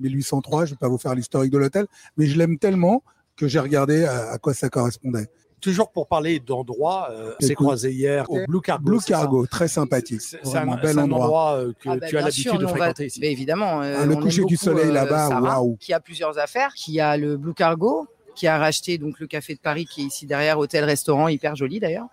1803. 0.00 0.66
Je 0.66 0.70
ne 0.70 0.74
vais 0.74 0.78
pas 0.78 0.88
vous 0.88 0.98
faire 0.98 1.14
l'historique 1.14 1.50
de 1.52 1.58
l'hôtel, 1.58 1.86
mais 2.16 2.26
je 2.26 2.36
l'aime 2.36 2.58
tellement 2.58 3.02
que 3.36 3.48
j'ai 3.48 3.58
regardé 3.60 4.04
à, 4.04 4.30
à 4.32 4.38
quoi 4.38 4.52
ça 4.52 4.68
correspondait. 4.68 5.28
Toujours 5.60 5.90
pour 5.90 6.06
parler 6.06 6.38
d'endroits, 6.40 7.08
euh, 7.10 7.32
Écoute, 7.40 7.54
croisé 7.56 7.92
hier 7.92 8.30
au 8.30 8.38
Blue 8.46 8.60
Cargo. 8.60 8.84
Blue 8.84 8.98
c'est 9.00 9.12
ça 9.12 9.20
Cargo, 9.20 9.46
très 9.46 9.68
sympathique. 9.68 10.20
C'est 10.20 10.38
c'est 10.44 10.56
un, 10.56 10.66
bel 10.76 10.92
c'est 10.94 10.98
endroit. 10.98 11.24
endroit 11.24 11.52
euh, 11.58 11.72
que 11.80 11.88
Ah 11.88 11.96
bah, 11.96 12.06
tu 12.08 12.16
as 12.16 12.20
bien 12.22 12.30
sûr, 12.30 12.52
l'habitude 12.52 12.60
de 12.60 12.64
va- 12.66 12.78
fréquenter 12.78 13.06
ici. 13.06 13.20
Mais 13.20 13.32
évidemment. 13.32 13.82
euh, 13.82 13.96
Ah, 14.00 14.06
le 14.06 14.14
on 14.16 14.20
coucher 14.20 14.44
du 14.44 14.56
soleil 14.56 14.92
là-bas, 14.92 15.40
waouh. 15.40 15.76
Qui 15.80 15.92
a 15.92 16.00
plusieurs 16.00 16.38
affaires. 16.38 16.72
Qui 16.74 17.00
a 17.00 17.16
le 17.16 17.36
Blue 17.36 17.54
Cargo, 17.54 18.06
qui 18.34 18.46
a 18.46 18.56
racheté 18.58 18.98
donc 18.98 19.18
le 19.18 19.26
Café 19.26 19.54
de 19.54 19.58
Paris, 19.60 19.84
qui 19.86 20.02
est 20.02 20.04
ici 20.04 20.26
derrière, 20.26 20.58
hôtel-restaurant, 20.58 21.28
hyper 21.28 21.56
joli 21.56 21.80
d'ailleurs. 21.80 22.06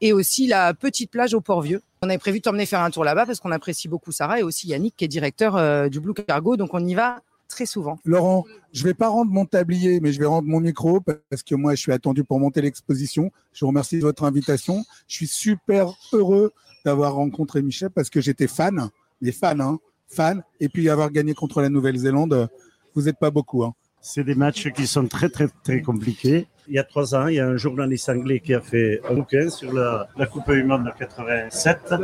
Et 0.00 0.12
aussi 0.12 0.46
la 0.46 0.72
petite 0.74 1.10
plage 1.10 1.34
au 1.34 1.40
Port-Vieux. 1.40 1.82
On 2.02 2.08
avait 2.08 2.18
prévu 2.18 2.38
de 2.38 2.42
t'emmener 2.44 2.66
faire 2.66 2.80
un 2.80 2.90
tour 2.90 3.04
là-bas 3.04 3.26
parce 3.26 3.40
qu'on 3.40 3.50
apprécie 3.52 3.88
beaucoup 3.88 4.12
Sarah 4.12 4.40
et 4.40 4.42
aussi 4.42 4.68
Yannick, 4.68 4.94
qui 4.96 5.04
est 5.04 5.08
directeur 5.08 5.56
euh, 5.56 5.88
du 5.88 6.00
Blue 6.00 6.14
Cargo. 6.14 6.56
Donc 6.56 6.70
on 6.72 6.86
y 6.86 6.94
va 6.94 7.20
très 7.48 7.66
souvent. 7.66 7.98
Laurent, 8.04 8.44
je 8.72 8.84
vais 8.84 8.94
pas 8.94 9.08
rendre 9.08 9.30
mon 9.30 9.44
tablier, 9.44 10.00
mais 10.00 10.12
je 10.12 10.18
vais 10.18 10.26
rendre 10.26 10.48
mon 10.48 10.60
micro 10.60 11.00
parce 11.00 11.42
que 11.42 11.54
moi, 11.54 11.74
je 11.74 11.80
suis 11.80 11.92
attendu 11.92 12.24
pour 12.24 12.38
monter 12.40 12.60
l'exposition. 12.60 13.30
Je 13.52 13.64
vous 13.64 13.68
remercie 13.68 13.96
de 13.98 14.02
votre 14.02 14.24
invitation. 14.24 14.84
Je 15.08 15.16
suis 15.16 15.26
super 15.26 15.92
heureux 16.12 16.52
d'avoir 16.84 17.14
rencontré 17.14 17.62
Michel 17.62 17.90
parce 17.90 18.10
que 18.10 18.20
j'étais 18.20 18.46
fan, 18.46 18.90
mais 19.20 19.32
fan, 19.32 19.60
hein, 19.60 19.78
fan. 20.08 20.42
Et 20.60 20.68
puis 20.68 20.88
avoir 20.88 21.10
gagné 21.10 21.34
contre 21.34 21.60
la 21.60 21.68
Nouvelle-Zélande, 21.68 22.48
vous 22.94 23.02
n'êtes 23.02 23.18
pas 23.18 23.30
beaucoup. 23.30 23.64
Hein. 23.64 23.74
C'est 24.00 24.24
des 24.24 24.36
matchs 24.36 24.70
qui 24.72 24.86
sont 24.86 25.08
très 25.08 25.28
très 25.28 25.48
très 25.64 25.82
compliqués. 25.82 26.46
Il 26.68 26.74
y 26.74 26.78
a 26.78 26.84
trois 26.84 27.14
ans, 27.14 27.26
il 27.26 27.36
y 27.36 27.40
a 27.40 27.46
un 27.46 27.56
journaliste 27.56 28.08
anglais 28.08 28.40
qui 28.40 28.54
a 28.54 28.60
fait 28.60 29.00
un 29.08 29.14
bouquin 29.14 29.50
sur 29.50 29.72
la, 29.72 30.08
la 30.16 30.26
Coupe 30.26 30.48
Monde 30.48 30.84
de 30.84 30.90
87. 30.96 31.94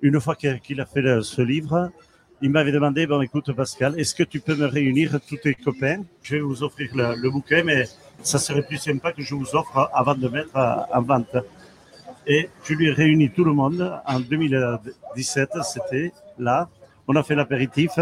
Une 0.00 0.20
fois 0.20 0.36
qu'il 0.36 0.80
a 0.80 0.86
fait 0.86 1.22
ce 1.22 1.42
livre, 1.42 1.90
il 2.40 2.50
m'avait 2.50 2.72
demandé, 2.72 3.06
bon 3.06 3.20
écoute 3.20 3.52
Pascal, 3.52 3.98
est-ce 3.98 4.14
que 4.14 4.22
tu 4.22 4.38
peux 4.40 4.54
me 4.54 4.66
réunir 4.66 5.18
tous 5.28 5.38
tes 5.38 5.54
copains? 5.54 6.02
Je 6.22 6.36
vais 6.36 6.40
vous 6.40 6.62
offrir 6.62 6.90
le, 6.94 7.30
bouquin, 7.30 7.64
mais 7.64 7.84
ça 8.22 8.38
serait 8.38 8.62
plus 8.62 8.76
sympa 8.78 9.12
que 9.12 9.22
je 9.22 9.34
vous 9.34 9.56
offre 9.56 9.90
avant 9.92 10.14
de 10.14 10.28
mettre 10.28 10.56
à- 10.56 10.86
en 10.92 11.02
vente. 11.02 11.36
Et 12.26 12.48
je 12.64 12.74
lui 12.74 12.88
ai 12.88 12.92
réuni 12.92 13.30
tout 13.30 13.44
le 13.44 13.52
monde 13.52 14.00
en 14.06 14.20
2017, 14.20 15.50
c'était 15.62 16.12
là. 16.38 16.68
On 17.08 17.16
a 17.16 17.22
fait 17.22 17.34
l'apéritif. 17.34 17.98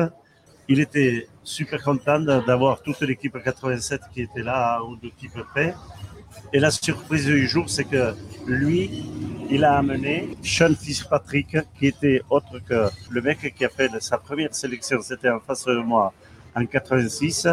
Il 0.68 0.80
était 0.80 1.28
super 1.44 1.82
content 1.82 2.18
d'avoir 2.20 2.82
toute 2.82 3.00
l'équipe 3.02 3.38
87 3.42 4.00
qui 4.12 4.22
était 4.22 4.42
là 4.42 4.82
ou 4.82 4.96
de 4.96 5.08
type 5.16 5.40
près. 5.52 5.74
Et 6.52 6.58
la 6.58 6.70
surprise 6.70 7.26
du 7.26 7.46
jour, 7.46 7.68
c'est 7.68 7.84
que 7.84 8.14
lui, 8.46 9.04
il 9.50 9.64
a 9.64 9.76
amené 9.78 10.36
Sean 10.42 10.74
Fitzpatrick, 10.74 11.56
qui 11.78 11.86
était 11.86 12.22
autre 12.30 12.60
que 12.68 12.88
le 13.10 13.22
mec 13.22 13.54
qui 13.56 13.64
a 13.64 13.68
fait 13.68 13.90
sa 14.00 14.18
première 14.18 14.54
sélection. 14.54 15.00
C'était 15.02 15.30
en 15.30 15.40
face 15.40 15.64
de 15.64 15.78
moi 15.78 16.12
en 16.54 16.64
86. 16.64 17.48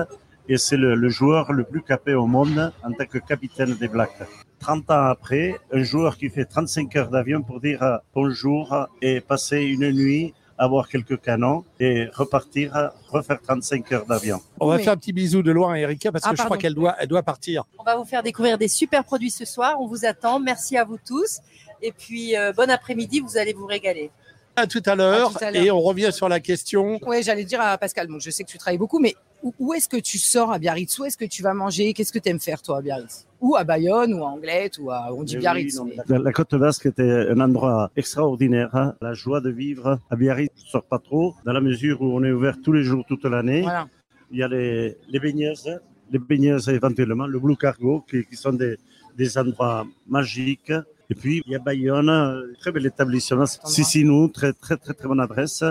Et 0.50 0.58
c'est 0.58 0.78
le, 0.78 0.96
le 0.96 1.10
joueur 1.10 1.54
le 1.54 1.63
plus 1.63 1.82
capé 1.82 2.13
au 2.13 2.28
monde 2.28 2.74
en 2.84 2.91
tant 2.91 3.06
que 3.06 3.17
capitaine 3.17 3.76
des 3.76 3.88
Blacks. 3.88 4.24
30 4.60 4.91
ans 4.91 5.06
après, 5.08 5.60
un 5.72 5.84
joueur 5.84 6.17
qui 6.17 6.30
fait 6.30 6.46
35 6.46 6.96
heures 6.96 7.10
d'avion 7.10 7.41
pour 7.41 7.60
dire 7.60 8.00
bonjour 8.13 8.88
et 9.02 9.19
passer 9.19 9.62
une 9.62 9.91
nuit, 9.91 10.34
avoir 10.57 10.87
quelques 10.87 11.19
canons 11.21 11.63
et 11.79 12.05
repartir, 12.13 12.91
refaire 13.09 13.41
35 13.41 13.91
heures 13.91 14.05
d'avion. 14.05 14.39
On 14.59 14.67
va 14.67 14.75
Oui. 14.75 14.83
faire 14.83 14.93
un 14.93 14.97
petit 14.97 15.13
bisou 15.13 15.41
de 15.41 15.51
loin 15.51 15.73
à 15.73 15.77
Erika 15.79 16.11
parce 16.11 16.23
Ah, 16.27 16.31
que 16.31 16.37
je 16.37 16.43
crois 16.43 16.57
qu'elle 16.57 16.75
doit, 16.75 16.95
elle 16.99 17.07
doit 17.07 17.23
partir. 17.23 17.63
On 17.79 17.83
va 17.83 17.95
vous 17.95 18.05
faire 18.05 18.23
découvrir 18.23 18.57
des 18.57 18.67
super 18.67 19.03
produits 19.03 19.31
ce 19.31 19.45
soir. 19.45 19.75
On 19.79 19.87
vous 19.87 20.05
attend. 20.05 20.39
Merci 20.39 20.77
à 20.77 20.83
vous 20.83 20.97
tous. 21.05 21.39
Et 21.81 21.91
puis, 21.91 22.37
euh, 22.37 22.53
bon 22.53 22.69
après-midi. 22.69 23.19
Vous 23.19 23.37
allez 23.37 23.53
vous 23.53 23.65
régaler. 23.65 24.11
À 24.55 24.67
tout 24.67 24.83
à 24.85 24.95
l'heure. 24.95 25.31
À 25.35 25.39
tout 25.39 25.43
à 25.45 25.51
l'heure. 25.51 25.63
Et 25.63 25.71
on 25.71 25.81
revient 25.81 26.11
sur 26.13 26.29
la 26.29 26.39
question. 26.39 26.99
Oui, 27.05 27.23
j'allais 27.23 27.43
dire 27.43 27.59
à 27.59 27.77
Pascal, 27.77 28.07
bon, 28.07 28.19
je 28.19 28.29
sais 28.29 28.43
que 28.43 28.49
tu 28.49 28.57
travailles 28.57 28.77
beaucoup, 28.77 28.99
mais 28.99 29.15
où, 29.43 29.53
où 29.60 29.73
est-ce 29.73 29.88
que 29.89 29.97
tu 29.97 30.17
sors 30.17 30.51
à 30.51 30.58
Biarritz? 30.60 30.97
Où 30.99 31.06
est-ce 31.06 31.17
que 31.17 31.25
tu 31.25 31.43
vas 31.43 31.53
manger? 31.53 31.93
Qu'est-ce 31.93 32.12
que 32.12 32.19
tu 32.19 32.29
aimes 32.29 32.39
faire, 32.39 32.62
toi, 32.62 32.77
à 32.77 32.82
Biarritz? 32.82 33.27
Ou 33.41 33.56
à 33.56 33.63
Bayonne, 33.63 34.13
ou 34.13 34.23
à 34.23 34.27
Anglette, 34.29 34.79
ou 34.79 34.89
à. 34.89 35.13
On 35.13 35.23
dit 35.23 35.34
Eh 35.34 35.38
oui, 35.38 35.41
Biarritz. 35.41 35.75
non, 35.77 35.86
mais- 36.08 36.17
La, 36.19 36.32
côte 36.32 36.56
basque 36.56 36.86
était 36.88 37.27
un 37.29 37.39
endroit 37.41 37.91
extraordinaire. 37.95 38.69
hein. 38.75 38.95
La 39.01 39.13
joie 39.13 39.41
de 39.41 39.49
vivre 39.51 39.99
à 40.10 40.15
Biarritz 40.15 40.53
ne 40.65 40.69
sort 40.69 40.84
pas 40.86 40.99
trop, 40.99 41.36
dans 41.45 41.53
la 41.53 41.62
mesure 41.62 42.01
où 42.01 42.06
on 42.17 42.23
est 42.23 42.32
ouvert 42.32 42.56
tous 42.63 42.71
les 42.71 42.84
jours, 42.84 43.03
toute 43.08 43.25
l'année. 43.25 43.62
Voilà. 43.62 43.88
Il 44.32 44.38
y 44.39 44.43
a 44.43 44.47
les, 44.47 44.97
les 45.10 45.19
baigneuses, 45.19 45.69
les 46.12 46.19
baigneuses 46.19 46.69
éventuellement, 46.69 47.27
le 47.27 47.38
Blue 47.39 47.58
Cargo, 47.58 48.03
qui, 48.10 48.25
qui 48.25 48.36
sont 48.36 48.53
des, 48.53 48.77
des 49.17 49.38
endroits 49.38 49.86
magiques. 50.08 50.71
Et 51.10 51.15
puis, 51.15 51.43
il 51.45 51.51
y 51.51 51.56
a 51.56 51.60
Bayonne, 51.60 52.10
euh, 52.10 52.53
très 52.60 52.71
bel 52.71 52.86
établissement. 52.86 53.45
Sicinou, 53.45 54.29
très, 54.29 54.53
très, 54.53 54.77
très, 54.77 54.93
très 54.93 55.08
bonne 55.08 55.19
adresse. 55.19 55.63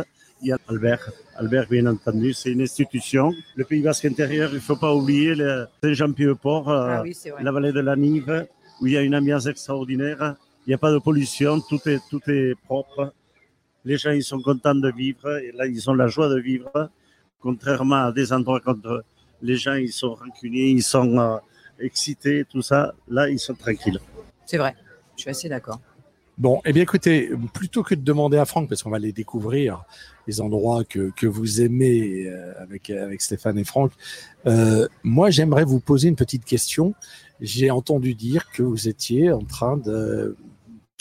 Il 0.42 0.48
y 0.48 0.52
a 0.52 0.59
Albert. 0.68 1.09
Albert, 1.37 1.68
bien 1.68 1.87
entendu, 1.87 2.33
c'est 2.33 2.50
une 2.50 2.62
institution. 2.62 3.33
Le 3.55 3.64
Pays 3.64 3.81
Basque 3.81 4.07
intérieur, 4.07 4.50
il 4.50 4.57
ne 4.57 4.61
faut 4.61 4.74
pas 4.74 4.92
oublier 4.92 5.37
le 5.37 5.68
Saint-Jean-Pied-Port, 5.85 6.68
euh, 6.68 6.96
Ah 6.98 7.02
oui, 7.02 7.16
la 7.40 7.52
vallée 7.52 7.70
de 7.70 7.78
la 7.78 7.94
Nive, 7.94 8.48
où 8.81 8.88
il 8.88 8.94
y 8.94 8.96
a 8.96 9.02
une 9.02 9.14
ambiance 9.14 9.46
extraordinaire. 9.46 10.35
Il 10.66 10.70
n'y 10.70 10.74
a 10.74 10.78
pas 10.78 10.90
de 10.90 10.98
pollution, 10.98 11.61
tout 11.61 11.81
est, 11.88 12.00
tout 12.11 12.20
est 12.26 12.57
propre. 12.64 13.12
Les 13.85 13.96
gens, 13.96 14.11
ils 14.11 14.24
sont 14.24 14.40
contents 14.42 14.74
de 14.74 14.90
vivre 14.90 15.38
et 15.38 15.52
là, 15.52 15.66
ils 15.66 15.88
ont 15.88 15.94
la 15.94 16.09
joie 16.09 16.28
de 16.28 16.40
vivre. 16.40 16.90
Contrairement 17.40 18.07
à 18.07 18.12
des 18.12 18.33
endroits 18.33 18.61
quand 18.61 18.85
euh, 18.87 19.00
les 19.42 19.57
gens, 19.57 19.74
ils 19.74 19.92
sont 19.92 20.14
rancuniers, 20.14 20.70
ils 20.70 20.83
sont 20.83 21.18
euh, 21.18 21.37
excités, 21.78 22.44
tout 22.50 22.62
ça. 22.62 22.94
Là, 23.07 23.28
ils 23.28 23.38
sont 23.38 23.55
tranquilles. 23.55 24.00
C'est 24.46 24.59
vrai. 24.59 24.74
Je 25.16 25.22
suis 25.22 25.31
assez 25.31 25.48
d'accord. 25.48 25.81
Bon, 26.38 26.62
eh 26.64 26.72
bien 26.72 26.82
écoutez, 26.82 27.30
plutôt 27.52 27.82
que 27.82 27.94
de 27.94 28.00
demander 28.00 28.38
à 28.38 28.46
Franck, 28.46 28.68
parce 28.68 28.82
qu'on 28.82 28.90
va 28.90 28.98
les 28.98 29.12
découvrir, 29.12 29.84
les 30.26 30.40
endroits 30.40 30.82
que, 30.82 31.10
que 31.10 31.26
vous 31.26 31.60
aimez 31.60 32.26
euh, 32.26 32.54
avec, 32.58 32.88
avec 32.88 33.20
Stéphane 33.20 33.58
et 33.58 33.64
Franck, 33.64 33.92
euh, 34.46 34.88
moi 35.02 35.28
j'aimerais 35.28 35.64
vous 35.64 35.78
poser 35.78 36.08
une 36.08 36.16
petite 36.16 36.46
question. 36.46 36.94
J'ai 37.40 37.70
entendu 37.70 38.14
dire 38.14 38.50
que 38.50 38.62
vous 38.62 38.88
étiez 38.88 39.30
en 39.30 39.44
train 39.44 39.76
de 39.76 40.36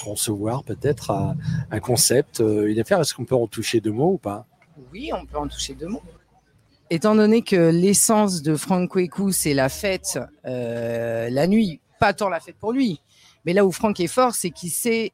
concevoir 0.04 0.64
peut-être 0.66 1.12
un, 1.12 1.80
concept, 1.80 2.42
euh, 2.42 2.66
une 2.66 2.80
affaire. 2.80 3.00
Est-ce 3.00 3.14
qu'on 3.14 3.26
peut 3.26 3.36
en 3.36 3.48
toucher 3.48 3.80
deux 3.80 3.92
mots 3.92 4.14
ou 4.14 4.18
pas? 4.18 4.46
Oui, 4.92 5.12
on 5.14 5.26
peut 5.26 5.38
en 5.38 5.48
toucher 5.48 5.76
deux 5.76 5.88
mots. 5.88 6.04
Étant 6.90 7.16
donné 7.16 7.42
que 7.42 7.70
l'essence 7.70 8.42
de 8.42 8.58
Franck 8.58 8.90
Kweku, 8.90 9.32
c'est 9.32 9.54
la 9.54 9.70
fête 9.70 10.20
la 10.44 11.48
nuit, 11.48 11.80
pas 12.02 12.14
tant 12.14 12.28
la 12.28 12.42
fête 12.42 12.58
pour 12.60 12.74
lui, 12.74 13.00
mais 13.46 13.54
là 13.54 13.66
où 13.66 13.72
Franck 13.72 14.02
est 14.02 14.08
fort, 14.08 14.36
c'est 14.36 14.50
qu'il 14.50 14.72
sait 14.72 15.14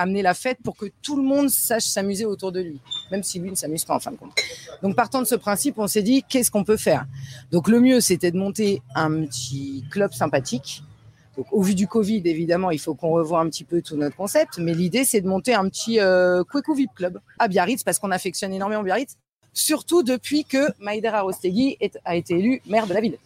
amener 0.00 0.22
la 0.22 0.34
fête 0.34 0.58
pour 0.62 0.76
que 0.76 0.86
tout 1.02 1.16
le 1.16 1.22
monde 1.22 1.48
sache 1.50 1.84
s'amuser 1.84 2.24
autour 2.24 2.52
de 2.52 2.60
lui, 2.60 2.80
même 3.10 3.22
si 3.22 3.38
lui 3.38 3.50
ne 3.50 3.54
s'amuse 3.56 3.84
pas 3.84 3.94
en 3.94 4.00
fin 4.00 4.10
de 4.10 4.16
compte. 4.16 4.32
Donc 4.82 4.96
partant 4.96 5.20
de 5.20 5.26
ce 5.26 5.34
principe, 5.34 5.78
on 5.78 5.86
s'est 5.86 6.02
dit 6.02 6.22
qu'est-ce 6.28 6.50
qu'on 6.50 6.64
peut 6.64 6.76
faire? 6.76 7.06
Donc 7.50 7.68
le 7.68 7.80
mieux, 7.80 8.00
c'était 8.00 8.30
de 8.30 8.36
monter 8.38 8.82
un 8.94 9.22
petit 9.24 9.84
club 9.90 10.12
sympathique. 10.12 10.82
Donc, 11.36 11.46
au 11.52 11.62
vu 11.62 11.74
du 11.76 11.86
Covid, 11.86 12.22
évidemment, 12.24 12.70
il 12.72 12.80
faut 12.80 12.94
qu'on 12.94 13.10
revoie 13.10 13.40
un 13.40 13.48
petit 13.48 13.62
peu 13.64 13.80
tout 13.82 13.96
notre 13.96 14.16
concept, 14.16 14.58
mais 14.58 14.74
l'idée, 14.74 15.04
c'est 15.04 15.20
de 15.20 15.28
monter 15.28 15.54
un 15.54 15.68
petit 15.68 16.00
euh, 16.00 16.42
VIP 16.76 16.90
Club 16.94 17.20
à 17.38 17.46
Biarritz, 17.46 17.84
parce 17.84 17.98
qu'on 18.00 18.10
affectionne 18.10 18.52
énormément 18.52 18.82
Biarritz, 18.82 19.16
surtout 19.54 20.02
depuis 20.02 20.44
que 20.44 20.66
Maïder 20.80 21.06
Arostegui 21.08 21.76
est- 21.80 21.98
a 22.04 22.16
été 22.16 22.34
élue 22.34 22.60
maire 22.66 22.86
de 22.88 22.92
la 22.94 23.00
ville. 23.00 23.16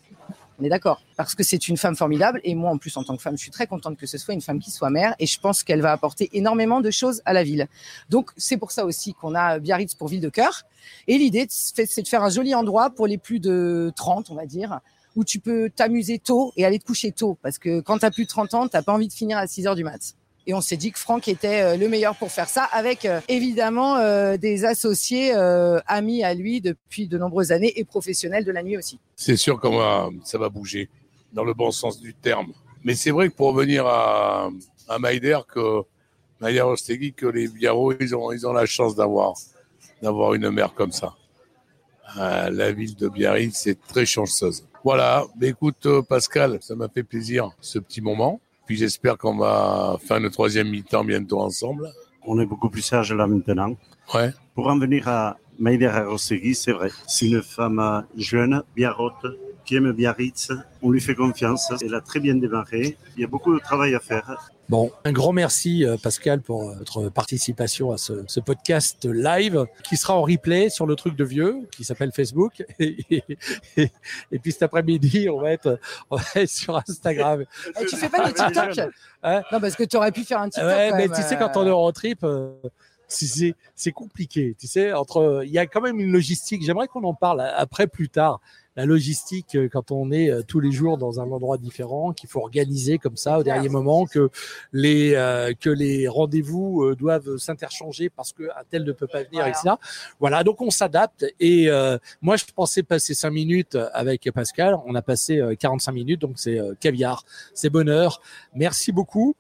On 0.61 0.65
est 0.65 0.69
d'accord. 0.69 1.03
Parce 1.17 1.35
que 1.35 1.43
c'est 1.43 1.69
une 1.69 1.77
femme 1.77 1.97
formidable. 1.97 2.41
Et 2.45 2.55
moi, 2.55 2.71
en 2.71 2.79
plus, 2.79 2.97
en 2.97 3.05
tant 3.05 3.17
que 3.17 3.23
femme, 3.23 3.37
je 3.37 3.43
suis 3.43 3.51
très 3.51 3.67
contente 3.67 3.97
que 3.97 4.07
ce 4.07 4.19
soit 4.19 4.35
une 4.35 4.41
femme 4.41 4.61
qui 4.61 4.71
soit 4.71 4.91
maire. 4.91 5.15
Et 5.19 5.27
je 5.27 5.41
pense 5.41 5.63
qu'elle 5.63 5.81
va 5.81 5.93
apporter 5.93 6.31
énormément 6.33 6.81
de 6.81 6.91
choses 6.91 7.23
à 7.25 7.33
la 7.33 7.43
ville. 7.43 7.67
Donc, 8.09 8.31
c'est 8.37 8.57
pour 8.57 8.71
ça 8.71 8.85
aussi 8.85 9.15
qu'on 9.15 9.35
a 9.35 9.59
Biarritz 9.59 9.95
pour 9.95 10.09
ville 10.09 10.21
de 10.21 10.29
cœur. 10.29 10.63
Et 11.09 11.19
l'idée, 11.19 11.47
c'est 11.49 12.03
de 12.03 12.09
faire 12.09 12.23
un 12.23 12.31
joli 12.31 12.55
endroit 12.55 12.91
pour 12.91 13.07
les 13.07 13.19
plus 13.19 13.41
de 13.41 13.93
30, 13.97 14.31
on 14.31 14.35
va 14.35 14.47
dire, 14.47 14.81
où 15.17 15.25
tu 15.25 15.41
peux 15.41 15.71
t'amuser 15.71 16.19
tôt 16.19 16.53
et 16.57 16.65
aller 16.65 16.79
te 16.79 16.85
coucher 16.85 17.11
tôt. 17.11 17.37
Parce 17.43 17.59
que 17.59 17.81
quand 17.81 17.99
tu 17.99 18.05
as 18.05 18.11
plus 18.11 18.25
de 18.25 18.29
30 18.29 18.55
ans, 18.55 18.69
tu 18.69 18.81
pas 18.83 18.93
envie 18.93 19.09
de 19.09 19.13
finir 19.13 19.39
à 19.39 19.47
6 19.47 19.67
heures 19.67 19.77
du 19.77 19.85
mat. 19.85 20.15
Et 20.47 20.53
on 20.53 20.61
s'est 20.61 20.77
dit 20.77 20.93
que 20.93 20.99
Franck 20.99 21.29
était 21.29 21.63
euh, 21.63 21.77
le 21.77 21.89
meilleur 21.89 22.17
pour 22.17 22.31
faire 22.31 22.49
ça, 22.49 22.65
avec 22.65 23.07
euh, 23.07 23.21
évidemment 23.29 23.97
euh, 23.97 24.37
des 24.37 24.65
associés 24.65 25.33
amis 25.87 26.23
à 26.23 26.35
lui 26.35 26.61
depuis 26.61 27.09
de 27.09 27.19
nombreuses 27.19 27.53
années 27.53 27.73
et 27.77 27.85
professionnels 27.85 28.45
de 28.45 28.53
la 28.53 28.63
nuit 28.63 28.77
aussi. 28.77 28.99
C'est 29.17 29.37
sûr 29.37 29.61
que 29.61 29.69
ça 30.25 30.39
va 30.39 30.49
bouger, 30.49 30.89
dans 31.33 31.45
le 31.45 31.55
bon 31.55 31.71
sens 31.71 32.01
du 32.01 32.15
terme. 32.15 32.53
Mais 32.83 32.95
c'est 32.95 33.11
vrai 33.11 33.31
que 33.31 33.35
pour 33.35 33.55
revenir 33.55 33.87
à, 33.87 34.51
à 34.89 34.99
Maïder, 34.99 35.39
que 35.49 35.83
Maïder 36.41 36.61
Ostegui, 36.61 37.15
que 37.15 37.27
les 37.27 37.49
Biarros, 37.49 37.95
ils 37.99 38.15
ont, 38.15 38.33
ils 38.33 38.47
ont 38.47 38.53
la 38.53 38.67
chance 38.67 38.95
d'avoir, 38.95 39.35
d'avoir 40.03 40.35
une 40.35 40.51
mère 40.51 40.75
comme 40.75 40.93
ça. 40.93 41.15
La 42.17 42.71
ville 42.73 42.95
de 42.95 43.09
Biarritz, 43.09 43.57
c'est 43.57 43.81
très 43.87 44.07
chanceuse. 44.07 44.65
Voilà, 44.85 45.25
écoute 45.41 45.89
Pascal, 46.09 46.59
ça 46.61 46.75
m'a 46.75 46.89
fait 46.89 47.03
plaisir 47.03 47.51
ce 47.61 47.79
petit 47.79 48.03
moment. 48.03 48.41
Puis 48.67 48.77
j'espère 48.77 49.19
qu'on 49.19 49.37
va 49.37 49.97
faire 50.07 50.17
une 50.19 50.31
troisième 50.31 50.71
mi-temps 50.71 51.05
bientôt 51.05 51.41
ensemble. 51.41 51.93
On 52.27 52.41
est 52.41 52.47
beaucoup 52.47 52.71
plus 52.71 52.83
sage 52.83 53.13
là 53.13 53.27
maintenant. 53.27 53.77
Ouais. 54.15 54.31
Pour 54.55 54.69
en 54.69 54.79
venir 54.79 55.09
à 55.09 55.37
Maïder 55.59 55.87
Arostegui, 55.87 56.55
c'est 56.55 56.73
vrai. 56.73 56.91
C'est 57.07 57.27
une 57.27 57.43
femme 57.43 58.07
jeune, 58.17 58.63
biarrote, 58.75 59.27
qui 59.65 59.77
aime 59.77 59.93
Biarritz. 59.93 60.53
On 60.83 60.91
lui 60.91 61.01
fait 61.01 61.15
confiance. 61.15 61.73
Elle 61.83 61.95
a 61.95 62.01
très 62.01 62.21
bien 62.21 62.35
démarré. 62.35 62.97
Il 63.17 63.21
y 63.21 63.25
a 63.25 63.29
beaucoup 63.29 63.55
de 63.55 63.59
travail 63.59 63.95
à 63.95 64.01
faire. 64.01 64.51
Bon, 64.71 64.91
un 65.05 65.13
grand 65.13 65.33
merci 65.33 65.85
euh, 65.85 65.99
Pascal 66.03 66.41
pour 66.41 66.71
euh, 66.71 66.75
votre 66.79 67.11
participation 67.11 67.93
à 67.93 67.99
ce, 67.99 68.25
ce 68.27 68.41
podcast 68.41 69.05
live 69.05 69.67
qui 69.83 69.99
sera 69.99 70.15
en 70.17 70.23
replay 70.23 70.71
sur 70.71 70.87
le 70.87 70.97
truc 70.97 71.17
de 71.17 71.25
vieux 71.25 71.69
qui 71.71 71.85
s'appelle 71.85 72.13
Facebook. 72.13 72.65
Et, 72.79 72.97
et- 73.11 73.91
et 74.33 74.39
puis 74.39 74.53
cet 74.53 74.63
après-midi, 74.63 75.29
on 75.29 75.41
va 75.41 75.53
être, 75.53 75.79
on 76.11 76.17
va 76.17 76.25
être 76.37 76.49
sur 76.49 76.77
Instagram. 76.77 77.45
Eh, 77.79 77.85
tu 77.87 77.97
fais 77.97 78.09
pas 78.09 78.27
des 78.27 78.33
TikTok 78.33 78.91
Hein 79.23 79.43
Non, 79.53 79.61
parce 79.61 79.77
que 79.77 79.85
tu 79.85 79.97
aurais 79.97 80.13
pu 80.13 80.25
faire 80.25 80.41
un 80.41 80.49
TikTok. 80.49 80.67
Ouais, 80.71 80.89
quand 80.91 80.97
mais 80.97 81.09
même, 81.09 81.17
tu 81.17 81.23
sais, 81.23 81.35
euh. 81.35 81.39
quand 81.39 81.57
on 81.59 81.67
est 81.67 81.71
en 81.71 81.93
trip, 81.93 82.25
c'est 83.07 83.93
compliqué. 83.93 84.57
Tu 84.59 84.67
sais, 84.67 84.93
entre, 84.93 85.43
il 85.45 85.51
y 85.53 85.59
a 85.59 85.67
quand 85.67 85.81
même 85.83 86.01
une 86.01 86.13
logistique. 86.13 86.65
J'aimerais 86.65 86.89
qu'on 86.89 87.05
en 87.05 87.15
parle 87.15 87.41
après 87.43 87.87
plus 87.87 88.09
tard. 88.09 88.41
La 88.77 88.87
logistique, 88.87 89.55
euh, 89.55 89.69
quand 89.71 89.91
on 89.93 90.11
est 90.11 90.31
euh, 90.31 90.43
tous 90.43 90.59
les 90.61 90.73
jours 90.73 90.99
dans 90.99 91.21
un 91.21 91.31
endroit 91.31 91.59
différent, 91.59 92.13
qu'il 92.13 92.29
faut 92.29 92.41
organiser 92.41 92.99
comme 92.99 93.17
ça 93.17 93.39
au 93.39 93.43
dernier 93.43 93.69
moment, 93.69 94.05
que 94.07 94.31
les 94.73 95.15
euh, 95.15 95.53
que 95.59 95.71
les 95.71 96.09
rendez-vous 96.09 96.83
euh, 96.83 96.97
doivent 96.97 97.37
s'interchanger 97.37 98.11
parce 98.11 98.33
que 98.33 98.45
un 98.45 98.65
tel 98.71 98.85
ne 98.85 98.93
peut 98.93 99.07
pas 99.07 99.23
venir, 99.23 99.43
Voilà. 99.43 99.49
etc. 99.51 99.71
Voilà, 100.19 100.43
donc 100.45 100.61
on 100.61 100.71
s'adapte. 100.71 101.25
Et 101.39 101.69
euh, 101.71 101.99
moi, 102.21 102.37
je 102.37 102.45
pensais 102.55 102.83
passer 102.83 103.15
cinq 103.15 103.31
minutes 103.31 103.79
avec 103.93 104.31
Pascal. 104.33 104.77
On 104.87 104.95
a 104.95 105.03
passé 105.03 105.39
euh, 105.39 105.55
45 105.55 105.93
minutes, 105.93 106.21
donc 106.21 106.33
c'est 106.37 106.59
euh, 106.59 106.75
caviar, 106.81 107.25
c'est 107.55 107.71
bonheur. 107.71 108.21
Merci 108.55 108.91
beaucoup. 108.93 109.37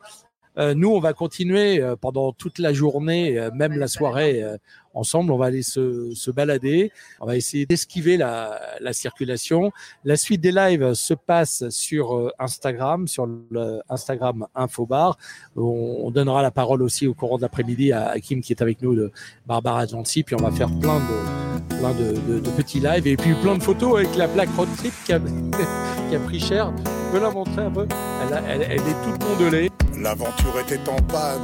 Euh, 0.57 0.73
nous, 0.73 0.89
on 0.91 1.01
va 1.01 1.13
continuer 1.15 1.81
euh, 1.81 1.97
pendant 1.97 2.33
toute 2.33 2.61
la 2.61 2.73
journée, 2.73 3.37
euh, 3.39 3.51
même 3.53 3.73
la 3.77 3.89
soirée, 3.89 4.41
euh, 4.41 4.57
ensemble. 4.95 5.33
On 5.33 5.37
va 5.39 5.47
aller 5.47 5.63
se, 5.63 6.13
se 6.15 6.31
balader. 6.31 6.91
On 7.21 7.27
va 7.27 7.37
essayer 7.37 7.67
d'esquiver 7.67 8.17
la, 8.17 8.61
la 8.81 8.93
circulation. 8.93 9.71
La 10.05 10.17
suite 10.17 10.41
des 10.41 10.53
lives 10.53 10.95
se 10.95 11.15
passe 11.15 11.69
sur 11.71 12.15
euh, 12.17 12.31
Instagram, 12.39 13.07
sur 13.09 13.27
le 13.27 13.81
Instagram 13.89 14.47
Infobar. 14.55 15.17
On, 15.57 16.01
on 16.05 16.11
donnera 16.11 16.43
la 16.43 16.51
parole 16.51 16.83
aussi 16.83 17.07
au 17.07 17.15
courant 17.15 17.37
de 17.37 17.43
l'après-midi 17.43 17.93
à, 17.93 18.09
à 18.09 18.21
Kim 18.21 18.41
qui 18.41 18.53
est 18.53 18.63
avec 18.63 18.81
nous 18.83 18.95
de 18.95 19.11
Barbara 19.47 19.87
Gentil. 19.87 20.23
Puis 20.23 20.35
on 20.39 20.43
va 20.43 20.51
faire 20.51 20.69
plein 20.81 20.99
de, 21.01 21.77
plein 21.79 21.93
de, 21.95 22.41
de- 22.41 22.51
petits 22.51 22.81
lives 22.81 23.07
et 23.07 23.17
puis 23.17 23.35
plein 23.43 23.57
de 23.59 23.63
photos 23.63 23.97
avec 23.99 24.15
la 24.17 24.29
plaque 24.29 24.51
road 24.57 24.69
trip 24.77 24.93
qui 25.05 25.13
a, 25.13 25.19
qui 26.09 26.15
a 26.17 26.21
pris 26.21 26.39
cher. 26.41 26.73
Je 26.77 27.19
peux 27.19 27.23
la 27.23 27.31
montrer 27.31 27.63
un 27.63 27.71
peu. 27.71 27.87
Elle, 28.31 28.43
elle- 28.49 28.63
elle 28.71 28.79
est 28.81 29.03
toute 29.05 29.25
mondelée. 29.25 29.71
L'aventure 30.01 30.59
était 30.61 30.89
en 30.91 30.97
panne, 31.03 31.41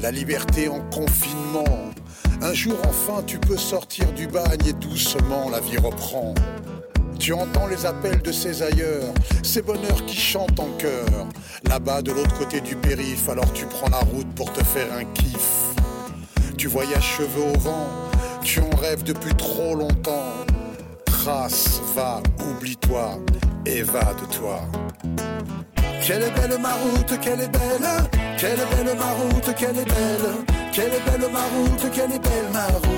la 0.00 0.10
liberté 0.10 0.68
en 0.68 0.80
confinement. 0.90 1.64
Un 2.40 2.54
jour 2.54 2.76
enfin 2.88 3.22
tu 3.26 3.38
peux 3.38 3.56
sortir 3.56 4.12
du 4.12 4.28
bagne 4.28 4.64
et 4.66 4.72
doucement 4.72 5.50
la 5.50 5.58
vie 5.58 5.76
reprend. 5.76 6.34
Tu 7.18 7.32
entends 7.32 7.66
les 7.66 7.84
appels 7.84 8.22
de 8.22 8.30
ces 8.30 8.62
ailleurs, 8.62 9.12
ces 9.42 9.60
bonheurs 9.60 10.06
qui 10.06 10.16
chantent 10.16 10.60
en 10.60 10.68
chœur. 10.78 11.26
Là-bas 11.68 12.00
de 12.02 12.12
l'autre 12.12 12.38
côté 12.38 12.60
du 12.60 12.76
périph', 12.76 13.28
alors 13.28 13.52
tu 13.52 13.66
prends 13.66 13.88
la 13.88 13.98
route 13.98 14.32
pour 14.36 14.52
te 14.52 14.62
faire 14.62 14.86
un 14.92 15.04
kiff. 15.04 15.74
Tu 16.56 16.68
voyages 16.68 17.16
cheveux 17.18 17.52
au 17.54 17.58
vent, 17.58 17.88
tu 18.42 18.60
en 18.60 18.76
rêves 18.76 19.02
depuis 19.02 19.34
trop 19.34 19.74
longtemps. 19.74 20.34
Trace, 21.06 21.80
va, 21.96 22.22
oublie-toi, 22.48 23.18
évade-toi. 23.66 24.60
Quelle 26.02 26.22
est 26.22 26.30
belle 26.30 26.58
ma 26.60 26.74
route, 26.74 27.18
quelle 27.20 27.40
est 27.40 27.48
belle, 27.48 27.88
quelle 28.38 28.58
est 28.60 28.76
belle 28.76 28.96
ma 28.96 29.12
route, 29.12 29.54
quelle 29.56 29.78
est 29.78 29.84
belle, 29.84 30.34
quelle 30.72 30.94
est 30.94 31.04
belle 31.04 31.30
ma 31.30 31.42
route, 31.42 31.90
quelle 31.92 32.12
est 32.12 32.18
belle 32.18 32.50
ma 32.52 32.64
route. 32.66 32.88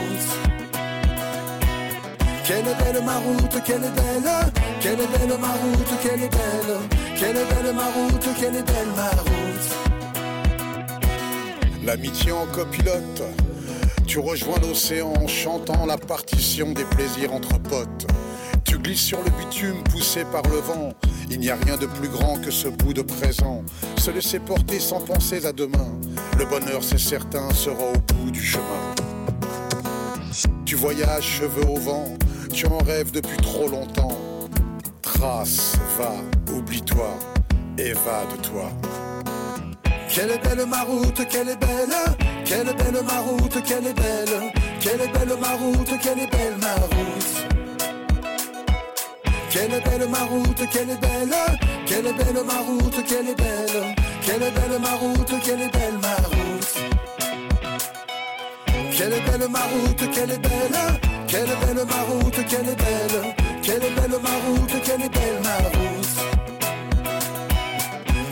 Quelle 2.44 2.66
est 2.66 2.78
belle 2.82 3.02
ma 3.04 3.18
route, 3.18 3.62
quelle 3.64 3.84
est 3.84 3.94
belle, 3.94 4.52
quelle 4.80 5.00
est 5.00 5.06
belle 5.06 5.38
ma 5.38 5.52
route, 5.52 5.92
quelle 6.02 6.22
est 6.22 6.28
belle, 6.28 6.78
quelle 7.16 7.36
est 7.36 7.44
belle 7.44 7.74
ma 7.74 7.84
route, 7.84 8.28
quelle 8.38 8.56
est 8.56 8.62
belle 8.62 8.92
ma 8.96 9.10
route. 9.10 9.30
L'amitié 11.84 12.32
en 12.32 12.46
copilote, 12.46 13.22
tu 14.06 14.18
rejoins 14.18 14.58
l'océan 14.62 15.12
en 15.20 15.28
chantant 15.28 15.86
la 15.86 15.96
partition 15.96 16.72
des 16.72 16.84
plaisirs 16.84 17.32
entre 17.32 17.58
potes. 17.60 18.06
Tu 18.64 18.78
glisses 18.78 19.02
sur 19.02 19.18
le 19.22 19.30
bitume 19.30 19.82
poussé 19.84 20.24
par 20.30 20.42
le 20.50 20.58
vent. 20.58 20.92
Il 21.30 21.40
n'y 21.40 21.50
a 21.50 21.56
rien 21.56 21.76
de 21.76 21.86
plus 21.86 22.08
grand 22.08 22.40
que 22.40 22.50
ce 22.50 22.68
bout 22.68 22.92
de 22.92 23.02
présent. 23.02 23.62
Se 23.98 24.10
laisser 24.10 24.38
porter 24.38 24.80
sans 24.80 25.00
penser 25.00 25.46
à 25.46 25.52
demain. 25.52 25.98
Le 26.38 26.44
bonheur, 26.44 26.82
c'est 26.82 26.98
certain, 26.98 27.50
sera 27.54 27.84
au 27.84 28.14
bout 28.14 28.30
du 28.30 28.42
chemin. 28.42 28.94
Tu 30.64 30.76
voyages 30.76 31.24
cheveux 31.24 31.66
au 31.68 31.76
vent, 31.76 32.06
tu 32.52 32.66
en 32.66 32.78
rêves 32.78 33.10
depuis 33.10 33.36
trop 33.38 33.68
longtemps. 33.68 34.16
Trace, 35.02 35.74
va, 35.98 36.12
oublie-toi, 36.54 37.10
évade-toi. 37.76 38.70
Quelle 40.08 40.30
est 40.30 40.42
belle 40.42 40.66
ma 40.66 40.82
route, 40.82 41.26
quelle 41.28 41.48
est 41.48 41.61
belle, 41.61 41.94
quelle 42.44 42.68
est 42.68 42.74
belle 42.74 43.02
ma 43.04 43.20
route, 43.20 43.62
quelle 43.64 43.86
est 43.86 43.94
belle, 43.94 44.52
Quelle 44.80 45.00
est 45.00 45.12
belle 45.12 45.38
ma 45.40 45.54
route, 45.56 46.00
quelle 46.02 46.18
est 46.18 46.30
belle 46.30 46.56
ma 46.61 46.74
route? 46.74 47.59
Quelle 49.61 49.74
est 49.74 49.80
belle 49.80 50.08
ma 50.08 50.24
route, 50.24 50.68
quelle 50.72 50.88
est 50.88 51.00
belle, 51.02 51.36
quelle 51.84 52.06
est 52.06 52.14
belle 52.14 52.44
ma 52.46 52.61
route, 52.61 53.04
quelle 53.06 53.28
est 53.28 53.34
belle, 53.34 53.94
quelle 54.22 54.42
est 54.42 54.50
belle 54.52 54.80
ma 54.80 54.92
route, 54.92 55.34
quelle 55.44 55.61
est 55.61 55.68
belle 55.70 55.98
ma 56.00 56.14
route. 56.14 56.78
Quelle 58.96 59.12
est 59.12 59.20
belle 59.20 59.48
ma 59.50 59.58
route, 59.58 60.11
quelle 60.14 60.30
est 60.30 60.38
belle, 60.38 60.78
quelle 61.28 61.50
est 61.50 61.66
belle 61.66 61.84
ma 61.84 62.00
route, 62.04 62.40
quelle 62.48 62.68
est 62.70 62.74
belle, 62.74 63.34
quelle 63.62 63.84
est 63.84 63.90
belle 63.90 64.18
ma 64.22 64.34
route, 64.46 64.82
quelle 64.82 65.02
est 65.02 65.08
belle 65.11 65.40
ma 65.44 65.56
route. 65.68 66.08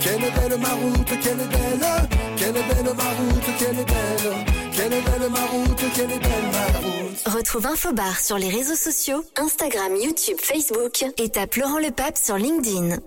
Quelle 0.01 0.25
est 0.25 0.31
belle 0.31 0.59
ma 0.59 0.73
route, 0.81 1.13
quelle 1.21 1.41
est 1.41 1.53
belle, 1.53 2.09
quelle 2.39 2.57
est 2.57 2.69
belle 2.73 2.95
ma 2.97 3.09
route, 3.19 3.51
quelle 3.59 3.79
est 3.79 3.85
belle, 3.85 4.33
quelle 4.73 4.93
est 4.95 5.03
belle 5.03 5.31
ma 5.31 5.45
route, 5.45 5.85
quelle 5.95 6.11
est 6.11 6.19
belle 6.19 6.49
ma 6.53 6.79
route. 6.79 7.08
Retrouve 7.27 7.67
Infobar 7.67 8.19
sur 8.19 8.39
les 8.39 8.49
réseaux 8.49 8.75
sociaux, 8.75 9.25
Instagram, 9.37 9.95
YouTube, 9.97 10.39
Facebook 10.41 11.05
et 11.19 11.29
tape 11.29 11.57
Laurent 11.57 11.79
Le 11.79 11.91
Pape 11.91 12.17
sur 12.17 12.37
LinkedIn. 12.37 12.99